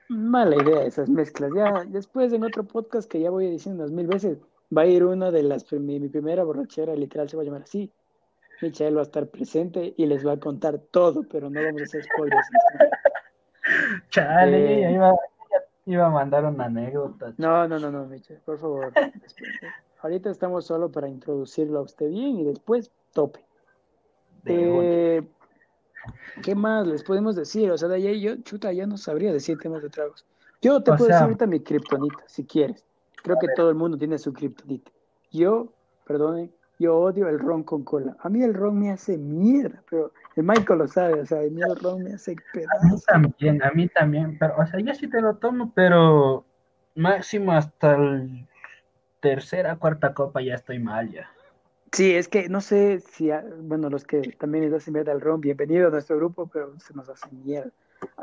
Mala 0.09 0.63
idea 0.63 0.85
esas 0.85 1.09
mezclas. 1.09 1.51
Ya 1.57 1.85
después 1.89 2.33
en 2.33 2.45
otro 2.45 2.63
podcast 2.63 3.11
que 3.11 3.19
ya 3.19 3.31
voy 3.31 3.51
diciendo 3.51 3.83
unas 3.83 3.93
mil 3.93 4.07
veces, 4.07 4.39
va 4.77 4.83
a 4.83 4.87
ir 4.87 5.05
una 5.05 5.31
de 5.31 5.43
las, 5.43 5.71
mi, 5.73 6.01
mi 6.01 6.09
primera 6.09 6.45
borrachera, 6.45 6.95
literal 6.95 7.29
se 7.29 7.37
va 7.37 7.43
a 7.43 7.47
llamar 7.47 7.63
así. 7.63 7.93
Michael 8.61 8.97
va 8.97 9.01
a 9.01 9.05
estar 9.05 9.27
presente 9.29 9.95
y 9.97 10.07
les 10.07 10.27
va 10.27 10.33
a 10.33 10.41
contar 10.41 10.79
todo, 10.79 11.23
pero 11.31 11.49
no 11.49 11.63
vamos 11.63 11.81
a 11.81 11.85
hacer 11.85 12.05
spoilers. 12.05 12.49
Chale, 14.11 14.89
eh, 14.89 14.93
iba, 14.93 15.15
iba, 15.87 16.07
a 16.07 16.11
mandar 16.11 16.45
una 16.45 16.65
anécdota. 16.65 17.35
No, 17.37 17.69
no, 17.69 17.79
no, 17.79 17.91
no, 17.91 18.07
Michelle, 18.07 18.41
por 18.45 18.59
favor. 18.59 18.93
Ahorita 20.03 20.31
estamos 20.31 20.65
solo 20.67 20.91
para 20.91 21.09
introducirlo 21.09 21.81
a 21.81 21.83
usted 21.83 22.09
bien 22.09 22.39
y 22.39 22.45
después 22.45 22.91
tope. 23.13 23.45
Eh, 24.45 25.23
¿Qué 26.43 26.55
más 26.55 26.87
les 26.87 27.03
podemos 27.03 27.37
decir? 27.37 27.71
O 27.71 27.77
sea, 27.77 27.89
de 27.89 27.97
ahí 27.97 28.21
yo, 28.21 28.37
chuta, 28.43 28.73
ya 28.73 28.87
no 28.87 28.97
sabría 28.97 29.33
decir 29.33 29.59
temas 29.59 29.83
de 29.83 29.91
tragos. 29.91 30.25
Yo 30.63 30.83
te 30.83 30.93
puedo 30.93 31.07
decir 31.07 31.23
ahorita 31.23 31.47
mi 31.47 31.61
kriptonita, 31.61 32.25
si 32.27 32.45
quieres. 32.45 32.88
Creo 33.29 33.39
que 33.41 33.55
todo 33.55 33.69
el 33.69 33.75
mundo 33.75 33.99
tiene 33.99 34.17
su 34.17 34.33
kriptonita. 34.33 34.91
Yo, 35.31 35.71
perdone, 36.07 36.51
yo 36.79 36.97
odio 36.97 37.29
el 37.29 37.39
ron 37.39 37.63
con 37.63 37.85
cola. 37.85 38.17
A 38.21 38.31
mí 38.31 38.43
el 38.43 38.55
ron 38.55 38.79
me 38.79 38.91
hace 38.91 39.19
mierda, 39.19 39.83
pero 39.91 40.13
el 40.35 40.45
Michael 40.45 40.79
lo 40.79 40.89
sabe, 40.89 41.21
o 41.21 41.27
sea, 41.27 41.41
a 41.41 41.43
mí 41.43 41.61
el 41.61 41.77
ron 41.77 42.05
me 42.05 42.15
hace 42.15 42.37
pedazos. 42.55 43.05
A 43.09 43.19
mí 43.19 43.31
también, 43.31 43.63
a 43.63 43.71
mí 43.73 43.89
también, 43.89 44.39
pero, 44.39 44.55
o 44.57 44.67
sea, 44.67 44.81
yo 44.81 44.95
sí 44.95 45.09
te 45.09 45.21
lo 45.21 45.37
tomo, 45.37 45.73
pero 45.75 46.47
máximo 46.95 47.53
hasta 47.53 47.97
el 47.97 48.47
tercera, 49.21 49.77
cuarta 49.77 50.15
copa 50.15 50.41
ya 50.41 50.55
estoy 50.55 50.79
mal 50.79 51.11
ya. 51.11 51.29
Sí, 51.93 52.15
es 52.15 52.29
que 52.29 52.49
no 52.49 52.63
sé 52.63 53.01
si, 53.01 53.31
bueno, 53.61 53.91
los 53.91 54.05
que 54.05 54.23
también 54.39 54.65
les 54.65 54.73
hacen 54.73 54.95
mierda 54.95 55.13
al 55.13 55.21
ron, 55.21 55.43
bienvenido 55.43 55.89
a 55.89 55.91
nuestro 55.91 56.17
grupo, 56.17 56.47
pero 56.47 56.79
se 56.81 56.95
nos 56.95 57.11
hace 57.11 57.29
mierda. 57.31 57.73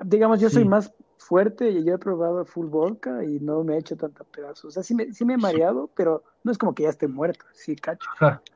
Digamos, 0.04 0.40
yo 0.40 0.50
soy 0.50 0.66
más 0.66 0.94
fuerte 1.18 1.72
y 1.72 1.84
yo 1.84 1.96
he 1.96 1.98
probado 1.98 2.46
full 2.46 2.68
vodka 2.68 3.24
y 3.24 3.40
no 3.40 3.64
me 3.64 3.76
he 3.76 3.80
hecho 3.80 3.98
tanta 3.98 4.24
pedazos. 4.24 4.66
O 4.66 4.72
sea, 4.72 4.84
sí 4.84 4.94
me, 4.94 5.12
sí 5.12 5.26
me 5.26 5.34
he 5.34 5.38
mareado, 5.38 5.90
pero 5.96 6.24
no 6.44 6.52
es 6.52 6.58
como 6.58 6.76
que 6.76 6.84
ya 6.84 6.90
esté 6.90 7.08
muerto, 7.08 7.46
sí, 7.54 7.76
cacho. 7.76 8.08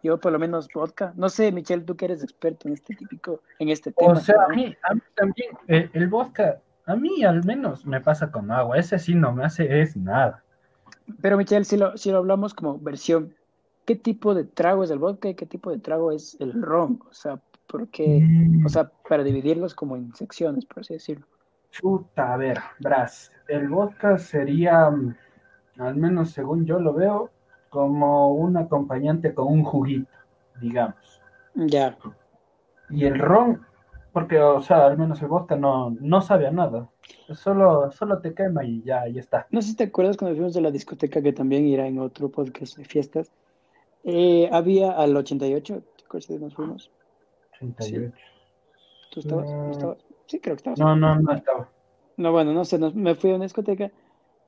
Yo 0.04 0.20
por 0.20 0.32
lo 0.32 0.40
menos 0.40 0.68
vodka. 0.74 1.14
No 1.16 1.30
sé, 1.30 1.52
Michelle, 1.52 1.84
tú 1.84 1.96
que 1.96 2.06
eres 2.06 2.24
experto 2.24 2.68
en 2.68 2.76
este 2.76 2.96
típico, 2.96 3.42
en 3.58 3.70
este 3.70 3.92
tema. 3.92 4.14
O 4.14 4.16
sea, 4.18 4.44
a 4.46 4.50
mí, 4.50 4.76
a 4.84 4.94
mí 4.94 5.02
también, 5.16 5.58
eh, 5.68 5.90
el 5.94 6.08
vodka, 6.08 6.62
a 6.86 6.96
mí 6.96 7.24
al 7.24 7.44
menos 7.44 7.86
me 7.86 8.02
pasa 8.02 8.32
con 8.32 8.52
agua, 8.52 8.78
ese 8.78 9.00
sí 9.00 9.16
no 9.16 9.34
me 9.34 9.46
hace 9.46 9.82
es 9.82 9.98
nada. 9.98 10.44
Pero 11.22 11.38
Michelle, 11.38 11.66
si 11.66 11.78
lo, 11.78 11.98
si 11.98 12.12
lo 12.12 12.20
hablamos 12.20 12.54
como 12.54 12.78
versión, 12.78 13.34
¿qué 13.86 13.96
tipo 13.96 14.36
de 14.36 14.44
trago 14.44 14.84
es 14.84 14.92
el 14.92 15.00
vodka 15.00 15.30
y 15.30 15.36
qué 15.36 15.48
tipo 15.48 15.72
de 15.72 15.80
trago 15.80 16.12
es 16.12 16.38
el 16.40 16.54
ron? 16.62 17.02
O 17.10 17.14
sea, 17.14 17.40
porque, 17.70 18.20
mm. 18.22 18.66
o 18.66 18.70
sea, 18.70 18.92
para 19.08 19.24
dividirlos 19.24 19.76
como 19.76 19.96
en 19.96 20.14
secciones, 20.16 20.66
por 20.66 20.82
así 20.82 20.96
decirlo. 20.96 21.26
Chuta, 21.72 22.34
a 22.34 22.38
ver, 22.38 22.58
Bras, 22.80 23.32
el 23.48 23.70
vodka 23.70 24.18
sería, 24.18 24.90
mm, 24.90 25.16
al 25.78 25.96
menos 25.96 26.32
según 26.32 26.66
yo 26.66 26.80
lo 26.80 26.94
veo, 26.94 27.30
como 27.70 28.34
un 28.34 28.58
acompañante 28.58 29.34
con 29.34 29.48
un 29.48 29.64
juguito, 29.64 30.10
digamos. 30.60 31.22
Ya. 31.54 31.96
Y 32.90 33.06
el 33.06 33.20
ron, 33.20 33.62
porque, 34.12 34.40
o 34.40 34.62
sea, 34.62 34.88
al 34.88 34.98
menos 34.98 35.22
el 35.22 35.28
vodka 35.28 35.56
no, 35.56 35.96
no 36.02 36.22
sabe 36.22 36.48
a 36.48 36.52
nada. 36.52 36.90
Solo, 37.34 37.92
solo 37.92 38.20
te 38.20 38.34
quema 38.34 38.64
y 38.64 38.82
ya, 38.82 39.08
ya 39.08 39.20
está. 39.20 39.48
No 39.52 39.62
sé 39.62 39.70
si 39.70 39.76
te 39.76 39.84
acuerdas 39.86 40.18
cuando 40.18 40.36
fuimos 40.36 40.56
de 40.56 40.62
la 40.62 40.72
discoteca, 40.72 41.22
que 41.22 41.34
también 41.34 41.68
irá 41.68 41.86
en 41.86 42.00
otro 42.00 42.30
podcast 42.30 42.78
de 42.78 42.86
fiestas. 42.86 43.32
Eh, 44.04 44.50
había 44.52 44.92
al 44.92 45.16
88, 45.16 45.84
¿te 45.98 46.06
acuerdas 46.06 46.30
de 46.30 46.40
nos 46.40 46.56
fuimos? 46.56 46.92
88. 47.62 48.14
¿Tú 49.12 49.20
estabas? 49.20 49.52
¿No 49.52 49.72
estabas? 49.72 49.98
Sí, 50.28 50.40
creo 50.40 50.56
que 50.56 50.60
estabas. 50.60 50.80
No, 50.80 50.96
no, 50.96 51.20
no 51.20 51.34
estaba. 51.34 51.70
No, 52.18 52.32
bueno, 52.32 52.54
no 52.54 52.66
sé, 52.66 52.78
me 52.78 53.16
fui 53.16 53.32
a 53.32 53.36
una 53.36 53.46
discoteca 53.46 53.92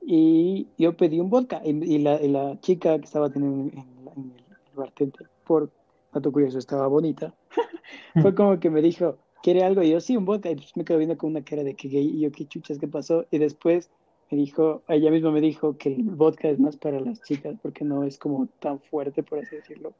y 0.02 0.68
yo 0.78 0.98
pedí 0.98 1.20
un 1.20 1.30
vodka 1.30 1.62
y, 1.64 2.00
la, 2.00 2.60
chica 2.60 2.98
que 2.98 3.06
estaba 3.06 3.30
teniendo 3.30 3.72
en, 3.72 4.34
el 4.36 4.76
bartender, 4.76 5.30
por 5.46 5.72
dato 6.12 6.32
curioso, 6.32 6.58
estaba 6.58 6.88
bonita, 6.88 7.34
fue 8.22 8.36
como 8.36 8.60
que 8.60 8.70
me 8.70 8.82
dijo, 8.82 9.18
¿quiere 9.42 9.64
algo? 9.64 9.84
Y 9.84 9.92
yo, 9.92 10.02
sí, 10.02 10.18
un 10.18 10.26
vodka, 10.26 10.50
y 10.50 10.56
pues 10.56 10.76
me 10.76 10.84
quedo 10.84 10.98
viendo 10.98 11.18
con 11.18 11.32
una 11.32 11.44
cara 11.44 11.64
de 11.64 11.76
que 11.76 11.88
gay, 11.88 12.08
y 12.08 12.20
yo, 12.20 12.32
¿qué 12.32 12.46
chuchas, 12.46 12.78
qué 12.78 12.88
pasó? 12.88 13.26
Y 13.32 13.38
después 13.38 13.90
me 14.30 14.38
dijo, 14.38 14.82
ella 14.88 15.12
misma 15.12 15.32
me 15.32 15.42
dijo 15.42 15.78
que 15.78 15.94
el 15.94 16.04
vodka 16.04 16.50
es 16.50 16.60
más 16.60 16.78
para 16.78 17.00
las 17.00 17.22
chicas 17.22 17.56
porque 17.62 17.84
no 17.84 18.04
es 18.04 18.18
como 18.18 18.48
tan 18.60 18.80
fuerte, 18.80 19.24
por 19.24 19.40
así 19.40 19.56
decirlo. 19.56 19.94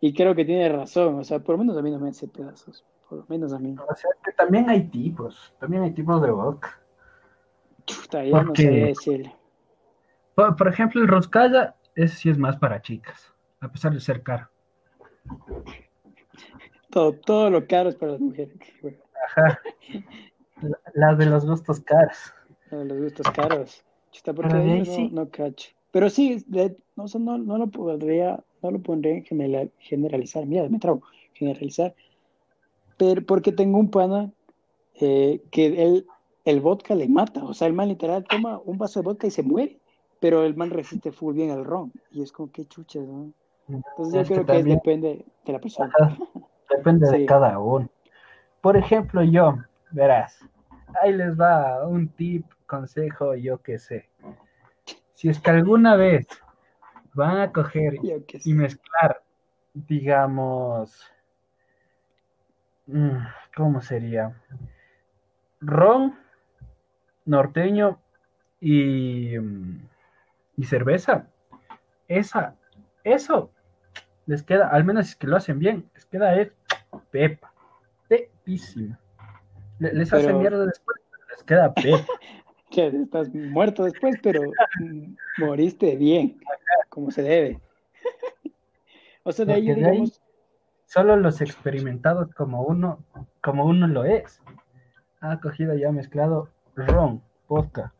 Y 0.00 0.14
creo 0.14 0.34
que 0.34 0.44
tiene 0.44 0.68
razón, 0.68 1.18
o 1.18 1.24
sea, 1.24 1.40
por 1.40 1.56
lo 1.56 1.58
menos 1.58 1.76
a 1.76 1.82
mí 1.82 1.90
no 1.90 1.98
me 1.98 2.08
hace 2.08 2.26
pedazos 2.26 2.84
por 3.10 3.18
lo 3.18 3.26
menos 3.28 3.52
a 3.52 3.58
mí. 3.58 3.74
O 3.88 3.94
sea, 3.96 4.10
que 4.24 4.30
también 4.32 4.70
hay 4.70 4.84
tipos, 4.84 5.52
también 5.58 5.82
hay 5.82 5.90
tipos 5.90 6.22
de 6.22 6.30
vodka. 6.30 6.80
Chuta, 7.84 8.24
ya 8.24 8.42
no 8.44 8.54
sé 8.54 9.34
Por, 10.36 10.68
ejemplo, 10.68 11.02
el 11.02 11.08
Roscalla, 11.08 11.74
ese 11.96 12.14
sí 12.14 12.30
es 12.30 12.38
más 12.38 12.56
para 12.56 12.80
chicas, 12.80 13.34
a 13.58 13.68
pesar 13.68 13.92
de 13.92 14.00
ser 14.00 14.22
caro. 14.22 14.48
Todo, 16.88 17.14
todo 17.14 17.50
lo 17.50 17.66
caro 17.66 17.88
es 17.88 17.96
para 17.96 18.12
las 18.12 18.20
mujeres. 18.20 18.56
Ajá. 19.26 19.60
La, 20.94 21.14
de 21.16 21.26
los 21.26 21.44
gustos 21.44 21.80
caros. 21.80 22.32
La 22.70 22.78
de 22.78 22.84
los 22.84 22.98
gustos 22.98 23.26
caros. 23.32 23.84
Chuta, 24.12 24.32
porque 24.34 24.54
ahí 24.54 25.10
no, 25.10 25.22
no, 25.24 25.30
cacho. 25.30 25.70
Pero 25.90 26.08
sí, 26.10 26.44
no, 26.48 27.06
no, 27.18 27.38
no, 27.38 27.58
lo 27.58 27.66
podría, 27.66 28.40
no 28.62 28.70
lo 28.70 28.80
pondría 28.80 29.14
en 29.14 29.24
generalizar. 29.78 30.46
Mira, 30.46 30.68
me 30.68 30.78
trago, 30.78 31.02
generalizar 31.34 31.94
porque 33.26 33.52
tengo 33.52 33.78
un 33.78 33.90
pana 33.90 34.30
eh, 35.00 35.42
que 35.50 35.82
él, 35.82 36.06
el 36.44 36.60
vodka 36.60 36.94
le 36.94 37.08
mata, 37.08 37.44
o 37.44 37.54
sea, 37.54 37.66
el 37.66 37.72
man 37.72 37.88
literal 37.88 38.24
toma 38.24 38.60
un 38.64 38.78
vaso 38.78 39.00
de 39.00 39.04
vodka 39.04 39.26
y 39.26 39.30
se 39.30 39.42
muere, 39.42 39.78
pero 40.20 40.44
el 40.44 40.54
man 40.54 40.70
resiste 40.70 41.12
full 41.12 41.34
bien 41.34 41.50
al 41.50 41.64
ron, 41.64 41.92
y 42.10 42.22
es 42.22 42.32
como 42.32 42.50
que 42.50 42.66
chuches, 42.66 43.06
¿no? 43.06 43.32
Entonces 43.68 44.28
yo 44.28 44.34
creo 44.34 44.46
que, 44.46 44.62
depende 44.64 45.24
de 45.44 45.52
la 45.52 45.60
persona. 45.60 45.92
Depende 46.68 47.10
de 47.10 47.24
cada 47.24 47.58
uno. 47.58 47.88
Por 48.60 48.76
ejemplo, 48.76 49.22
yo, 49.22 49.56
verás, 49.92 50.38
ahí 51.00 51.12
les 51.12 51.38
va 51.38 51.86
un 51.86 52.08
tip, 52.08 52.44
consejo, 52.66 53.34
yo 53.34 53.58
qué 53.62 53.78
sé. 53.78 54.08
Si 55.14 55.28
es 55.28 55.40
que 55.40 55.50
alguna 55.50 55.96
vez 55.96 56.26
van 57.20 57.40
a 57.40 57.52
coger 57.52 57.94
y 58.44 58.54
mezclar, 58.54 59.22
digamos, 59.74 61.10
Mm, 62.92 63.18
¿cómo 63.56 63.80
sería? 63.82 64.34
Ron, 65.60 66.18
norteño 67.24 68.00
y, 68.58 69.38
mm, 69.38 69.88
y 70.56 70.64
cerveza. 70.64 71.28
Esa, 72.08 72.56
eso 73.04 73.52
les 74.26 74.42
queda, 74.42 74.68
al 74.68 74.84
menos 74.84 75.10
es 75.10 75.16
que 75.16 75.28
lo 75.28 75.36
hacen 75.36 75.60
bien, 75.60 75.88
les 75.94 76.04
queda 76.06 76.34
es 76.34 76.50
pepa, 77.12 77.52
pepísima. 78.08 78.98
Les, 79.78 80.12
hacen 80.12 80.38
mierda 80.38 80.66
después, 80.66 80.98
les 81.30 81.42
queda 81.44 81.72
pepa. 81.72 82.06
estás 82.88 83.32
muerto 83.34 83.84
después, 83.84 84.16
pero 84.22 84.52
moriste 85.38 85.96
bien, 85.96 86.40
como 86.88 87.10
se 87.10 87.22
debe. 87.22 87.60
o 89.22 89.32
sea, 89.32 89.44
de 89.44 89.54
ahí, 89.54 89.74
digamos, 89.74 90.20
Solo 90.90 91.16
los 91.16 91.40
experimentados 91.40 92.34
como 92.34 92.62
uno, 92.62 93.04
como 93.40 93.64
uno 93.64 93.86
lo 93.86 94.04
es, 94.04 94.42
ha 95.20 95.38
cogido 95.38 95.76
ya 95.76 95.92
mezclado 95.92 96.48
ron, 96.74 97.22
vodka, 97.46 97.94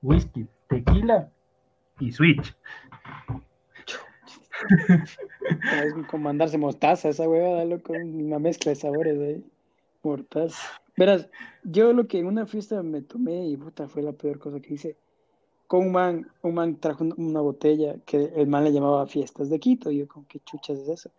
whisky, 0.00 0.48
tequila 0.66 1.30
y 1.98 2.12
switch. 2.12 2.56
Es 5.84 5.92
como 6.10 6.24
mandarse 6.24 6.56
mostaza 6.56 7.10
esa 7.10 7.28
hueva, 7.28 7.78
con 7.82 7.96
una 7.96 8.38
mezcla 8.38 8.70
de 8.70 8.76
sabores 8.76 9.18
ahí. 9.18 9.44
Mortal. 10.02 10.50
Verás, 10.96 11.28
yo 11.64 11.92
lo 11.92 12.06
que 12.06 12.18
en 12.18 12.26
una 12.26 12.46
fiesta 12.46 12.82
me 12.82 13.02
tomé 13.02 13.46
y 13.46 13.56
puta 13.56 13.88
fue 13.88 14.02
la 14.02 14.12
peor 14.12 14.38
cosa 14.38 14.60
que 14.60 14.74
hice. 14.74 14.96
Con 15.66 15.86
un 15.86 15.92
man, 15.92 16.30
un 16.42 16.54
man 16.54 16.76
trajo 16.76 17.04
una 17.16 17.40
botella 17.40 17.96
que 18.04 18.32
el 18.34 18.48
man 18.48 18.64
le 18.64 18.72
llamaba 18.72 19.06
fiestas 19.06 19.48
de 19.48 19.60
Quito. 19.60 19.90
Y 19.90 19.98
yo, 19.98 20.08
¿con 20.08 20.24
qué 20.24 20.40
chuchas 20.40 20.78
es 20.78 20.88
eso? 20.88 21.10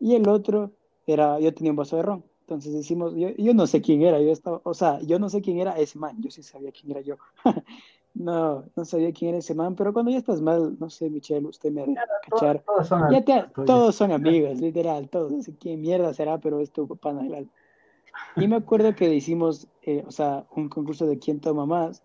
Y 0.00 0.14
el 0.14 0.28
otro 0.28 0.70
era, 1.06 1.38
yo 1.40 1.52
tenía 1.52 1.72
un 1.72 1.76
vaso 1.76 1.96
de 1.96 2.02
ron. 2.02 2.24
Entonces 2.40 2.72
decimos, 2.72 3.14
yo, 3.14 3.28
yo 3.36 3.52
no 3.52 3.66
sé 3.66 3.82
quién 3.82 4.00
era, 4.00 4.20
yo 4.22 4.32
estaba, 4.32 4.62
o 4.64 4.72
sea, 4.72 5.00
yo 5.02 5.18
no 5.18 5.28
sé 5.28 5.42
quién 5.42 5.58
era 5.58 5.78
ese 5.78 5.98
man, 5.98 6.16
yo 6.22 6.30
sí 6.30 6.42
sabía 6.42 6.72
quién 6.72 6.92
era 6.92 7.02
yo. 7.02 7.16
no, 8.14 8.64
no 8.74 8.84
sabía 8.86 9.12
quién 9.12 9.30
era 9.30 9.38
ese 9.38 9.54
man, 9.54 9.76
pero 9.76 9.92
cuando 9.92 10.10
ya 10.10 10.16
estás 10.16 10.40
mal, 10.40 10.74
no 10.80 10.88
sé, 10.88 11.10
Michelle, 11.10 11.46
usted 11.46 11.70
me 11.70 11.84
va 11.84 11.92
a 11.92 12.30
cachar. 12.30 12.64
Todos, 12.64 12.88
son, 12.88 13.02
ya 13.10 13.52
todos 13.66 13.94
son 13.94 14.12
amigos, 14.12 14.58
literal, 14.62 15.10
todos, 15.10 15.30
no 15.30 15.42
sé 15.42 15.54
quién 15.60 15.82
mierda 15.82 16.14
será, 16.14 16.38
pero 16.38 16.60
es 16.60 16.70
tu 16.70 16.88
pana 16.96 17.22
del 17.22 17.50
Y 18.36 18.46
me 18.48 18.56
acuerdo 18.56 18.94
que 18.94 19.12
hicimos, 19.14 19.68
eh, 19.82 20.04
o 20.06 20.10
sea, 20.10 20.46
un 20.54 20.68
concurso 20.68 21.06
de 21.06 21.18
quién 21.18 21.40
toma 21.40 21.66
más, 21.66 22.02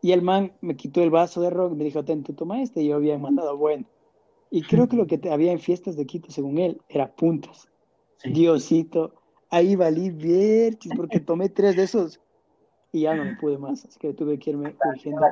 y 0.00 0.12
el 0.12 0.22
man 0.22 0.52
me 0.60 0.76
quitó 0.76 1.02
el 1.02 1.10
vaso 1.10 1.40
de 1.40 1.50
ron 1.50 1.72
y 1.72 1.76
me 1.76 1.84
dijo, 1.84 2.04
ten, 2.04 2.22
tú 2.22 2.32
toma 2.34 2.60
este, 2.60 2.82
y 2.82 2.88
yo 2.88 2.96
había 2.96 3.18
mandado 3.18 3.56
bueno. 3.56 3.86
Y 4.50 4.62
creo 4.62 4.88
que 4.88 4.96
lo 4.96 5.06
que 5.06 5.20
había 5.30 5.52
en 5.52 5.58
fiestas 5.58 5.96
de 5.96 6.06
Quito, 6.06 6.30
según 6.30 6.58
él, 6.58 6.82
era 6.88 7.10
puntas. 7.14 7.68
Diosito, 8.24 9.14
ahí 9.50 9.76
valí 9.76 10.10
bien, 10.10 10.78
porque 10.96 11.20
tomé 11.20 11.48
tres 11.48 11.76
de 11.76 11.84
esos 11.84 12.20
y 12.92 13.02
ya 13.02 13.14
no 13.14 13.24
me 13.24 13.36
pude 13.36 13.56
más, 13.58 13.84
así 13.84 13.98
que 13.98 14.12
tuve 14.12 14.38
que 14.38 14.50
irme 14.50 14.74
corrigiendo. 14.76 15.22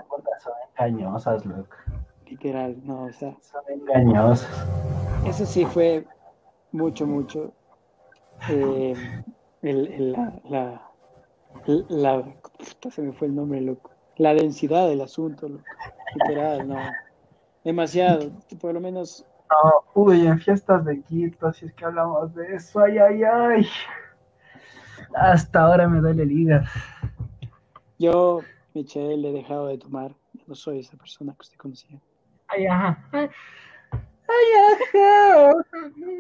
Son 0.43 0.53
engañosas, 0.71 1.45
loco. 1.45 1.77
Literal, 2.27 2.81
no, 2.85 3.05
o 3.05 3.13
sea. 3.13 3.37
Son 3.43 3.63
engañosas. 3.69 4.49
Eso 5.27 5.45
sí 5.45 5.67
fue 5.67 6.07
mucho, 6.73 7.07
mucho. 7.07 7.53
Eh, 8.49 8.95
el, 9.63 10.13
la, 10.13 10.41
la, 10.49 10.91
la, 11.89 12.25
se 12.91 13.03
me 13.03 13.13
fue 13.13 13.29
el 13.29 13.35
nombre, 13.35 13.61
loco. 13.61 13.91
La 14.17 14.35
densidad 14.35 14.89
del 14.89 15.01
asunto, 15.01 15.49
loco. 15.49 15.65
Literal, 16.15 16.69
no. 16.69 16.77
Demasiado, 17.65 18.31
por 18.61 18.75
lo 18.75 18.81
menos 18.81 19.25
no, 19.51 20.03
uy, 20.03 20.27
en 20.27 20.39
fiestas 20.39 20.85
de 20.85 21.03
Quito, 21.03 21.49
así 21.49 21.67
es 21.67 21.73
que 21.75 21.85
hablamos 21.85 22.33
de 22.35 22.55
eso, 22.55 22.81
ay, 22.81 22.99
ay, 22.99 23.23
ay. 23.25 23.67
Hasta 25.15 25.63
ahora 25.63 25.89
me 25.89 26.01
duele 26.01 26.23
el 26.23 26.31
hígado. 26.31 26.65
Yo, 27.99 28.41
Michelle, 28.75 29.29
he 29.29 29.33
dejado 29.33 29.67
de 29.67 29.79
tomar. 29.79 30.15
No 30.47 30.55
soy 30.55 30.79
esa 30.81 30.97
persona 30.97 31.33
que 31.33 31.43
usted 31.43 31.57
conocía. 31.57 32.01
Ay, 32.47 32.67
ajá. 32.67 32.99
Ay, 34.31 34.75
ajá. 34.75 35.53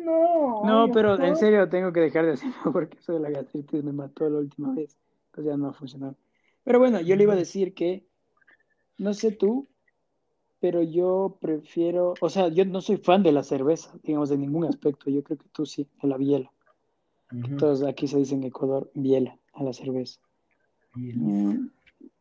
No. 0.04 0.64
No, 0.64 0.92
pero 0.92 1.20
en 1.20 1.36
serio 1.36 1.68
tengo 1.68 1.92
que 1.92 2.00
dejar 2.00 2.26
de 2.26 2.32
hacerlo 2.32 2.54
porque 2.72 2.98
eso 2.98 3.12
de 3.12 3.20
la 3.20 3.30
gastritis 3.30 3.84
me 3.84 3.92
mató 3.92 4.28
la 4.28 4.38
última 4.38 4.72
vez. 4.74 4.96
Entonces 5.26 5.52
ya 5.52 5.56
no 5.56 5.68
ha 5.68 5.72
funcionado. 5.72 6.16
Pero 6.64 6.78
bueno, 6.78 7.00
yo 7.00 7.16
le 7.16 7.22
iba 7.22 7.32
a 7.32 7.36
decir 7.36 7.74
que, 7.74 8.06
no 8.98 9.14
sé 9.14 9.32
tú, 9.32 9.68
pero 10.61 10.82
yo 10.82 11.38
prefiero, 11.40 12.14
o 12.20 12.28
sea, 12.28 12.48
yo 12.48 12.64
no 12.64 12.80
soy 12.80 12.98
fan 12.98 13.22
de 13.22 13.32
la 13.32 13.42
cerveza, 13.42 13.92
digamos, 14.02 14.28
de 14.28 14.36
ningún 14.38 14.64
aspecto. 14.64 15.11
Yo 15.11 15.22
creo 15.22 15.38
que 15.38 15.48
tú 15.52 15.64
sí, 15.64 15.88
de 16.02 16.08
la 16.08 16.18
biela. 16.18 16.52
Entonces 17.32 17.86
aquí 17.86 18.08
se 18.08 18.18
dice 18.18 18.34
en 18.34 18.44
Ecuador 18.44 18.90
biela 18.94 19.38
a 19.54 19.62
la 19.62 19.72
cerveza. 19.72 20.20
Mm, 20.94 21.68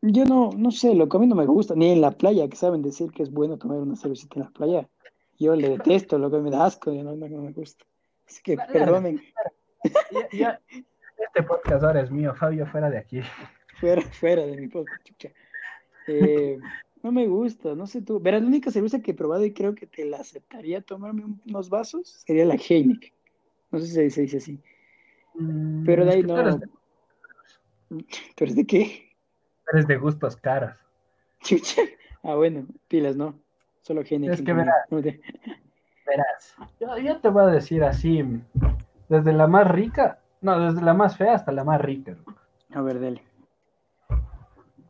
Yo 0.02 0.26
no, 0.26 0.52
no 0.56 0.72
sé, 0.72 0.94
lo 0.94 1.10
que 1.10 1.18
a 1.18 1.20
mí 1.20 1.28
no 1.28 1.36
me 1.36 1.46
gusta, 1.46 1.76
ni 1.76 1.90
en 1.90 2.02
la 2.02 2.12
playa, 2.12 2.48
que 2.48 2.56
saben 2.56 2.82
decir 2.82 3.12
que 3.12 3.24
es 3.24 3.32
bueno 3.32 3.58
tomar 3.58 3.80
una 3.80 3.96
cervecita 3.96 4.36
en 4.36 4.44
la 4.44 4.52
playa. 4.52 4.90
Yo 5.40 5.56
le 5.56 5.70
detesto, 5.70 6.18
lo 6.20 6.30
que 6.30 6.38
me 6.40 6.52
da 6.52 6.66
asco, 6.66 6.92
yo 6.92 7.02
no, 7.02 7.16
no, 7.16 7.28
me 7.28 7.52
gusta. 7.54 7.86
Así 8.28 8.42
que 8.44 8.58
perdonen. 8.58 9.22
este 9.82 11.44
podcast 11.44 11.84
ahora 11.84 12.02
es 12.02 12.12
mío, 12.12 12.36
Fabio, 12.36 12.68
fuera 12.68 12.90
de 12.90 12.98
aquí. 12.98 13.22
Fuera, 13.80 14.02
fuera 14.02 14.46
de 14.46 14.58
mi 14.58 14.68
podcast, 14.68 15.02
chucha. 15.04 15.30
Eh, 16.08 16.60
no 17.02 17.14
me 17.14 17.26
gusta, 17.28 17.74
no 17.74 17.88
sé 17.88 18.02
tú. 18.02 18.20
Verás, 18.20 18.42
la 18.42 18.50
única 18.50 18.70
cerveza 18.70 19.00
que 19.00 19.12
he 19.12 19.14
probado 19.14 19.46
y 19.46 19.54
creo 19.54 19.74
que 19.74 19.88
te 19.88 20.04
la 20.04 20.18
aceptaría 20.18 20.82
tomarme 20.82 21.24
unos 21.46 21.70
vasos 21.70 22.22
sería 22.26 22.44
la 22.44 22.56
Heineken. 22.56 23.14
No 23.72 23.80
sé 23.80 23.86
si 23.88 24.10
se 24.10 24.22
dice 24.22 24.38
así. 24.38 24.60
Mm, 25.36 25.86
Pero 25.86 26.04
de 26.04 26.12
ahí 26.12 26.24
no. 26.24 26.58
De... 26.58 26.68
¿Tú 28.36 28.44
eres 28.44 28.56
de 28.58 28.68
qué? 28.68 29.14
Eres 29.72 29.88
de 29.88 29.96
gustos 29.96 30.36
caras. 30.36 30.78
ah, 32.24 32.36
bueno, 32.36 32.68
pilas, 32.90 33.16
no. 33.16 33.40
Solo 33.82 34.02
Heineken. 34.02 34.34
Es 34.34 34.42
que 34.42 34.54
verás. 34.54 34.86
verás. 34.90 36.56
Yo, 36.80 36.98
yo, 36.98 37.20
te 37.20 37.30
voy 37.30 37.44
a 37.44 37.48
decir 37.48 37.84
así, 37.84 38.24
desde 39.08 39.34
la 39.34 39.48
más 39.48 39.70
rica, 39.70 40.20
no, 40.42 40.60
desde 40.60 40.82
la 40.82 40.94
más 40.94 41.18
fea 41.18 41.34
hasta 41.34 41.52
la 41.52 41.64
más 41.64 41.82
rica. 41.82 42.16
A 42.74 42.82
ver, 42.82 43.00
dale. 43.00 43.24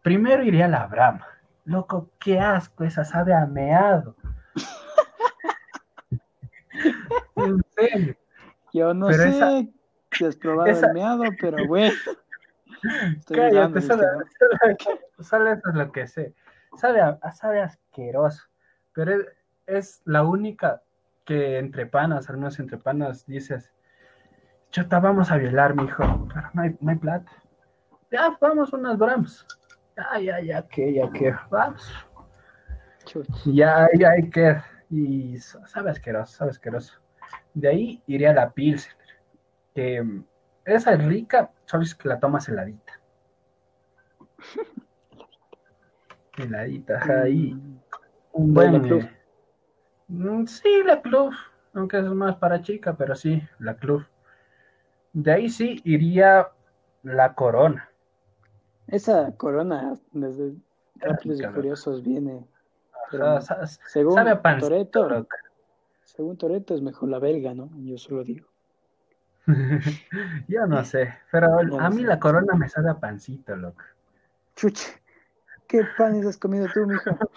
Primero 0.02 0.44
iría 0.44 0.66
a 0.66 0.70
la 0.70 0.88
Brahma. 0.88 1.28
Loco, 1.66 2.10
qué 2.20 2.40
asco, 2.40 2.84
esa 2.84 3.04
sabe 3.04 3.34
a 3.34 3.46
meado. 3.46 4.16
en 7.36 7.62
serio. 7.76 8.16
Yo 8.74 8.94
no 8.94 9.12
sé 9.12 9.70
si 10.12 10.26
has 10.26 10.36
probado 10.36 10.70
el 10.70 10.94
meado, 10.94 11.24
pero 11.40 11.66
bueno. 11.68 11.94
Cállate, 13.28 13.82
solo, 13.82 14.04
solo, 15.20 15.52
eso 15.52 15.70
es 15.70 15.76
lo 15.76 15.92
que 15.92 16.08
sé. 16.08 16.34
Sabe, 16.78 17.02
sabe 17.34 17.62
asqueroso, 17.62 18.48
pero 19.00 19.24
es, 19.66 20.02
la 20.04 20.24
única 20.24 20.84
que 21.24 21.58
entre 21.58 21.86
panas, 21.86 22.30
al 22.30 22.36
menos 22.36 22.60
entre 22.60 22.78
panas, 22.78 23.26
dices, 23.26 23.72
chota, 24.72 25.00
vamos 25.00 25.32
a 25.32 25.38
violar, 25.38 25.74
mijo, 25.74 26.28
pero 26.34 26.50
no 26.54 26.64
hay, 26.64 26.76
no 26.82 26.92
hay 26.92 26.98
plata. 26.98 27.32
Ya, 28.12 28.38
vamos 28.42 28.74
unas 28.74 28.98
brams. 28.98 29.48
Ya, 29.96 30.20
ya, 30.20 30.42
ya, 30.42 30.68
que, 30.68 30.94
ya 30.94 31.10
que, 31.12 31.34
vamos. 31.50 31.90
Ya, 33.46 33.88
ya 33.98 34.10
hay 34.10 34.30
que, 34.30 34.62
y 34.90 35.38
sabe 35.38 35.92
asqueroso, 35.92 36.34
sabe 36.34 36.52
asqueroso. 36.52 37.00
De 37.54 37.70
ahí 37.70 38.04
iría 38.06 38.32
a 38.32 38.34
la 38.34 38.52
Pilsen, 38.52 38.92
que 39.74 40.24
esa 40.66 40.92
es 40.92 41.06
rica, 41.06 41.52
sabes 41.66 41.96
que 41.96 42.10
la 42.10 42.20
tomas 42.20 42.50
heladita. 42.50 43.00
heladita, 46.38 47.00
ahí. 47.24 47.54
Mm. 47.54 47.79
Un 48.40 48.54
buen. 48.54 48.82
club. 48.82 49.02
Eh, 49.02 49.12
mm, 50.08 50.46
sí, 50.46 50.82
la 50.86 51.02
club, 51.02 51.34
aunque 51.74 52.00
es 52.00 52.06
más 52.06 52.38
para 52.38 52.62
chica, 52.62 52.96
pero 52.96 53.14
sí, 53.14 53.42
la 53.60 53.76
club. 53.76 54.06
De 55.12 55.34
ahí 55.34 55.50
sí 55.50 55.82
iría 55.84 56.48
la 57.04 57.36
corona. 57.36 57.90
Esa 58.88 59.36
corona 59.36 59.96
desde 60.14 60.54
Rápidos 60.96 61.42
y 61.42 61.44
Furiosos 61.48 62.02
viene. 62.02 62.48
según 63.88 64.16
Toreto, 64.60 65.28
según 66.06 66.38
Toreto 66.38 66.76
es 66.76 66.82
mejor 66.82 67.10
la 67.10 67.20
belga, 67.20 67.54
¿no? 67.54 67.70
Yo 67.84 67.98
solo 67.98 68.24
digo. 68.24 68.48
Yo 70.48 70.66
no 70.66 70.86
sé, 70.86 71.14
pero 71.30 71.60
a 71.80 71.90
mí 71.90 72.04
la 72.04 72.20
corona 72.20 72.54
me 72.56 72.70
sabe 72.70 72.90
a 72.90 72.96
pancito, 72.96 73.56
loco. 73.56 73.84
Chuche, 74.56 74.99
¿qué 75.70 75.84
panes 75.98 76.26
has 76.26 76.38
comido 76.38 76.68
tú, 76.74 76.86
mijo? 76.86 77.12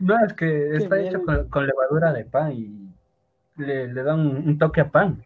No, 0.00 0.16
es 0.24 0.32
que 0.32 0.76
está 0.76 0.98
hecho 0.98 1.22
con, 1.50 1.66
levadura 1.66 2.12
de 2.14 2.24
pan 2.24 2.52
y 2.52 2.94
le, 3.56 3.92
le 3.92 4.02
dan 4.02 4.20
un, 4.20 4.58
toque 4.58 4.80
a 4.80 4.90
pan. 4.90 5.22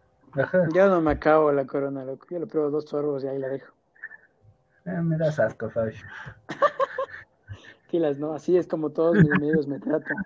Yo 0.75 0.89
no 0.89 1.01
me 1.01 1.13
acabo 1.13 1.53
la 1.53 1.65
corona, 1.65 2.05
loco. 2.05 2.27
Yo 2.29 2.41
le 2.41 2.47
pruebo 2.47 2.71
dos 2.71 2.87
sorbos 2.87 3.23
y 3.23 3.29
ahí 3.29 3.39
la 3.39 3.49
dejo. 3.49 3.73
Eh, 4.85 5.01
me 5.01 5.17
das 5.17 5.39
asco, 5.39 5.71
Fabio. 5.71 5.95
Filas, 7.89 8.19
¿no? 8.19 8.35
Así 8.35 8.57
es 8.57 8.67
como 8.67 8.91
todos 8.91 9.15
mis 9.15 9.31
amigos 9.31 9.69
me 9.69 9.79
tratan. 9.79 10.17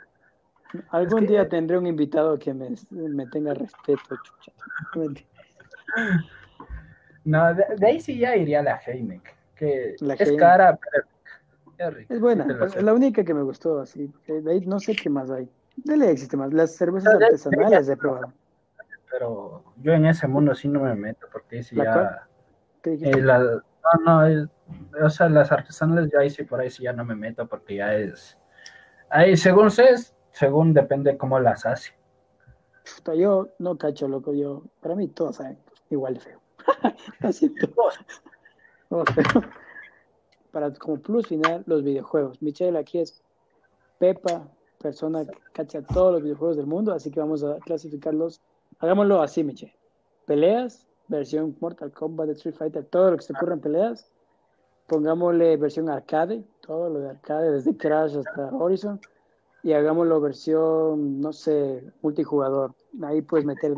Algún 0.89 1.27
día 1.27 1.47
tendré 1.47 1.77
un 1.77 1.87
invitado 1.87 2.39
que 2.39 2.55
me, 2.55 2.71
me 2.91 3.27
tenga 3.27 3.53
respeto, 3.53 4.17
chucha. 4.23 4.53
No, 7.25 7.55
de, 7.55 7.87
ahí 7.87 8.01
sí 8.01 8.19
ya 8.19 8.35
iría 8.35 8.63
la 8.63 8.81
Heineck, 8.87 9.35
que 9.55 9.95
es 9.95 10.33
cara, 10.39 10.79
pero 10.79 11.05
es 12.09 12.21
buena, 12.21 12.47
es 12.65 12.83
la 12.83 12.93
única 12.93 13.25
que 13.25 13.35
me 13.35 13.43
gustó, 13.43 13.81
así. 13.81 14.13
De 14.27 14.51
ahí 14.51 14.61
no 14.67 14.79
sé 14.81 14.95
qué 14.95 15.09
más 15.09 15.31
hay. 15.31 15.49
Dele 15.77 16.11
existe 16.11 16.37
más. 16.37 16.53
Las 16.53 16.75
cervezas 16.77 17.15
artesanales 17.15 17.89
he 17.89 17.97
probado. 17.97 18.33
Pero 19.11 19.65
yo 19.77 19.93
en 19.93 20.07
ese 20.07 20.27
mundo 20.27 20.55
sí 20.55 20.69
no 20.69 20.81
me 20.81 20.95
meto, 20.95 21.27
porque 21.33 21.63
si 21.63 21.77
ya... 21.77 22.29
Eh, 22.85 23.23
no, 23.23 24.29
no, 24.29 24.49
o 25.03 25.11
sea, 25.11 25.29
las 25.29 25.51
artesanales 25.51 26.11
ya 26.13 26.21
ahí 26.21 26.31
sí 26.31 26.45
por 26.45 26.61
ahí 26.61 26.71
sí 26.71 26.83
ya 26.83 26.93
no 26.93 27.05
me 27.05 27.15
meto, 27.15 27.47
porque 27.47 27.77
ya 27.77 27.95
es... 27.95 28.37
Ahí, 29.09 29.37
según 29.37 29.71
sé, 29.71 29.95
según 30.31 30.75
depende 30.75 31.17
cómo 31.17 31.39
las 31.39 31.65
hace 31.65 31.99
yo 33.17 33.49
no 33.59 33.77
cacho, 33.77 34.09
loco, 34.09 34.35
yo, 34.35 34.63
para 34.81 34.95
mí 34.95 35.09
todos 35.09 35.37
saben 35.37 35.59
igual 35.91 36.15
de 36.15 36.21
feo. 36.21 36.41
Así 37.21 37.53
todos. 37.55 37.99
Para 40.51 40.73
como 40.75 40.99
plus 40.99 41.27
final, 41.27 41.63
los 41.67 41.83
videojuegos. 41.83 42.41
Michelle 42.43 42.79
aquí 42.79 42.99
es 42.99 43.23
Pepa, 43.99 44.49
persona 44.79 45.25
que 45.25 45.39
cacha 45.53 45.83
todos 45.83 46.13
los 46.13 46.23
videojuegos 46.23 46.57
del 46.57 46.67
mundo, 46.67 46.93
así 46.93 47.11
que 47.11 47.21
vamos 47.21 47.43
a 47.45 47.59
clasificarlos. 47.59 48.41
Hagámoslo 48.79 49.21
así, 49.21 49.45
Michelle. 49.45 49.75
Peleas, 50.27 50.87
versión 51.09 51.57
Mortal 51.61 51.93
Kombat, 51.93 52.31
Street 52.31 52.55
Fighter, 52.55 52.85
todo 52.85 53.11
lo 53.11 53.17
que 53.17 53.23
se 53.23 53.33
ocurra 53.33 53.55
en 53.55 53.61
peleas. 53.61 54.11
Pongámosle 54.87 55.57
versión 55.57 55.91
arcade, 55.91 56.45
todo 56.61 56.89
lo 56.89 57.01
de 57.01 57.11
arcade, 57.11 57.53
desde 57.53 57.77
Crash 57.77 58.17
hasta 58.17 58.49
Horizon 58.55 59.01
y 59.63 59.73
hagámoslo 59.73 60.21
versión, 60.21 61.21
no 61.21 61.33
sé, 61.33 61.85
multijugador. 62.03 62.75
Ahí 63.03 63.23
puedes 63.23 63.45
meter 63.45 63.75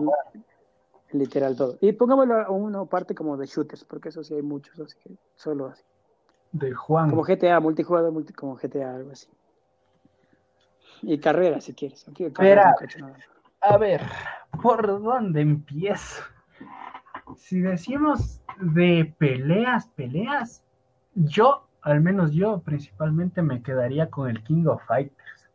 literal 1.12 1.56
todo. 1.56 1.78
Y 1.80 1.92
pongámoslo 1.92 2.34
a 2.34 2.50
una 2.50 2.84
parte 2.84 3.14
como 3.14 3.36
de 3.36 3.46
shooters, 3.46 3.84
porque 3.84 4.10
eso 4.10 4.22
sí 4.22 4.34
hay 4.34 4.42
muchos, 4.42 4.78
así 4.78 4.96
que 5.02 5.16
solo 5.34 5.66
así. 5.66 5.82
De 6.52 6.72
Juan. 6.74 7.10
Como 7.10 7.22
GTA, 7.22 7.60
multijugador, 7.60 8.12
multi, 8.12 8.32
como 8.32 8.56
GTA, 8.56 8.94
algo 8.94 9.12
así. 9.12 9.28
Y 11.02 11.18
carrera, 11.18 11.60
si 11.60 11.72
quieres. 11.72 12.06
Espera, 12.08 12.74
a 13.60 13.76
ver, 13.78 14.02
¿por 14.62 14.86
dónde 15.02 15.40
empiezo? 15.40 16.22
Si 17.36 17.60
decimos 17.60 18.40
de 18.60 19.14
peleas, 19.18 19.86
peleas, 19.88 20.62
yo, 21.14 21.66
al 21.82 22.00
menos 22.00 22.32
yo, 22.32 22.60
principalmente 22.60 23.42
me 23.42 23.62
quedaría 23.62 24.10
con 24.10 24.28
el 24.28 24.42
King 24.42 24.66
of 24.66 24.84
Fighters 24.86 25.48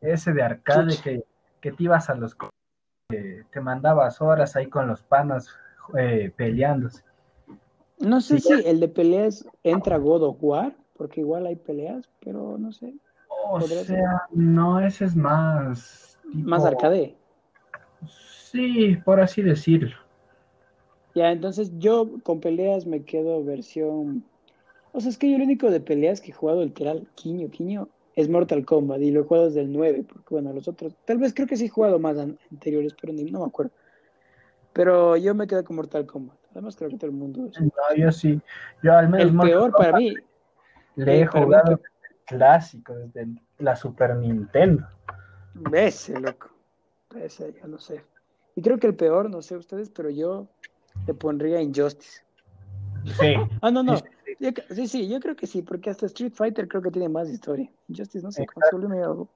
ese 0.00 0.32
de 0.32 0.42
arcade 0.42 0.96
que, 1.02 1.24
que, 1.60 1.72
te 1.72 1.82
ibas 1.82 2.08
a 2.08 2.14
los 2.14 2.36
que 3.08 3.44
te 3.50 3.60
mandabas 3.60 4.20
horas 4.20 4.54
ahí 4.54 4.68
con 4.68 4.86
los 4.86 5.02
panas 5.02 5.48
eh, 5.98 6.32
peleándose. 6.36 7.02
No 8.00 8.20
sé 8.20 8.40
si 8.40 8.52
el 8.52 8.80
de 8.80 8.88
peleas 8.88 9.44
entra 9.62 9.98
God 9.98 10.22
of 10.22 10.36
War, 10.40 10.76
porque 10.96 11.20
igual 11.20 11.46
hay 11.46 11.56
peleas, 11.56 12.08
pero 12.20 12.58
no 12.58 12.72
sé. 12.72 12.94
O 13.50 13.60
sea, 13.60 14.22
no, 14.32 14.80
ese 14.80 15.06
es 15.06 15.16
más. 15.16 16.18
Más 16.24 16.64
arcade. 16.64 17.16
Sí, 18.06 18.96
por 19.04 19.20
así 19.20 19.42
decirlo. 19.42 19.96
Ya, 21.14 21.32
entonces 21.32 21.72
yo 21.78 22.08
con 22.22 22.40
peleas 22.40 22.86
me 22.86 23.02
quedo 23.02 23.42
versión. 23.42 24.24
O 24.92 25.00
sea, 25.00 25.10
es 25.10 25.18
que 25.18 25.30
yo 25.30 25.38
lo 25.38 25.44
único 25.44 25.70
de 25.70 25.80
peleas 25.80 26.20
que 26.20 26.30
he 26.30 26.34
jugado 26.34 26.62
literal, 26.62 27.06
Quiño, 27.14 27.50
Quiño, 27.50 27.88
es 28.14 28.28
Mortal 28.28 28.64
Kombat 28.64 29.00
y 29.00 29.10
lo 29.10 29.20
he 29.20 29.24
jugado 29.24 29.46
desde 29.46 29.60
el 29.62 29.72
9, 29.72 30.04
porque 30.08 30.34
bueno, 30.34 30.52
los 30.52 30.66
otros, 30.68 30.94
tal 31.04 31.18
vez 31.18 31.34
creo 31.34 31.46
que 31.46 31.56
sí 31.56 31.66
he 31.66 31.68
jugado 31.68 31.98
más 31.98 32.18
anteriores, 32.18 32.94
pero 33.00 33.12
no 33.12 33.40
me 33.40 33.46
acuerdo. 33.46 33.72
Pero 34.72 35.16
yo 35.16 35.34
me 35.34 35.46
quedé 35.46 35.64
con 35.64 35.76
Mortal 35.76 36.06
Kombat. 36.06 36.37
Además 36.58 36.74
creo 36.74 36.90
que 36.90 36.96
todo 36.96 37.06
el 37.06 37.16
mundo... 37.16 37.48
No, 37.60 37.96
yo 37.96 38.10
sí. 38.10 38.40
Yo 38.82 38.92
al 38.92 39.08
menos... 39.08 39.30
El 39.30 39.38
peor 39.38 39.70
para 39.70 39.96
mí... 39.96 40.12
Le 40.96 41.20
he 41.20 41.26
jugado 41.26 41.80
clásico 42.26 42.96
desde 42.96 43.28
la 43.58 43.76
Super 43.76 44.16
Nintendo. 44.16 44.84
Ese, 45.72 46.18
loco. 46.18 46.50
Ese, 47.14 47.52
ya 47.52 47.68
no 47.68 47.78
sé. 47.78 48.04
Y 48.56 48.62
creo 48.62 48.76
que 48.76 48.88
el 48.88 48.96
peor, 48.96 49.30
no 49.30 49.40
sé 49.40 49.56
ustedes, 49.56 49.88
pero 49.88 50.10
yo 50.10 50.48
le 51.06 51.14
pondría 51.14 51.60
Injustice. 51.60 52.22
Sí. 53.04 53.34
ah, 53.62 53.70
no, 53.70 53.84
no. 53.84 53.96
sí, 54.70 54.88
sí, 54.88 55.08
yo 55.08 55.20
creo 55.20 55.36
que 55.36 55.46
sí, 55.46 55.62
porque 55.62 55.90
hasta 55.90 56.06
Street 56.06 56.32
Fighter 56.34 56.66
creo 56.66 56.82
que 56.82 56.90
tiene 56.90 57.08
más 57.08 57.30
historia. 57.30 57.70
Injustice, 57.86 58.24
no 58.24 58.32
sé, 58.32 58.44
cómo 58.46 58.66
se 58.68 58.88
medio, 58.88 59.28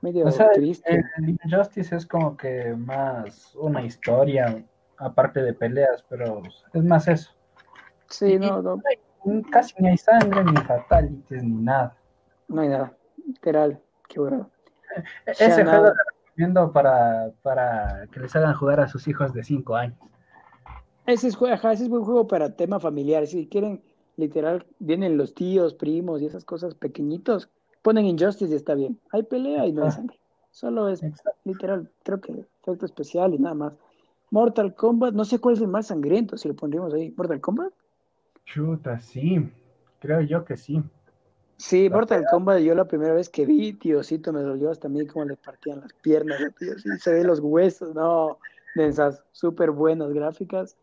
medio 0.00 0.26
triste. 0.54 1.04
El 1.18 1.38
Injustice 1.44 1.94
es 1.94 2.04
como 2.04 2.36
que 2.36 2.74
más 2.74 3.54
una 3.54 3.84
historia, 3.84 4.64
aparte 5.02 5.42
de 5.42 5.52
peleas, 5.52 6.04
pero 6.08 6.42
es 6.72 6.84
más 6.84 7.08
eso. 7.08 7.32
Sí, 8.08 8.38
no, 8.38 8.62
no. 8.62 8.80
casi 9.50 9.74
ni 9.78 9.88
hay 9.88 9.98
sangre, 9.98 10.44
ni 10.44 10.56
fatalities, 10.56 11.42
ni 11.42 11.62
nada. 11.62 11.96
No 12.48 12.60
hay 12.60 12.68
nada, 12.68 12.96
literal, 13.26 13.80
qué 14.08 14.20
bueno. 14.20 14.50
E-, 15.26 15.30
ese 15.30 15.64
juego 15.64 15.86
lo 15.86 15.94
recomiendo 15.94 16.72
para, 16.72 17.30
para 17.42 18.06
que 18.12 18.20
les 18.20 18.34
hagan 18.36 18.54
jugar 18.54 18.80
a 18.80 18.88
sus 18.88 19.08
hijos 19.08 19.32
de 19.32 19.42
5 19.42 19.74
años. 19.74 19.98
Ese 21.06 21.28
es, 21.28 21.36
ese 21.40 21.72
es 21.84 21.88
buen 21.88 22.04
juego 22.04 22.26
para 22.26 22.54
tema 22.54 22.78
familiar. 22.78 23.26
Si 23.26 23.48
quieren, 23.48 23.82
literal, 24.16 24.66
vienen 24.78 25.16
los 25.16 25.34
tíos, 25.34 25.74
primos 25.74 26.22
y 26.22 26.26
esas 26.26 26.44
cosas 26.44 26.74
pequeñitos, 26.74 27.50
ponen 27.82 28.06
Injustice 28.06 28.52
y 28.52 28.56
está 28.56 28.74
bien. 28.74 29.00
Hay 29.10 29.24
pelea 29.24 29.66
y 29.66 29.72
no 29.72 29.84
hay 29.84 29.90
sangre. 29.90 30.18
Solo 30.50 30.88
es 30.88 31.02
literal, 31.44 31.90
creo 32.04 32.20
que 32.20 32.44
efecto 32.60 32.86
especial 32.86 33.34
y 33.34 33.38
nada 33.38 33.54
más. 33.54 33.72
Mortal 34.32 34.74
Kombat, 34.74 35.12
no 35.12 35.26
sé 35.26 35.38
cuál 35.38 35.56
es 35.56 35.60
el 35.60 35.68
más 35.68 35.88
sangriento, 35.88 36.38
si 36.38 36.48
lo 36.48 36.54
pondríamos 36.54 36.94
ahí. 36.94 37.12
¿Mortal 37.18 37.38
Kombat? 37.38 37.70
Chuta, 38.46 38.98
sí. 38.98 39.46
Creo 40.00 40.22
yo 40.22 40.42
que 40.42 40.56
sí. 40.56 40.82
Sí, 41.58 41.90
Mortal 41.90 42.24
Kombat, 42.30 42.60
yo 42.60 42.74
la 42.74 42.86
primera 42.86 43.12
vez 43.12 43.28
que 43.28 43.44
vi, 43.44 43.74
tíosito, 43.74 44.32
me 44.32 44.40
dolió 44.40 44.70
hasta 44.70 44.88
a 44.88 44.90
mí 44.90 45.06
como 45.06 45.26
le 45.26 45.36
partían 45.36 45.80
las 45.80 45.92
piernas, 45.92 46.38
tío, 46.58 46.78
sí, 46.78 46.88
se 46.98 47.12
ven 47.12 47.26
los 47.26 47.40
huesos, 47.40 47.94
no, 47.94 48.38
densas, 48.74 49.22
súper 49.32 49.70
buenas 49.70 50.10
gráficas 50.14 50.78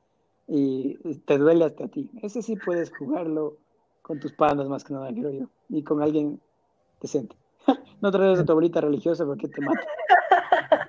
y 0.48 0.96
te 1.26 1.40
duele 1.40 1.66
hasta 1.66 1.86
a 1.86 1.88
ti. 1.88 2.12
Ese 2.22 2.44
sí 2.44 2.56
puedes 2.56 2.92
jugarlo 2.92 3.58
con 4.04 4.20
tus 4.20 4.32
panas 4.32 4.68
más 4.70 4.84
que 4.84 4.94
nada, 4.94 5.10
creo 5.12 5.32
yo, 5.32 5.50
y 5.70 5.82
con 5.84 6.04
alguien 6.04 6.40
decente. 7.02 7.36
no 8.00 8.12
traes 8.12 8.40
a 8.40 8.46
tu 8.46 8.52
abuelita 8.52 8.80
religiosa 8.80 9.26
porque 9.26 9.48
te 9.48 9.60
mata. 9.60 9.82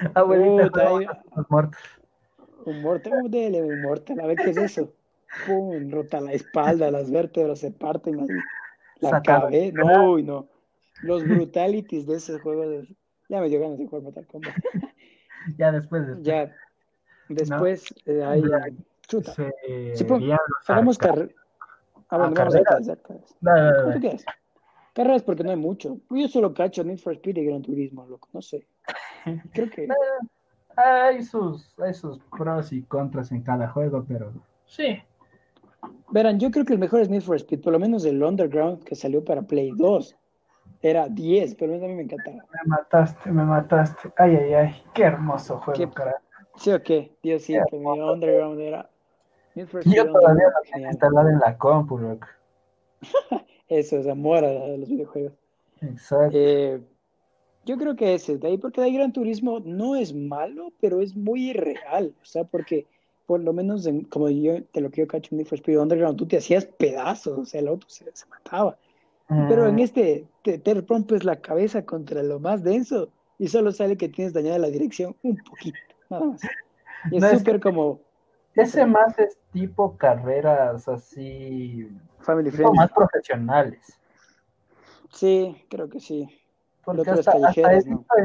Abuelita, 0.14 0.92
un 0.92 1.46
mortal. 1.48 1.80
Un 2.66 2.82
mortal, 2.82 3.12
un 3.12 3.82
mortal, 3.82 4.20
a 4.20 4.26
ver 4.26 4.36
qué 4.36 4.50
es 4.50 4.56
eso. 4.56 4.92
Pum, 5.46 5.90
rota 5.90 6.20
la 6.20 6.32
espalda, 6.32 6.90
las 6.90 7.10
vértebras 7.10 7.58
se 7.58 7.70
parten 7.70 8.20
ahí. 8.20 8.28
La 9.00 9.20
cabeza, 9.20 9.76
no, 9.76 10.18
no. 10.18 10.48
Los 11.02 11.24
brutalities 11.24 12.06
de 12.06 12.16
ese 12.16 12.38
juego, 12.38 12.68
de... 12.68 12.96
ya 13.28 13.40
me 13.40 13.48
dio 13.48 13.60
ganas 13.60 13.78
de 13.78 13.86
jugar 13.86 14.02
Mortal 14.02 14.26
Kombat. 14.26 14.54
ya 15.58 15.72
después, 15.72 16.06
después. 16.06 16.24
Ya, 16.24 16.54
Después 17.28 17.94
eh, 18.06 18.22
hay. 18.22 18.42
Chuta. 19.06 19.34
Sí, 19.34 20.04
pues, 20.04 20.22
hagamos. 20.66 20.98
Ah, 22.08 22.18
bueno, 22.18 22.34
vamos 22.34 22.54
a 22.54 22.58
hacer 22.76 22.98
¿Cómo 23.02 23.92
tú 23.92 24.00
quieres? 24.00 24.24
Carreras 24.94 25.22
porque 25.22 25.42
no 25.42 25.50
hay 25.50 25.56
mucho. 25.56 25.98
Yo 26.10 26.28
solo 26.28 26.54
cacho 26.54 26.84
Need 26.84 26.98
for 26.98 27.14
Speed 27.14 27.36
y 27.38 27.44
Gran 27.46 27.62
Turismo, 27.62 28.06
loco. 28.06 28.28
No 28.32 28.40
sé. 28.40 28.66
Creo 29.52 29.70
que. 29.70 29.88
hay, 30.76 31.22
sus, 31.22 31.78
hay 31.78 31.94
sus 31.94 32.18
pros 32.36 32.72
y 32.72 32.82
contras 32.82 33.32
en 33.32 33.42
cada 33.42 33.68
juego, 33.68 34.04
pero 34.06 34.32
sí. 34.66 35.02
Verán, 36.10 36.38
yo 36.38 36.50
creo 36.50 36.64
que 36.64 36.72
el 36.72 36.78
mejor 36.78 37.00
es 37.00 37.10
Need 37.10 37.22
for 37.22 37.36
Speed, 37.36 37.60
por 37.60 37.72
lo 37.72 37.78
menos 37.78 38.04
el 38.04 38.22
Underground 38.22 38.84
que 38.84 38.94
salió 38.94 39.24
para 39.24 39.42
Play 39.42 39.72
2. 39.76 40.16
Era 40.80 41.08
10, 41.08 41.54
pero 41.54 41.74
a 41.74 41.78
mí 41.78 41.94
me 41.94 42.02
encantaba. 42.02 42.36
Me 42.36 42.60
mataste, 42.66 43.30
me 43.30 43.44
mataste. 43.44 44.12
Ay, 44.18 44.36
ay, 44.36 44.54
ay. 44.54 44.82
Qué 44.92 45.04
hermoso 45.04 45.58
juego, 45.58 45.78
¿Qué, 45.78 45.90
carajo. 45.90 46.18
Sí, 46.56 46.72
ok, 46.72 46.90
Dios 47.22 47.42
sí, 47.42 47.56
que 47.70 47.78
mi 47.78 47.86
Underground 47.86 48.60
era. 48.60 48.88
Yo 49.54 49.66
todavía 49.66 50.44
lo 50.44 50.72
tengo 50.72 50.86
instalado 50.88 51.28
en 51.28 51.38
la 51.38 51.56
compu. 51.56 51.98
Eso 53.68 53.98
es 53.98 54.08
amor 54.08 54.44
a, 54.44 54.68
los 54.76 54.88
videojuegos. 54.88 55.32
Exacto. 55.80 56.36
Eh, 56.36 56.80
yo 57.64 57.76
creo 57.78 57.96
que 57.96 58.14
ese, 58.14 58.38
de 58.38 58.48
ahí 58.48 58.58
porque 58.58 58.80
de 58.80 58.88
ahí 58.88 58.94
Gran 58.94 59.12
Turismo 59.12 59.60
no 59.60 59.96
es 59.96 60.14
malo, 60.14 60.72
pero 60.80 61.00
es 61.00 61.16
muy 61.16 61.50
irreal, 61.50 62.14
o 62.20 62.24
sea, 62.24 62.44
porque 62.44 62.86
por 63.26 63.40
lo 63.40 63.52
menos 63.52 63.88
como 64.10 64.28
yo, 64.28 64.54
de 64.72 64.80
lo 64.80 64.90
que 64.90 65.00
yo 65.00 65.08
cacho 65.08 65.30
en 65.32 65.38
Need 65.38 65.46
for 65.46 65.58
Speed 65.58 65.78
Underground, 65.78 66.18
tú 66.18 66.26
te 66.26 66.36
hacías 66.36 66.66
pedazos, 66.66 67.38
o 67.38 67.44
sea, 67.44 67.60
el 67.60 67.68
auto 67.68 67.86
se, 67.88 68.04
mataba. 68.28 68.76
Pero 69.26 69.66
en 69.66 69.78
este 69.78 70.26
te, 70.42 70.58
te 70.58 70.74
rompes 70.74 71.24
la 71.24 71.40
cabeza 71.40 71.84
contra 71.86 72.22
lo 72.22 72.38
más 72.38 72.62
denso 72.62 73.08
y 73.38 73.48
solo 73.48 73.72
sale 73.72 73.96
que 73.96 74.10
tienes 74.10 74.34
dañada 74.34 74.58
la 74.58 74.68
dirección 74.68 75.16
un 75.22 75.36
poquito. 75.38 75.78
es 77.10 77.38
súper 77.38 77.60
como. 77.60 78.00
Ese 78.54 78.86
más 78.86 79.18
es 79.18 79.38
tipo 79.52 79.96
carreras 79.96 80.86
así. 80.86 81.88
Family 82.20 82.50
friendly. 82.50 82.76
Más 82.76 82.92
profesionales. 82.92 83.98
Sí, 85.10 85.64
creo 85.70 85.88
que 85.88 86.00
sí. 86.00 86.28
Porque 86.84 87.10
hasta, 87.10 87.32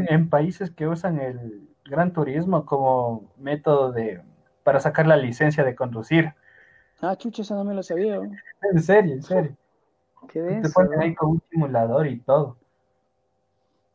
en, 0.09 0.29
países 0.29 0.71
que 0.71 0.87
usan 0.87 1.19
el 1.19 1.67
gran 1.85 2.13
turismo 2.13 2.65
como 2.65 3.31
método 3.37 3.91
de 3.91 4.21
para 4.63 4.79
sacar 4.79 5.07
la 5.07 5.17
licencia 5.17 5.63
de 5.63 5.75
conducir. 5.75 6.33
Ah, 7.01 7.15
chucha, 7.15 7.41
eso 7.41 7.55
no 7.55 7.63
me 7.63 7.73
lo 7.73 7.81
sabía. 7.81 8.19
En 8.71 8.81
serio, 8.81 9.13
en 9.13 9.23
serio. 9.23 9.57
Qué 10.27 10.41
denso. 10.41 10.69
Te 10.69 10.73
ponen 10.73 11.01
ahí 11.01 11.15
con 11.15 11.31
un 11.31 11.41
simulador 11.49 12.07
y 12.07 12.19
todo. 12.19 12.57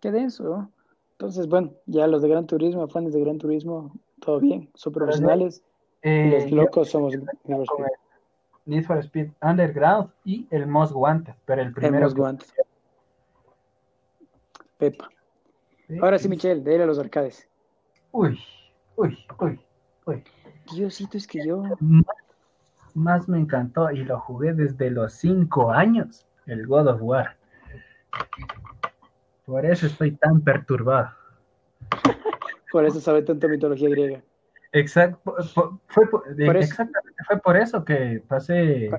Qué 0.00 0.10
denso. 0.10 0.68
Entonces, 1.12 1.48
bueno, 1.48 1.72
ya 1.86 2.06
los 2.06 2.22
de 2.22 2.28
Gran 2.28 2.46
Turismo, 2.46 2.88
fans 2.88 3.12
de 3.12 3.20
Gran 3.20 3.38
Turismo, 3.38 3.92
todo 4.20 4.40
bien, 4.40 4.68
son 4.74 4.92
profesionales. 4.92 5.62
Eh, 6.02 6.40
los 6.42 6.50
locos 6.50 6.90
somos 6.90 7.14
Need 8.66 8.84
for 8.84 8.98
Speed 8.98 9.30
Underground 9.42 10.10
y 10.24 10.46
el 10.50 10.66
Most 10.66 10.92
Wanted, 10.94 11.34
pero 11.44 11.62
el 11.62 11.72
primero. 11.72 11.98
El 11.98 12.02
Most 12.02 12.18
Wanted. 12.18 12.46
Ahora 16.00 16.18
sí, 16.18 16.28
Michelle, 16.28 16.62
de 16.62 16.82
a 16.82 16.86
los 16.86 16.98
arcades. 16.98 17.48
Uy, 18.12 18.38
uy, 18.96 19.18
uy, 19.38 19.60
uy. 20.06 20.24
Diosito, 20.72 21.18
es 21.18 21.26
que 21.26 21.46
yo. 21.46 21.62
Más, 22.94 23.28
me 23.28 23.38
encantó 23.38 23.90
y 23.90 24.04
lo 24.04 24.20
jugué 24.20 24.54
desde 24.54 24.90
los 24.90 25.12
5 25.14 25.72
años, 25.72 26.26
el 26.46 26.66
God 26.66 26.88
of 26.88 27.02
War. 27.02 27.36
Por 29.44 29.66
eso 29.66 29.86
estoy 29.86 30.12
tan 30.12 30.40
perturbado. 30.40 31.10
por 32.70 32.86
eso 32.86 33.00
sabe 33.00 33.22
tanto 33.22 33.48
mitología 33.48 33.88
griega. 33.88 34.22
Exacto, 34.72 35.36
fue, 35.86 36.08
por, 36.10 36.24
exactamente 36.56 37.22
fue 37.28 37.38
por 37.40 37.56
eso 37.56 37.84
que 37.84 38.20
pasé 38.26 38.90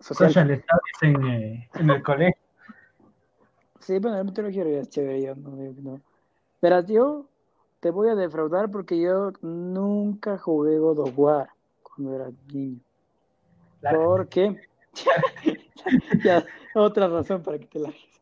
social, 0.00 0.46
studies 0.46 1.02
en, 1.02 1.24
eh, 1.26 1.70
en, 1.74 1.90
el 1.90 2.02
colegio. 2.02 2.42
Sí, 3.80 3.98
bueno, 3.98 4.18
la 4.18 4.24
mitología 4.24 4.64
es 4.64 4.88
chévere, 4.88 5.22
yo 5.22 5.34
no 5.34 5.56
digo 5.56 5.74
que 5.74 5.82
no. 5.82 6.00
Verás, 6.60 6.86
yo 6.86 7.26
te 7.80 7.90
voy 7.90 8.08
a 8.08 8.14
defraudar 8.14 8.70
porque 8.70 9.00
yo 9.00 9.32
nunca 9.40 10.38
jugué 10.38 10.78
God 10.78 10.98
of 11.00 11.18
War 11.18 11.48
cuando 11.82 12.14
era 12.14 12.30
niño. 12.52 12.80
¿Por 13.80 14.28
qué? 14.28 14.60
ya, 16.24 16.44
otra 16.74 17.08
razón 17.08 17.42
para 17.42 17.58
que 17.58 17.66
te 17.66 17.78
largues. 17.78 18.20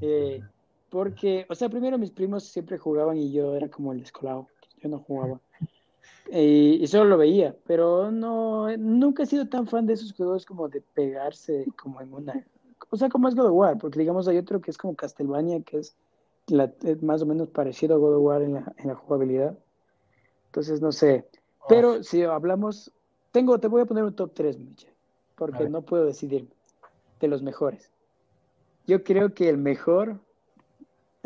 Eh, 0.00 0.40
porque, 0.88 1.46
o 1.48 1.54
sea, 1.54 1.68
primero 1.68 1.98
mis 1.98 2.10
primos 2.10 2.44
siempre 2.44 2.78
jugaban 2.78 3.18
y 3.18 3.32
yo 3.32 3.54
era 3.54 3.68
como 3.68 3.92
el 3.92 4.00
descolado. 4.00 4.48
Yo 4.82 4.88
no 4.88 4.98
jugaba. 5.00 5.40
Y, 6.30 6.86
solo 6.86 7.04
lo 7.04 7.18
veía, 7.18 7.54
pero 7.66 8.10
no, 8.10 8.74
nunca 8.76 9.22
he 9.22 9.26
sido 9.26 9.46
tan 9.46 9.66
fan 9.66 9.86
de 9.86 9.92
esos 9.92 10.12
juegos 10.12 10.44
como 10.44 10.68
de 10.68 10.80
pegarse 10.80 11.66
como 11.76 12.00
en 12.00 12.12
una... 12.12 12.46
O 12.90 12.96
sea, 12.96 13.08
como 13.08 13.28
es 13.28 13.34
God 13.34 13.46
of 13.46 13.52
War, 13.52 13.78
porque 13.78 13.98
digamos 13.98 14.28
hay 14.28 14.38
otro 14.38 14.60
que 14.60 14.70
es 14.70 14.78
como 14.78 14.94
Castlevania, 14.94 15.60
que 15.62 15.78
es, 15.78 15.96
más 17.02 17.22
o 17.22 17.26
menos 17.26 17.48
parecido 17.48 17.96
a 17.96 17.98
God 17.98 18.16
of 18.16 18.22
War 18.22 18.42
en 18.42 18.54
la, 18.54 18.72
en 18.78 18.88
la 18.88 18.94
jugabilidad. 18.94 19.58
Entonces, 20.46 20.80
no 20.80 20.92
sé. 20.92 21.28
Pero 21.68 22.02
si 22.02 22.22
hablamos, 22.22 22.92
tengo, 23.32 23.58
te 23.58 23.68
voy 23.68 23.82
a 23.82 23.86
poner 23.86 24.04
un 24.04 24.14
top 24.14 24.32
3, 24.34 24.58
Michelle, 24.58 24.94
porque 25.34 25.68
no 25.68 25.82
puedo 25.82 26.04
decidirme 26.04 26.50
de 27.20 27.28
los 27.28 27.42
mejores. 27.42 27.90
Yo 28.86 29.02
creo 29.02 29.34
que 29.34 29.48
el 29.48 29.58
mejor 29.58 30.20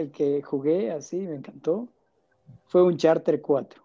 el 0.00 0.10
que 0.10 0.42
jugué 0.42 0.90
así, 0.90 1.18
me 1.18 1.36
encantó, 1.36 1.88
fue 2.66 2.82
un 2.82 2.96
Charter 2.96 3.40
4. 3.40 3.82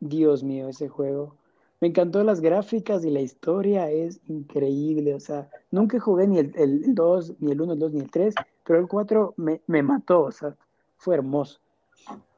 Dios 0.00 0.42
mío, 0.42 0.68
ese 0.68 0.88
juego. 0.88 1.36
Me 1.80 1.88
encantó 1.88 2.24
las 2.24 2.40
gráficas 2.40 3.04
y 3.04 3.10
la 3.10 3.20
historia 3.20 3.90
es 3.90 4.20
increíble. 4.28 5.14
O 5.14 5.20
sea, 5.20 5.48
nunca 5.70 6.00
jugué 6.00 6.26
ni 6.26 6.38
el, 6.38 6.94
2, 6.94 7.34
ni 7.40 7.52
el 7.52 7.60
1, 7.60 7.72
el 7.74 7.78
2, 7.78 7.92
ni 7.92 8.00
el 8.00 8.10
3, 8.10 8.34
pero 8.64 8.78
el 8.78 8.88
4 8.88 9.34
me, 9.36 9.60
me, 9.66 9.82
mató. 9.82 10.22
O 10.22 10.32
sea, 10.32 10.56
fue 10.96 11.14
hermoso. 11.14 11.60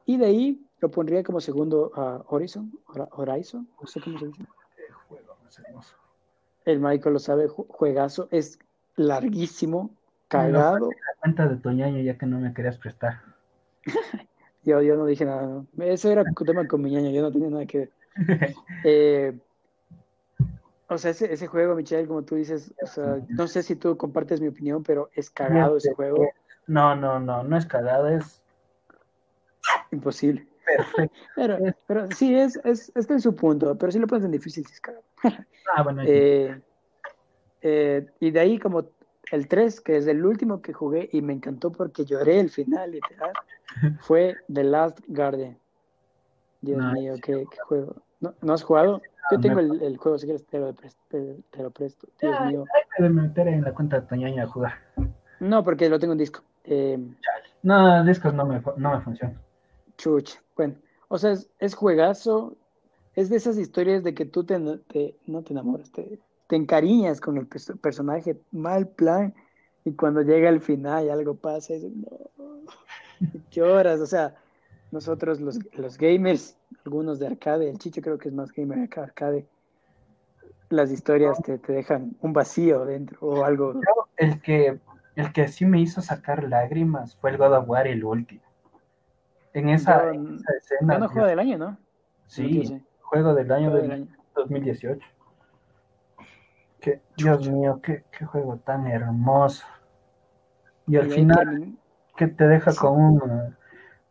Y 0.05 0.17
de 0.17 0.25
ahí 0.25 0.65
lo 0.79 0.89
pondría 0.91 1.23
como 1.23 1.39
segundo 1.39 1.91
a 1.95 2.23
Horizon, 2.27 2.71
Horizon, 3.11 3.67
no 3.79 3.87
sé 3.87 4.01
cómo 4.01 4.19
se 4.19 4.27
dice. 4.27 4.43
El 4.87 4.93
juego 4.93 5.35
es 5.47 5.59
hermoso. 5.59 5.95
El 6.65 6.79
Michael 6.79 7.13
lo 7.13 7.19
sabe, 7.19 7.47
juegazo, 7.47 8.27
es 8.31 8.59
larguísimo, 8.95 9.91
cagado. 10.27 10.89
la 10.89 11.19
cuenta 11.21 11.47
de 11.47 11.57
Toñaño 11.57 12.01
ya 12.01 12.17
que 12.17 12.25
no 12.25 12.39
me 12.39 12.53
querías 12.53 12.77
prestar. 12.77 13.21
yo, 14.63 14.81
yo 14.81 14.95
no 14.95 15.05
dije 15.05 15.25
nada. 15.25 15.63
Eso 15.79 16.11
era 16.11 16.23
un 16.23 16.45
tema 16.45 16.67
con 16.67 16.81
mi 16.81 16.91
ñaño, 16.91 17.11
yo 17.11 17.21
no 17.21 17.31
tenía 17.31 17.49
nada 17.49 17.65
que 17.65 17.77
ver. 17.77 17.91
Eh, 18.83 19.37
o 20.87 20.97
sea, 20.97 21.11
ese, 21.11 21.31
ese, 21.31 21.47
juego, 21.47 21.75
Michelle, 21.75 22.07
como 22.07 22.23
tú 22.23 22.35
dices, 22.35 22.73
o 22.81 22.87
sea, 22.87 23.19
no 23.27 23.47
sé 23.47 23.61
si 23.61 23.75
tú 23.75 23.95
compartes 23.97 24.41
mi 24.41 24.47
opinión, 24.47 24.83
pero 24.83 25.09
es 25.13 25.29
cagado 25.29 25.77
ese 25.77 25.93
juego. 25.93 26.27
No, 26.65 26.95
no, 26.95 27.19
no, 27.19 27.43
no 27.43 27.57
es 27.57 27.65
cagado, 27.65 28.07
es 28.07 28.41
imposible. 29.91 30.47
Perfecto. 30.65 31.17
Pero, 31.35 31.57
pero 31.87 32.07
sí, 32.11 32.35
es, 32.35 32.59
es, 32.63 32.91
está 32.95 33.13
en 33.13 33.21
su 33.21 33.35
punto, 33.35 33.75
pero 33.75 33.91
sí 33.91 33.97
lo 33.97 34.05
pones 34.05 34.25
en 34.25 34.31
difícil 34.31 34.63
si 34.67 34.73
es 34.73 34.81
cagado. 34.81 35.03
ah, 35.75 35.81
bueno. 35.81 36.03
Eh, 36.05 36.61
Eh, 37.61 38.05
y 38.19 38.31
de 38.31 38.39
ahí 38.39 38.57
como 38.57 38.85
el 39.31 39.47
3, 39.47 39.81
que 39.81 39.97
es 39.97 40.07
el 40.07 40.25
último 40.25 40.61
que 40.61 40.73
jugué 40.73 41.09
y 41.11 41.21
me 41.21 41.33
encantó 41.33 41.71
porque 41.71 42.05
lloré 42.05 42.39
el 42.39 42.49
final, 42.49 42.91
literal, 42.91 43.33
fue 43.99 44.37
The 44.51 44.63
Last 44.63 44.99
Guardian. 45.07 45.57
Dios 46.61 46.81
mío, 46.93 47.15
qué, 47.21 47.45
juego. 47.67 47.95
¿No, 48.19 48.53
has 48.53 48.63
jugado? 48.63 49.01
Yo 49.31 49.37
ah, 49.37 49.41
tengo 49.41 49.59
el, 49.59 49.97
juego, 49.97 50.17
si 50.17 50.25
quieres 50.25 50.45
te 50.45 50.59
lo, 50.59 50.73
presto. 50.73 50.99
Te, 51.09 51.63
lo 51.63 51.71
presto. 51.71 52.07
Dios 52.19 52.35
mío. 52.47 52.65
Hay 52.75 53.03
que 53.03 53.09
meter 53.09 53.47
en 53.47 53.63
la 53.63 53.73
cuenta 53.73 53.99
de 53.99 54.07
Toñaña 54.07 54.43
a 54.43 54.47
jugar. 54.47 54.73
No, 55.39 55.63
porque 55.63 55.87
lo 55.89 55.99
tengo 55.99 56.13
en 56.13 56.19
disco. 56.19 56.41
Eh, 56.65 56.97
no, 57.63 58.03
discos 58.03 58.33
no 58.33 58.45
me, 58.45 58.61
no 58.77 58.95
me 58.95 59.01
funcionan. 59.01 59.39
Chuch, 59.97 60.35
bueno. 60.55 60.75
O 61.07 61.17
sea, 61.17 61.35
es, 61.59 61.75
juegazo. 61.75 62.55
Es 63.15 63.29
de 63.29 63.37
esas 63.37 63.57
historias 63.57 64.03
de 64.03 64.13
que 64.13 64.25
tú 64.25 64.43
te, 64.43 64.59
no 64.59 64.77
te 64.79 65.15
enamoras, 65.49 65.91
te, 65.91 66.19
te 66.49 66.55
encariñas 66.55 67.21
con 67.21 67.37
el 67.37 67.45
personaje, 67.47 68.41
mal 68.51 68.87
plan, 68.87 69.35
y 69.85 69.93
cuando 69.93 70.23
llega 70.23 70.49
el 70.49 70.61
final 70.61 71.05
y 71.05 71.09
algo 71.09 71.35
pasa, 71.35 71.73
y 71.75 71.89
no, 71.89 73.29
lloras, 73.51 73.99
o 73.99 74.07
sea, 74.07 74.35
nosotros 74.91 75.39
los, 75.39 75.59
los, 75.75 75.97
gamers, 75.97 76.57
algunos 76.85 77.19
de 77.19 77.27
arcade, 77.27 77.69
el 77.69 77.77
Chicho 77.77 78.01
creo 78.01 78.17
que 78.17 78.29
es 78.29 78.33
más 78.33 78.51
gamer 78.51 78.89
que 78.89 78.99
arcade, 78.99 79.47
las 80.69 80.91
historias 80.91 81.41
te, 81.41 81.57
te, 81.57 81.73
dejan 81.73 82.15
un 82.21 82.33
vacío 82.33 82.85
dentro 82.85 83.17
o 83.21 83.43
algo. 83.43 83.79
El 84.17 84.41
que, 84.41 84.79
el 85.15 85.33
que 85.33 85.47
sí 85.47 85.65
me 85.65 85.79
hizo 85.79 86.01
sacar 86.01 86.43
lágrimas 86.43 87.15
fue 87.15 87.31
el 87.31 87.37
God 87.37 87.57
of 87.57 87.69
War 87.69 87.87
el 87.87 88.03
último. 88.03 88.41
En 89.53 89.69
esa, 89.69 90.11
escena. 90.57 90.99
No, 90.99 91.09
juego 91.09 91.27
del 91.27 91.39
año, 91.39 91.57
¿no? 91.57 91.77
Sí, 92.27 92.83
juego 93.01 93.33
del 93.33 93.51
año, 93.51 93.73
del 93.73 93.91
año. 93.91 94.07
2018. 94.35 95.05
Dios 97.17 97.49
mío, 97.49 97.79
qué, 97.83 98.03
juego 98.25 98.57
tan 98.57 98.87
hermoso. 98.87 99.65
Y 100.87 100.97
al 100.97 101.11
final, 101.11 101.77
que 102.15 102.27
te 102.27 102.47
deja 102.47 102.73
con 102.75 102.93
un, 102.93 103.57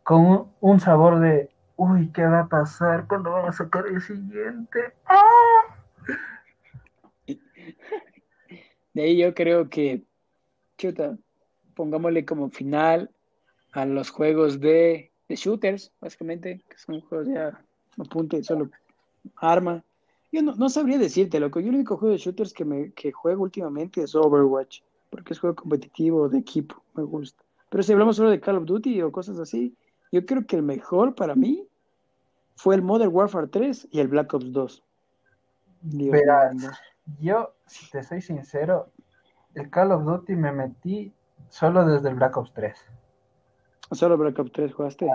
con 0.09 0.47
un, 0.59 0.79
sabor 0.79 1.19
de, 1.19 1.51
uy, 1.75 2.11
¿qué 2.11 2.23
va 2.23 2.39
a 2.39 2.47
pasar 2.47 3.05
cuando 3.07 3.29
vamos 3.29 3.49
a 3.49 3.63
sacar 3.63 3.85
el 3.85 4.01
siguiente? 4.01 4.93
De 8.95 9.03
ahí 9.03 9.17
yo 9.17 9.35
creo 9.35 9.69
que, 9.69 10.01
chuta, 10.79 11.15
pongámosle 11.75 12.25
como 12.25 12.49
final 12.49 13.11
a 13.71 13.85
los 13.85 14.09
juegos 14.09 14.59
de, 14.59 15.11
shooters, 15.29 15.91
básicamente, 16.01 16.63
que 16.67 16.79
son 16.79 17.01
juegos 17.01 17.27
ya, 17.27 17.63
apunte, 17.99 18.43
solo 18.43 18.71
arma, 19.35 19.83
yo 20.31 20.41
no, 20.41 20.69
sabría 20.69 20.97
decirte, 20.97 21.39
loco. 21.39 21.59
Yo 21.59 21.69
el 21.69 21.75
único 21.75 21.97
juego 21.97 22.13
de 22.13 22.19
shooters 22.19 22.51
que, 22.51 22.65
me, 22.65 22.93
que 22.93 23.11
juego 23.11 23.43
últimamente 23.43 24.01
es 24.01 24.15
Overwatch, 24.15 24.81
porque 25.11 25.33
es 25.33 25.39
juego 25.39 25.55
competitivo, 25.55 26.27
de 26.29 26.39
equipo, 26.39 26.81
me 26.95 27.03
gusta. 27.03 27.43
Pero 27.69 27.83
si 27.83 27.93
hablamos 27.93 28.15
solo 28.15 28.31
de 28.31 28.39
Call 28.39 28.55
of 28.55 28.65
Duty 28.65 29.03
o 29.03 29.11
cosas 29.11 29.37
así, 29.37 29.75
yo 30.11 30.25
creo 30.25 30.45
que 30.45 30.55
el 30.55 30.63
mejor 30.63 31.15
para 31.15 31.35
mí 31.35 31.67
fue 32.55 32.75
el 32.75 32.81
Modern 32.81 33.13
Warfare 33.13 33.47
3 33.47 33.87
y 33.91 33.99
el 33.99 34.07
Black 34.07 34.33
Ops 34.33 34.51
2. 34.51 34.83
yo, 37.19 37.55
si 37.65 37.89
te 37.89 38.03
soy 38.03 38.21
sincero, 38.21 38.91
el 39.55 39.69
Call 39.69 39.91
of 39.91 40.03
Duty 40.03 40.35
me 40.35 40.51
metí 40.51 41.13
solo 41.49 41.85
desde 41.85 42.09
el 42.09 42.15
Black 42.15 42.35
Ops 42.37 42.53
3. 42.53 42.85
Solo 43.91 44.17
Black 44.17 44.37
Ops 44.39 44.51
3 44.51 44.73
jugaste. 44.73 45.07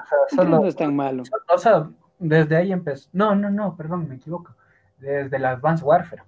no 0.49 0.66
es 0.66 0.76
tan 0.76 0.97
malo. 0.97 1.22
O 1.49 1.59
sea, 1.59 1.88
desde 2.18 2.57
ahí 2.57 2.72
empezó. 2.72 3.09
No, 3.12 3.34
no, 3.34 3.51
no, 3.51 3.76
perdón, 3.76 4.09
me 4.09 4.16
equivoco 4.16 4.55
desde 4.99 5.36
el 5.36 5.45
Advanced 5.45 5.84
Warfare. 5.84 6.22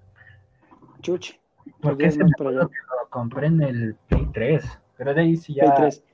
Chuch. 1.00 1.38
Porque 1.80 2.06
ese 2.06 2.22
me 2.22 2.30
lo 2.38 2.70
compré 3.10 3.48
en 3.48 3.62
el 3.62 3.94
Play 4.08 4.28
3. 4.32 4.78
Pero 4.96 5.14
de 5.14 5.20
ahí 5.20 5.36
sí 5.36 5.54
ya. 5.54 5.64
Play 5.64 5.90
3. 5.90 6.04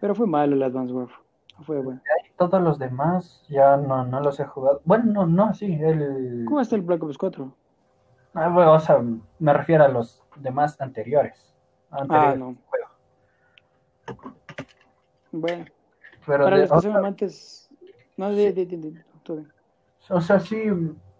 Pero 0.00 0.14
fue 0.14 0.26
malo 0.26 0.54
el 0.54 0.62
Advanced 0.62 0.94
Warfare. 0.94 1.25
Fue 1.64 1.80
bueno. 1.80 2.00
Todos 2.36 2.60
los 2.60 2.78
demás 2.78 3.44
ya 3.48 3.76
no, 3.76 4.04
no 4.04 4.20
los 4.20 4.38
he 4.40 4.44
jugado. 4.44 4.82
Bueno, 4.84 5.04
no, 5.12 5.26
no, 5.26 5.54
sí. 5.54 5.72
El... 5.80 6.44
¿Cómo 6.46 6.60
está 6.60 6.76
el 6.76 6.82
Black 6.82 7.02
Ops 7.02 7.16
4? 7.16 7.52
Ah, 8.34 8.48
bueno, 8.48 8.74
o 8.74 8.80
sea, 8.80 9.02
me 9.38 9.52
refiero 9.52 9.84
a 9.84 9.88
los 9.88 10.22
demás 10.36 10.78
anteriores. 10.80 11.54
ah, 11.90 12.34
no. 12.36 12.56
Bueno. 15.32 15.64
Pero 16.26 16.44
Para 16.44 16.58
los 16.58 16.70
que 16.70 16.80
son 16.80 16.96
amantes. 16.96 17.70
No, 18.16 18.30
de, 18.30 18.52
de, 18.52 18.66
de, 18.66 18.76
de, 18.76 19.04
O 20.08 20.20
sea, 20.20 20.40
sí, 20.40 20.62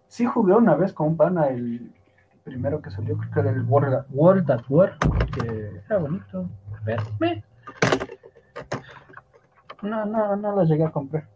sí 0.07 0.25
jugué 0.25 0.53
una 0.53 0.75
vez 0.75 0.93
con 0.93 1.07
un 1.07 1.17
pana 1.17 1.47
el 1.47 1.93
primero 2.43 2.81
que 2.81 2.89
salió, 2.89 3.17
creo 3.17 3.31
que 3.31 3.39
era 3.41 3.49
el 3.51 3.63
World, 3.63 4.05
World 4.11 4.49
at 4.49 4.63
War, 4.69 4.97
que 5.33 5.81
era 5.85 5.97
bonito. 5.97 6.49
Verme. 6.85 7.43
No, 9.81 10.05
no, 10.05 10.35
no 10.35 10.55
lo 10.55 10.63
llegué 10.63 10.83
a 10.83 10.91
comprar. 10.91 11.27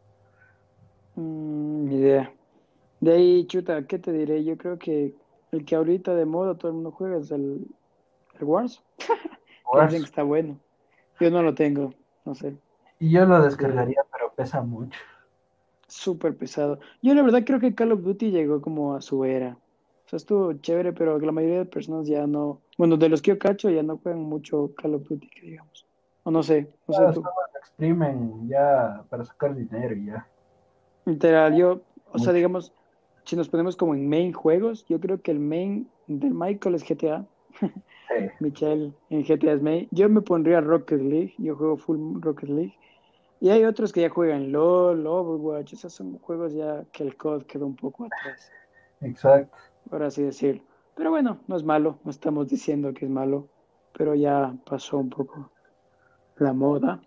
Mm, 1.16 1.86
ni 1.86 1.96
idea. 1.98 2.34
De 3.00 3.14
ahí, 3.14 3.46
chuta, 3.48 3.86
¿qué 3.86 4.00
te 4.00 4.12
diré? 4.12 4.44
Yo 4.44 4.58
creo 4.58 4.78
que 4.78 5.16
el 5.52 5.66
que 5.66 5.76
ahorita 5.76 6.16
de 6.16 6.26
moda 6.26 6.56
todo 6.56 6.70
el 6.70 6.76
mundo 6.76 6.92
juega 6.92 7.18
es 7.18 7.32
el, 7.32 7.68
el 8.40 8.44
Wars. 8.44 8.84
Wars. 9.72 9.94
que 9.94 10.00
está 10.00 10.24
bueno. 10.24 10.58
Yo 11.20 11.30
no 11.30 11.44
lo 11.44 11.54
tengo, 11.54 11.94
no 12.26 12.36
sé. 12.36 12.56
Y 13.00 13.12
yo 13.12 13.26
lo 13.26 13.42
descargaría, 13.42 14.02
pero 14.12 14.34
pesa 14.34 14.62
mucho 14.62 14.98
súper 15.92 16.38
pesado. 16.38 16.80
Yo 17.02 17.14
la 17.14 17.22
verdad 17.22 17.44
creo 17.46 17.60
que 17.60 17.76
Call 17.76 17.92
of 17.92 18.02
Duty 18.02 18.32
llegó 18.32 18.62
como 18.62 18.96
a 18.96 19.02
su 19.02 19.26
era. 19.26 19.58
O 20.06 20.10
sea, 20.10 20.18
estuvo 20.18 20.54
chévere, 20.54 20.94
pero 20.94 21.20
la 21.20 21.32
mayoría 21.32 21.60
de 21.60 21.66
personas 21.66 22.08
ya 22.08 22.26
no, 22.28 22.62
bueno, 22.78 22.98
de 22.98 23.10
los 23.10 23.22
que 23.22 23.32
yo 23.32 23.40
cacho 23.40 23.70
ya 23.70 23.84
no 23.84 23.98
juegan 23.98 24.22
mucho 24.22 24.72
Call 24.76 24.96
of 24.96 25.08
Duty, 25.08 25.30
que 25.30 25.42
digamos. 25.42 25.86
O 26.24 26.32
no 26.32 26.44
sé, 26.44 26.72
no 26.88 26.94
sé 26.94 27.14
tú. 27.14 27.24
exprimen 27.58 28.48
ya 28.48 29.04
para 29.10 29.26
sacar 29.26 29.56
dinero 29.56 29.96
y 29.96 30.06
ya. 30.06 30.28
Literal, 31.06 31.56
yo, 31.56 31.82
o 32.12 32.20
sea, 32.20 32.32
digamos, 32.32 32.74
si 33.24 33.36
nos 33.36 33.50
ponemos 33.50 33.76
como 33.76 33.96
en 33.96 34.08
main 34.08 34.34
juegos, 34.34 34.86
yo 34.88 35.00
creo 35.00 35.22
que 35.22 35.32
el 35.32 35.40
main 35.40 35.90
de 36.08 36.30
Michael 36.30 36.76
es 36.76 36.84
GTA. 36.84 37.26
Sí. 37.60 37.68
Michelle 38.40 38.94
en 39.10 39.24
GTA 39.24 39.54
es 39.54 39.62
main. 39.62 39.88
Yo 39.92 40.10
me 40.10 40.22
pondría 40.22 40.62
Rocket 40.62 41.02
League, 41.02 41.34
yo 41.38 41.56
juego 41.56 41.78
full 41.78 42.22
Rocket 42.22 42.50
League. 42.50 42.78
Y 43.40 43.50
hay 43.50 43.66
otros 43.66 43.92
que 43.92 44.02
ya 44.02 44.10
juegan 44.10 44.52
LOL, 44.52 45.08
Overwatch, 45.08 45.74
esos 45.74 45.92
son 45.94 46.20
juegos 46.20 46.54
ya 46.54 46.86
que 46.92 47.04
el 47.04 47.18
COD 47.18 47.44
quedó 47.44 47.66
un 47.66 47.76
poco 47.76 48.06
atrás. 48.06 48.52
Exacto. 49.02 49.58
Por 49.90 50.04
así 50.04 50.22
decirlo. 50.22 50.62
Pero 50.96 51.10
bueno, 51.10 51.40
no 51.48 51.56
es 51.56 51.64
malo, 51.64 51.98
no 52.04 52.12
estamos 52.12 52.48
diciendo 52.50 52.94
que 52.94 53.06
es 53.06 53.12
malo, 53.12 53.48
pero 53.98 54.14
ya 54.14 54.56
pasó 54.70 55.00
un 55.00 55.10
poco 55.10 55.50
la 56.38 56.54
moda. 56.54 57.00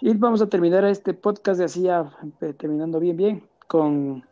Y 0.00 0.14
vamos 0.14 0.40
a 0.42 0.48
terminar 0.48 0.84
este 0.84 1.14
podcast 1.14 1.58
de 1.58 1.64
así 1.64 1.82
ya 1.82 2.10
eh, 2.40 2.52
terminando 2.52 3.00
bien, 3.00 3.16
bien, 3.16 3.48
con 3.66 4.24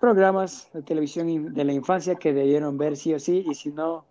programas 0.00 0.70
de 0.72 0.82
televisión 0.82 1.54
de 1.54 1.64
la 1.64 1.72
infancia 1.72 2.14
que 2.14 2.32
debieron 2.32 2.78
ver 2.78 2.96
sí 2.96 3.12
o 3.14 3.18
sí, 3.18 3.44
y 3.48 3.54
si 3.54 3.70
no, 3.70 4.04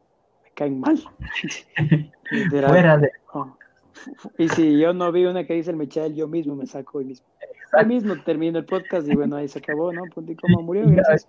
me 0.43 0.51
caen 0.51 0.79
mal. 0.79 0.97
Fuera 2.49 2.97
de... 2.97 3.11
Oh. 3.33 3.55
Y 4.37 4.49
si 4.49 4.79
yo 4.79 4.93
no 4.93 5.11
vi 5.11 5.25
una 5.25 5.45
que 5.45 5.53
dice 5.53 5.71
el 5.71 5.77
Michel, 5.77 6.15
yo 6.15 6.27
mismo 6.27 6.55
me 6.55 6.65
saco 6.65 6.99
hoy 6.99 7.05
mismo. 7.05 7.27
Hoy 7.77 7.85
mismo 7.85 8.15
termino 8.23 8.59
el 8.59 8.65
podcast 8.65 9.07
y 9.07 9.15
bueno, 9.15 9.35
ahí 9.35 9.47
se 9.47 9.59
acabó, 9.59 9.91
¿no? 9.91 10.03
Punto 10.13 10.31
y 10.31 10.63
murió. 10.63 10.83
Gracias. 10.87 11.27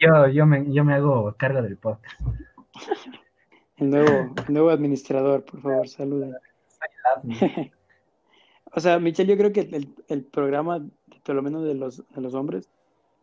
Yo, 0.00 0.26
yo, 0.28 0.44
me, 0.46 0.72
yo 0.72 0.84
me 0.84 0.94
hago 0.94 1.32
cargo 1.36 1.62
del 1.62 1.76
podcast. 1.76 2.20
El 3.76 3.90
nuevo, 3.90 4.34
nuevo 4.48 4.70
administrador, 4.70 5.44
por 5.44 5.60
favor, 5.60 5.88
saluden. 5.88 6.34
o 8.72 8.80
sea, 8.80 8.98
Michelle, 8.98 9.32
yo 9.32 9.38
creo 9.38 9.52
que 9.52 9.60
el, 9.60 9.94
el, 10.08 10.24
programa, 10.24 10.86
por 11.24 11.34
lo 11.34 11.42
menos 11.42 11.64
de 11.64 11.74
los, 11.74 12.04
de 12.08 12.20
los 12.20 12.34
hombres, 12.34 12.68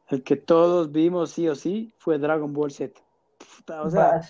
el 0.09 0.23
que 0.23 0.35
todos 0.35 0.91
vimos 0.91 1.31
sí 1.31 1.47
o 1.47 1.55
sí, 1.55 1.93
fue 1.97 2.19
Dragon 2.19 2.51
Ball 2.51 2.71
Z. 2.71 2.99
o 3.81 3.89
sea, 3.89 4.21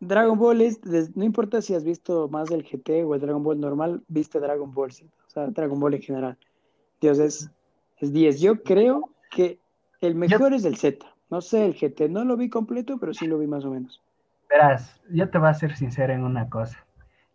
Dragon 0.00 0.38
Ball 0.38 0.60
es, 0.60 0.80
no 1.16 1.24
importa 1.24 1.62
si 1.62 1.74
has 1.74 1.84
visto 1.84 2.28
más 2.28 2.50
el 2.50 2.62
GT 2.62 3.04
o 3.04 3.14
el 3.14 3.20
Dragon 3.20 3.42
Ball 3.42 3.58
normal, 3.58 4.02
viste 4.08 4.40
Dragon 4.40 4.72
Ball 4.72 4.92
Z, 4.92 5.10
o 5.26 5.30
sea, 5.30 5.46
Dragon 5.46 5.80
Ball 5.80 5.94
en 5.94 6.02
general. 6.02 6.38
Dios, 7.00 7.18
es, 7.18 7.50
es 7.98 8.12
10. 8.12 8.40
Yo 8.40 8.62
creo 8.62 9.10
que 9.30 9.58
el 10.00 10.14
mejor 10.14 10.52
es 10.52 10.64
el 10.64 10.76
Z. 10.76 11.06
No 11.30 11.40
sé, 11.40 11.64
el 11.64 11.74
GT 11.74 12.08
no 12.10 12.24
lo 12.24 12.36
vi 12.36 12.48
completo, 12.48 12.98
pero 12.98 13.14
sí 13.14 13.26
lo 13.26 13.38
vi 13.38 13.46
más 13.46 13.64
o 13.64 13.70
menos. 13.70 14.02
Verás, 14.48 15.00
yo 15.10 15.28
te 15.30 15.38
voy 15.38 15.48
a 15.48 15.54
ser 15.54 15.76
sincero 15.76 16.12
en 16.12 16.24
una 16.24 16.48
cosa. 16.48 16.84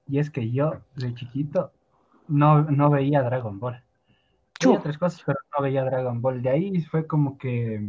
Y 0.07 0.19
es 0.19 0.29
que 0.29 0.51
yo, 0.51 0.81
de 0.95 1.13
chiquito, 1.13 1.71
no, 2.27 2.63
no 2.63 2.89
veía 2.89 3.21
Dragon 3.23 3.59
Ball. 3.59 3.83
Veía 4.63 4.77
otras 4.77 4.97
cosas, 4.97 5.21
pero 5.25 5.39
no 5.55 5.63
veía 5.63 5.83
Dragon 5.83 6.21
Ball. 6.21 6.41
De 6.41 6.49
ahí 6.49 6.81
fue 6.81 7.05
como 7.05 7.37
que 7.37 7.81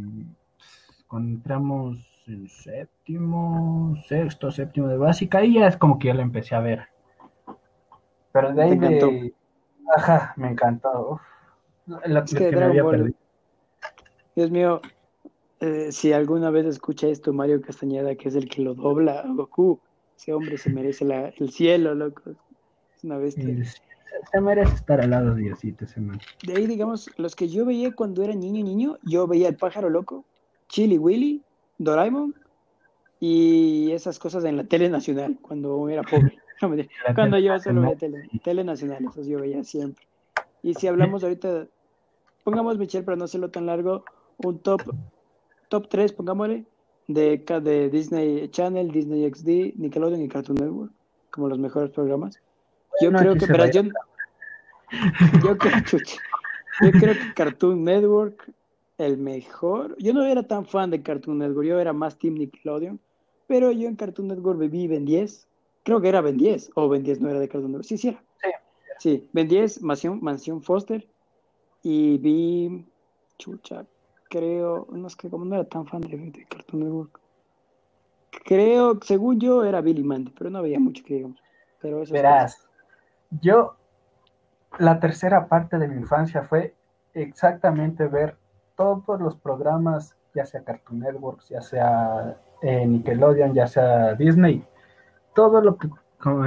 pues, 0.57 1.05
cuando 1.07 1.37
entramos 1.37 1.97
en 2.27 2.47
séptimo, 2.47 3.95
sexto, 4.07 4.51
séptimo 4.51 4.87
de 4.87 4.97
básica, 4.97 5.43
y 5.43 5.55
ya 5.55 5.67
es 5.67 5.77
como 5.77 5.99
que 5.99 6.07
ya 6.07 6.13
la 6.13 6.21
empecé 6.21 6.55
a 6.55 6.59
ver. 6.59 6.87
Pero 8.31 8.53
de 8.53 8.63
ahí 8.63 8.77
de... 8.77 9.33
Ajá, 9.95 10.33
me 10.37 10.49
encantó. 10.49 11.19
La, 11.85 12.23
que, 12.23 12.51
Dios 14.35 14.51
mío, 14.51 14.81
Eh, 15.61 15.91
si 15.91 16.11
alguna 16.11 16.49
vez 16.49 16.65
escucha 16.65 17.07
esto 17.07 17.33
Mario 17.33 17.61
Castañeda, 17.61 18.15
que 18.15 18.29
es 18.29 18.35
el 18.35 18.49
que 18.49 18.63
lo 18.63 18.73
dobla 18.73 19.19
a 19.19 19.27
Goku, 19.27 19.79
ese 20.17 20.33
hombre 20.33 20.57
se 20.57 20.71
merece 20.71 21.05
la, 21.05 21.29
el 21.29 21.51
cielo, 21.51 21.93
loco. 21.93 22.31
Es 22.95 23.03
una 23.03 23.19
bestia. 23.19 23.45
se 24.31 24.41
merece 24.41 24.73
estar 24.73 24.99
al 24.99 25.11
lado 25.11 25.35
de 25.35 25.43
Diosito 25.43 25.85
ese 25.85 26.01
man. 26.01 26.19
De 26.43 26.53
ahí, 26.53 26.65
digamos, 26.65 27.11
los 27.17 27.35
que 27.35 27.47
yo 27.47 27.63
veía 27.63 27.93
cuando 27.93 28.23
era 28.23 28.33
niño, 28.33 28.63
niño, 28.63 28.97
yo 29.03 29.27
veía 29.27 29.49
el 29.49 29.55
pájaro 29.55 29.91
loco, 29.91 30.25
Chili 30.67 30.97
Willy, 30.97 31.43
Doraemon 31.77 32.33
y 33.19 33.91
esas 33.91 34.17
cosas 34.17 34.43
en 34.45 34.57
la 34.57 34.63
tele 34.63 34.89
nacional, 34.89 35.37
cuando 35.43 35.87
era 35.89 36.01
pobre. 36.01 36.39
cuando 37.15 37.37
yo 37.37 37.59
solo 37.59 37.81
veía 37.81 37.97
tele, 37.97 38.29
tele 38.43 38.63
nacional, 38.63 39.05
eso 39.05 39.21
yo 39.21 39.39
veía 39.39 39.63
siempre. 39.63 40.07
Y 40.63 40.73
si 40.73 40.87
hablamos 40.87 41.23
ahorita, 41.23 41.67
pongamos, 42.43 42.79
Michelle, 42.79 43.05
para 43.05 43.17
no 43.17 43.25
hacerlo 43.25 43.51
tan 43.51 43.67
largo, 43.67 44.03
un 44.37 44.57
top 44.57 44.81
top 45.71 45.87
3, 45.87 46.11
pongámosle, 46.11 46.65
de, 47.07 47.37
de 47.37 47.89
Disney 47.89 48.49
Channel, 48.49 48.91
Disney 48.91 49.25
XD, 49.33 49.79
Nickelodeon 49.79 50.21
y 50.21 50.27
Cartoon 50.27 50.57
Network, 50.57 50.91
como 51.31 51.47
los 51.47 51.57
mejores 51.57 51.89
programas. 51.91 52.41
Yo 52.99 53.09
creo 53.11 53.35
que, 53.35 53.47
pero 53.47 53.71
yo, 53.71 53.83
yo, 55.43 55.57
creo, 55.57 55.73
yo 56.81 56.91
creo 56.91 57.13
que 57.13 57.33
Cartoon 57.33 57.85
Network, 57.85 58.53
el 58.97 59.17
mejor. 59.17 59.95
Yo 59.97 60.13
no 60.13 60.25
era 60.25 60.43
tan 60.43 60.65
fan 60.65 60.91
de 60.91 61.01
Cartoon 61.01 61.37
Network, 61.37 61.65
yo 61.65 61.79
era 61.79 61.93
más 61.93 62.19
Team 62.19 62.35
Nickelodeon, 62.35 62.99
pero 63.47 63.71
yo 63.71 63.87
en 63.87 63.95
Cartoon 63.95 64.27
Network 64.27 64.59
viví 64.59 64.89
Ben 64.89 65.05
10. 65.05 65.47
Creo 65.83 66.01
que 66.01 66.09
era 66.09 66.19
Ben 66.19 66.37
10, 66.37 66.71
o 66.75 66.89
Ben 66.89 67.01
10 67.01 67.21
no 67.21 67.29
era 67.29 67.39
de 67.39 67.47
Cartoon 67.47 67.71
Network. 67.71 67.87
Sí, 67.87 67.97
sí 67.97 68.09
era. 68.09 68.21
Sí, 68.41 68.49
sí 68.99 69.29
Ben 69.31 69.47
10, 69.47 69.81
Mansión, 69.81 70.19
Mansión 70.21 70.61
Foster, 70.61 71.07
y 71.81 72.17
vi. 72.17 72.85
Chucha, 73.41 73.87
creo, 74.31 74.87
no 74.89 75.07
es 75.07 75.15
que 75.17 75.29
como 75.29 75.43
no 75.43 75.55
era 75.55 75.65
tan 75.65 75.85
fan 75.85 76.01
de, 76.01 76.47
Cartoon 76.49 76.83
Network, 76.83 77.19
creo, 78.45 78.97
según 79.03 79.39
yo, 79.39 79.63
era 79.65 79.81
Billy 79.81 80.03
Mandy, 80.03 80.31
pero 80.31 80.49
no 80.49 80.59
había 80.59 80.79
mucho 80.79 81.03
que 81.05 81.15
digamos. 81.15 81.37
Pero 81.81 82.01
eso 82.01 82.13
Verás, 82.13 82.65
yo, 83.41 83.75
la 84.79 84.99
tercera 85.01 85.47
parte 85.47 85.77
de 85.77 85.87
mi 85.89 85.95
infancia 85.97 86.43
fue 86.43 86.73
exactamente 87.13 88.07
ver 88.07 88.37
todos 88.77 89.19
los 89.19 89.35
programas, 89.35 90.15
ya 90.33 90.45
sea 90.45 90.63
Cartoon 90.63 90.99
Network, 90.99 91.41
ya 91.49 91.61
sea 91.61 92.37
eh, 92.61 92.85
Nickelodeon, 92.85 93.53
ya 93.53 93.67
sea 93.67 94.15
Disney, 94.15 94.63
todo 95.35 95.61
lo 95.61 95.77
que 95.77 95.89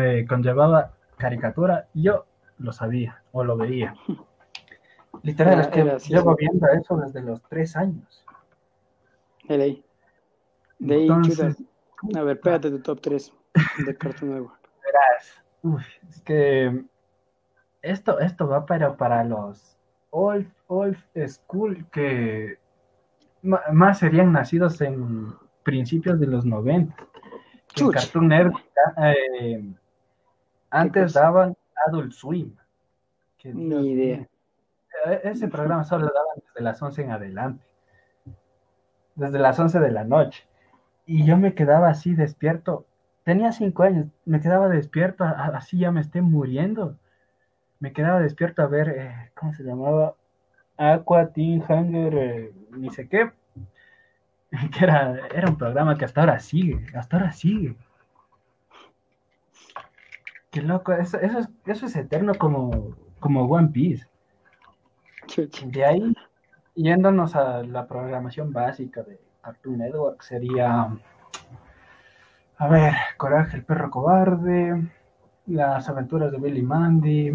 eh, 0.00 0.24
conllevaba 0.26 0.92
caricatura, 1.18 1.88
yo 1.92 2.24
lo 2.56 2.72
sabía 2.72 3.22
o 3.32 3.44
lo 3.44 3.58
veía. 3.58 3.94
Literal, 5.24 5.58
es 5.60 5.68
que 5.68 5.82
llevo 6.12 6.36
viendo 6.36 6.68
eso 6.68 6.98
desde 6.98 7.22
los 7.22 7.40
tres 7.48 7.74
años. 7.76 8.22
De 9.48 9.54
ahí. 9.54 9.84
De 10.78 10.94
ahí, 10.96 11.08
A 12.14 12.22
ver, 12.22 12.40
pégate 12.40 12.70
tu 12.70 12.78
top 12.80 13.00
3 13.00 13.32
de 13.86 13.96
Cartoon 13.96 14.32
Network. 14.32 14.60
Verás, 14.84 15.88
es 16.10 16.20
que 16.20 16.84
esto, 17.80 18.20
esto 18.20 18.46
va 18.46 18.66
para, 18.66 18.98
para 18.98 19.24
los 19.24 19.78
old, 20.10 20.46
old 20.66 20.98
school 21.26 21.86
que 21.90 22.58
más 23.42 24.00
serían 24.00 24.30
nacidos 24.30 24.78
en 24.82 25.32
principios 25.62 26.20
de 26.20 26.26
los 26.26 26.44
90. 26.44 26.94
En 27.76 27.90
Cartoon 27.90 28.28
Network 28.28 28.62
eh, 28.98 29.74
antes 30.68 31.14
daban 31.14 31.56
Adult 31.86 32.12
Swim. 32.12 32.54
Ni 33.42 33.92
idea. 33.92 34.28
E-, 35.04 35.20
ese 35.24 35.48
programa 35.48 35.84
solo 35.84 36.06
lo 36.06 36.12
daban 36.12 36.42
desde 36.46 36.62
las 36.62 36.82
11 36.82 37.02
en 37.02 37.10
adelante. 37.10 37.64
Desde 39.14 39.38
las 39.38 39.58
11 39.58 39.80
de 39.80 39.90
la 39.90 40.04
noche. 40.04 40.46
Y 41.06 41.24
yo 41.24 41.36
me 41.36 41.54
quedaba 41.54 41.88
así 41.88 42.14
despierto. 42.14 42.86
Tenía 43.24 43.52
5 43.52 43.82
años, 43.82 44.06
me 44.26 44.40
quedaba 44.40 44.68
despierto, 44.68 45.24
así 45.24 45.78
ya 45.78 45.90
me 45.90 46.00
esté 46.00 46.20
muriendo. 46.20 46.98
Me 47.80 47.92
quedaba 47.92 48.20
despierto 48.20 48.62
a 48.62 48.66
ver, 48.66 48.88
eh, 48.90 49.30
¿cómo 49.34 49.54
se 49.54 49.62
llamaba? 49.64 50.14
Aqua 50.76 51.28
Teen 51.32 51.62
Hunger, 51.66 52.14
eh, 52.14 52.52
ni 52.72 52.90
sé 52.90 53.08
qué. 53.08 53.32
Que 54.72 54.84
era, 54.84 55.26
era 55.34 55.48
un 55.48 55.58
programa 55.58 55.96
que 55.96 56.04
hasta 56.04 56.20
ahora 56.20 56.38
sigue, 56.38 56.86
hasta 56.94 57.16
ahora 57.16 57.32
sigue. 57.32 57.76
Qué 60.50 60.62
loco, 60.62 60.92
eso, 60.92 61.18
eso, 61.18 61.40
es, 61.40 61.48
eso 61.66 61.86
es 61.86 61.96
eterno 61.96 62.34
como, 62.36 62.96
como 63.18 63.44
One 63.46 63.68
Piece. 63.72 64.06
De 65.66 65.84
ahí, 65.84 66.14
yéndonos 66.74 67.34
a 67.34 67.62
la 67.62 67.86
programación 67.88 68.52
básica 68.52 69.02
de 69.02 69.18
Cartoon 69.42 69.78
Network, 69.78 70.22
sería, 70.22 70.96
a 72.58 72.68
ver, 72.68 72.92
Coraje 73.16 73.56
el 73.56 73.64
perro 73.64 73.90
cobarde, 73.90 74.90
Las 75.46 75.88
aventuras 75.88 76.30
de 76.30 76.38
Billy 76.38 76.62
Mandy, 76.62 77.32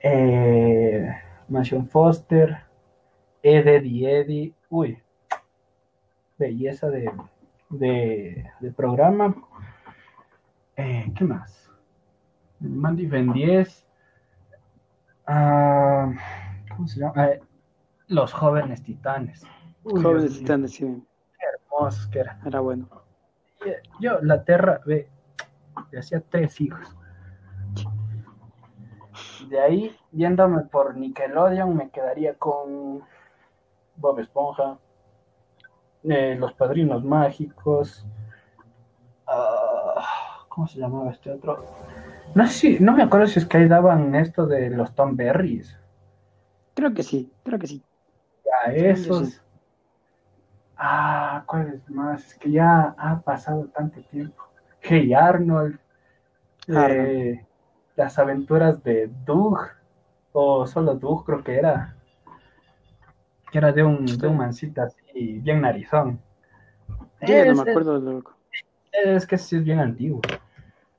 eh, 0.00 1.08
Mansion 1.48 1.88
Foster, 1.88 2.58
Eddie 3.42 4.20
Eddie, 4.20 4.54
uy, 4.68 4.98
belleza 6.36 6.90
de, 6.90 7.10
de, 7.70 8.72
programa. 8.76 9.34
Eh, 10.76 11.12
¿Qué 11.16 11.24
más? 11.24 11.70
Mandy 12.60 13.06
Ben 13.06 13.32
10, 13.32 13.87
Ah, 15.30 16.10
¿Cómo 16.74 16.88
se 16.88 17.00
llama? 17.00 17.12
Ah, 17.16 17.32
los 18.06 18.32
jóvenes 18.32 18.82
titanes. 18.82 19.46
jóvenes 19.84 20.38
titanes, 20.38 20.72
sí. 20.72 21.04
Qué 21.38 21.46
hermosos 21.46 22.06
que 22.06 22.20
eran. 22.20 22.40
Era 22.46 22.60
bueno. 22.60 22.88
Eh, 23.66 23.82
yo, 24.00 24.20
la 24.22 24.42
Terra, 24.42 24.80
ve, 24.86 25.10
hacía 25.96 26.22
tres 26.22 26.58
hijos. 26.62 26.96
De 29.50 29.60
ahí, 29.60 29.96
yéndome 30.12 30.62
por 30.62 30.96
Nickelodeon, 30.96 31.76
me 31.76 31.90
quedaría 31.90 32.38
con 32.38 33.02
Bob 33.96 34.20
Esponja, 34.20 34.78
eh, 36.04 36.36
Los 36.38 36.54
Padrinos 36.54 37.04
Mágicos. 37.04 38.06
Ah, 39.26 40.46
¿Cómo 40.48 40.66
se 40.66 40.78
llamaba 40.78 41.10
este 41.10 41.32
otro? 41.32 41.66
No 42.34 42.46
sé 42.46 42.52
si, 42.52 42.78
no 42.80 42.92
me 42.92 43.02
acuerdo 43.02 43.26
si 43.26 43.38
es 43.38 43.46
que 43.46 43.56
ahí 43.56 43.68
daban 43.68 44.14
esto 44.14 44.46
de 44.46 44.70
los 44.70 44.94
Tom 44.94 45.16
Berries. 45.16 45.76
Creo 46.74 46.94
que 46.94 47.02
sí, 47.02 47.32
creo 47.42 47.58
que 47.58 47.66
sí. 47.66 47.82
Ya, 48.44 48.72
esos. 48.72 49.42
Ah, 50.76 51.42
¿cuáles 51.46 51.88
más? 51.90 52.24
Es 52.26 52.34
que 52.36 52.50
ya 52.50 52.94
ha 52.96 53.20
pasado 53.20 53.66
tanto 53.74 54.00
tiempo. 54.02 54.44
Hey 54.80 55.12
Arnold. 55.12 55.78
Eh, 56.68 57.44
las 57.96 58.18
aventuras 58.18 58.82
de 58.84 59.10
Doug. 59.24 59.58
O 60.32 60.66
solo 60.66 60.94
Doug, 60.94 61.24
creo 61.24 61.42
que 61.42 61.56
era. 61.56 61.96
Que 63.50 63.58
era 63.58 63.72
de 63.72 63.82
un, 63.82 64.06
de 64.06 64.28
un 64.28 64.36
mancita 64.36 64.84
así, 64.84 65.40
bien 65.40 65.62
narizón. 65.62 66.20
Yo 67.22 67.44
no 67.46 67.64
me 67.64 67.70
acuerdo, 67.70 67.98
loco. 67.98 68.36
Es 68.92 69.26
que 69.26 69.36
sí 69.36 69.56
es 69.56 69.64
bien 69.64 69.80
antiguo. 69.80 70.20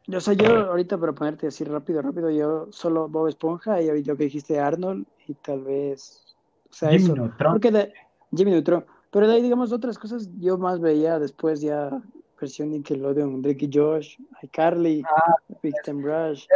Yo 0.10 0.20
sé, 0.20 0.36
yo 0.36 0.72
ahorita 0.72 0.97
para 0.97 1.14
ponerte 1.14 1.45
así 1.45 1.64
rápido, 1.64 2.01
rápido, 2.01 2.32
yo 2.32 2.66
solo 2.72 3.07
Bob 3.07 3.28
Esponja 3.28 3.80
y 3.80 3.89
ahorita 3.89 4.16
que 4.16 4.24
dijiste 4.24 4.60
Arnold 4.60 5.05
y 5.28 5.36
tal 5.36 5.62
vez, 5.62 6.36
o 6.68 6.74
sea, 6.74 6.89
Jimmy 6.89 7.03
eso. 7.03 7.16
Neutron. 7.16 7.53
Porque 7.53 7.72
de, 7.72 7.93
Jimmy 8.36 8.49
Neutron. 8.49 8.86
Pero 9.12 9.28
de 9.28 9.36
ahí, 9.36 9.43
digamos, 9.43 9.72
otras 9.72 9.99
cosas 9.99 10.28
yo 10.39 10.57
más 10.57 10.80
veía 10.80 11.20
después 11.20 11.62
ya 11.62 12.01
versión 12.41 12.72
Nickelodeon, 12.72 13.43
Drake 13.43 13.66
y 13.66 13.70
Josh, 13.72 14.18
iCarly, 14.41 15.03
ah, 15.05 15.36
Victim 15.62 16.03
Rush. 16.03 16.47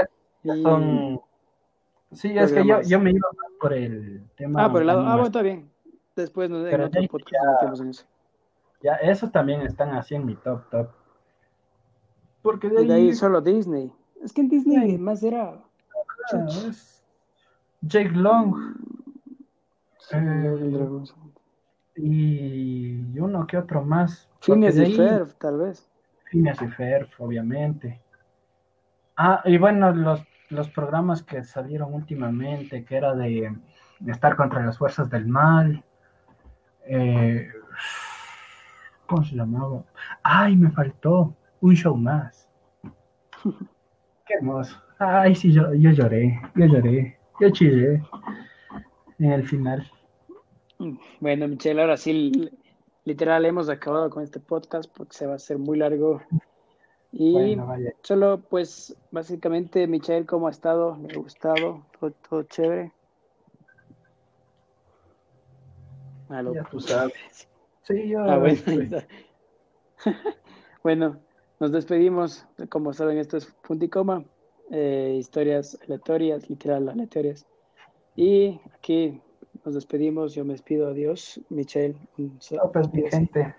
Y... 0.44 0.64
Sí, 2.12 2.36
es 2.36 2.52
que 2.52 2.66
yo, 2.66 2.82
yo, 2.82 3.00
me 3.00 3.12
iba 3.12 3.28
por 3.62 3.74
el 3.74 4.24
tema. 4.36 4.66
Ah, 4.66 4.72
por 4.72 4.82
el 4.82 4.88
lado. 4.88 5.02
Ah, 5.02 5.12
bueno, 5.12 5.28
está 5.28 5.44
bien. 5.44 5.70
Después 6.16 6.50
nos 6.50 6.66
en 6.66 6.82
otro 6.82 7.02
podcast 7.08 7.82
en 7.82 7.90
eso. 7.90 8.06
Ya, 8.82 8.96
esos 8.96 9.32
también 9.32 9.62
están 9.62 9.92
así 9.92 10.16
en 10.16 10.26
mi 10.26 10.34
top, 10.36 10.68
top. 10.72 10.90
Porque 12.44 12.70
de 12.70 12.94
ahí... 12.94 13.16
solo 13.16 13.42
Disney. 13.42 13.92
Es 14.22 14.34
que 14.34 14.42
en 14.42 14.50
Disney 14.50 14.98
más 14.98 15.24
era. 15.24 15.64
Ah, 16.32 16.48
Jake 17.82 18.12
Long. 18.12 18.76
Eh, 20.12 21.04
y 21.96 23.20
uno 23.20 23.48
que 23.48 23.58
otro 23.58 23.84
más. 23.84 24.30
Phineas 24.42 24.78
y 24.78 24.94
Ferb, 24.94 25.34
tal 25.38 25.58
vez. 25.58 25.90
Phineas 26.26 26.62
y 26.62 26.68
Ferb, 26.68 27.08
obviamente. 27.18 28.02
Ah, 29.16 29.42
y 29.46 29.58
bueno, 29.58 29.94
los, 29.94 30.22
los 30.50 30.70
programas 30.70 31.24
que 31.24 31.44
salieron 31.44 31.94
últimamente, 31.94 32.84
que 32.84 32.98
era 32.98 33.16
de, 33.16 33.56
estar 34.08 34.36
contra 34.36 34.66
las 34.66 34.78
fuerzas 34.78 35.10
del 35.10 35.28
mal. 35.28 35.84
Eh, 36.86 37.48
¿Cómo 39.06 39.24
se 39.24 39.36
llamaba? 39.36 39.84
Ay, 40.24 40.58
me 40.58 40.72
faltó 40.72 41.36
un 41.64 41.76
show 41.76 41.96
más. 41.96 42.50
Qué 44.26 44.34
hermoso. 44.36 44.76
Ay, 45.00 45.34
sí, 45.34 45.52
yo, 45.54 45.74
yo 45.74 45.92
lloré, 45.92 46.40
yo 46.56 46.66
lloré, 46.66 47.18
yo 47.40 47.50
chillé 47.52 48.04
en 49.20 49.32
el 49.32 49.48
final. 49.48 49.90
Bueno, 51.22 51.48
Michelle, 51.48 51.82
ahora 51.82 51.96
sí, 51.96 52.52
literal, 53.06 53.46
hemos 53.46 53.70
acabado 53.70 54.10
con 54.10 54.24
este 54.24 54.42
podcast 54.42 54.92
porque 54.94 55.16
se 55.16 55.26
va 55.26 55.34
a 55.34 55.36
hacer 55.38 55.58
muy 55.58 55.78
largo. 55.78 56.22
Y 57.14 57.58
solo, 58.02 58.42
pues, 58.50 58.98
básicamente, 59.12 59.88
Michelle, 59.88 60.26
¿cómo 60.26 60.48
ha 60.48 60.52
estado? 60.52 60.98
¿Le 61.08 61.14
ha 61.14 61.18
gustado? 61.18 61.86
¿Todo, 62.30 62.44
chévere? 62.44 62.92
ya 66.30 66.64
tú 66.70 66.80
sabes. 66.82 67.48
Sí, 67.84 68.10
yo. 68.10 68.20
Ah, 68.22 68.38
bueno, 70.82 71.14
nos 71.64 71.72
despedimos. 71.72 72.46
Como 72.68 72.92
saben, 72.92 73.18
esto 73.18 73.38
es 73.38 73.46
punto 73.66 73.86
y 73.86 73.90
coma. 73.90 74.26
Eh, 74.70 75.16
historias 75.18 75.80
aleatorias, 75.86 76.50
literal 76.50 76.90
aleatorias. 76.90 77.46
Y 78.18 78.60
aquí 78.76 79.22
nos 79.64 79.74
despedimos. 79.74 80.36
Yo 80.36 80.44
me 80.44 80.54
despido. 80.54 80.90
Adiós, 80.90 81.40
Michelle. 81.50 81.96
Un... 82.18 82.38
Gente. 83.10 83.56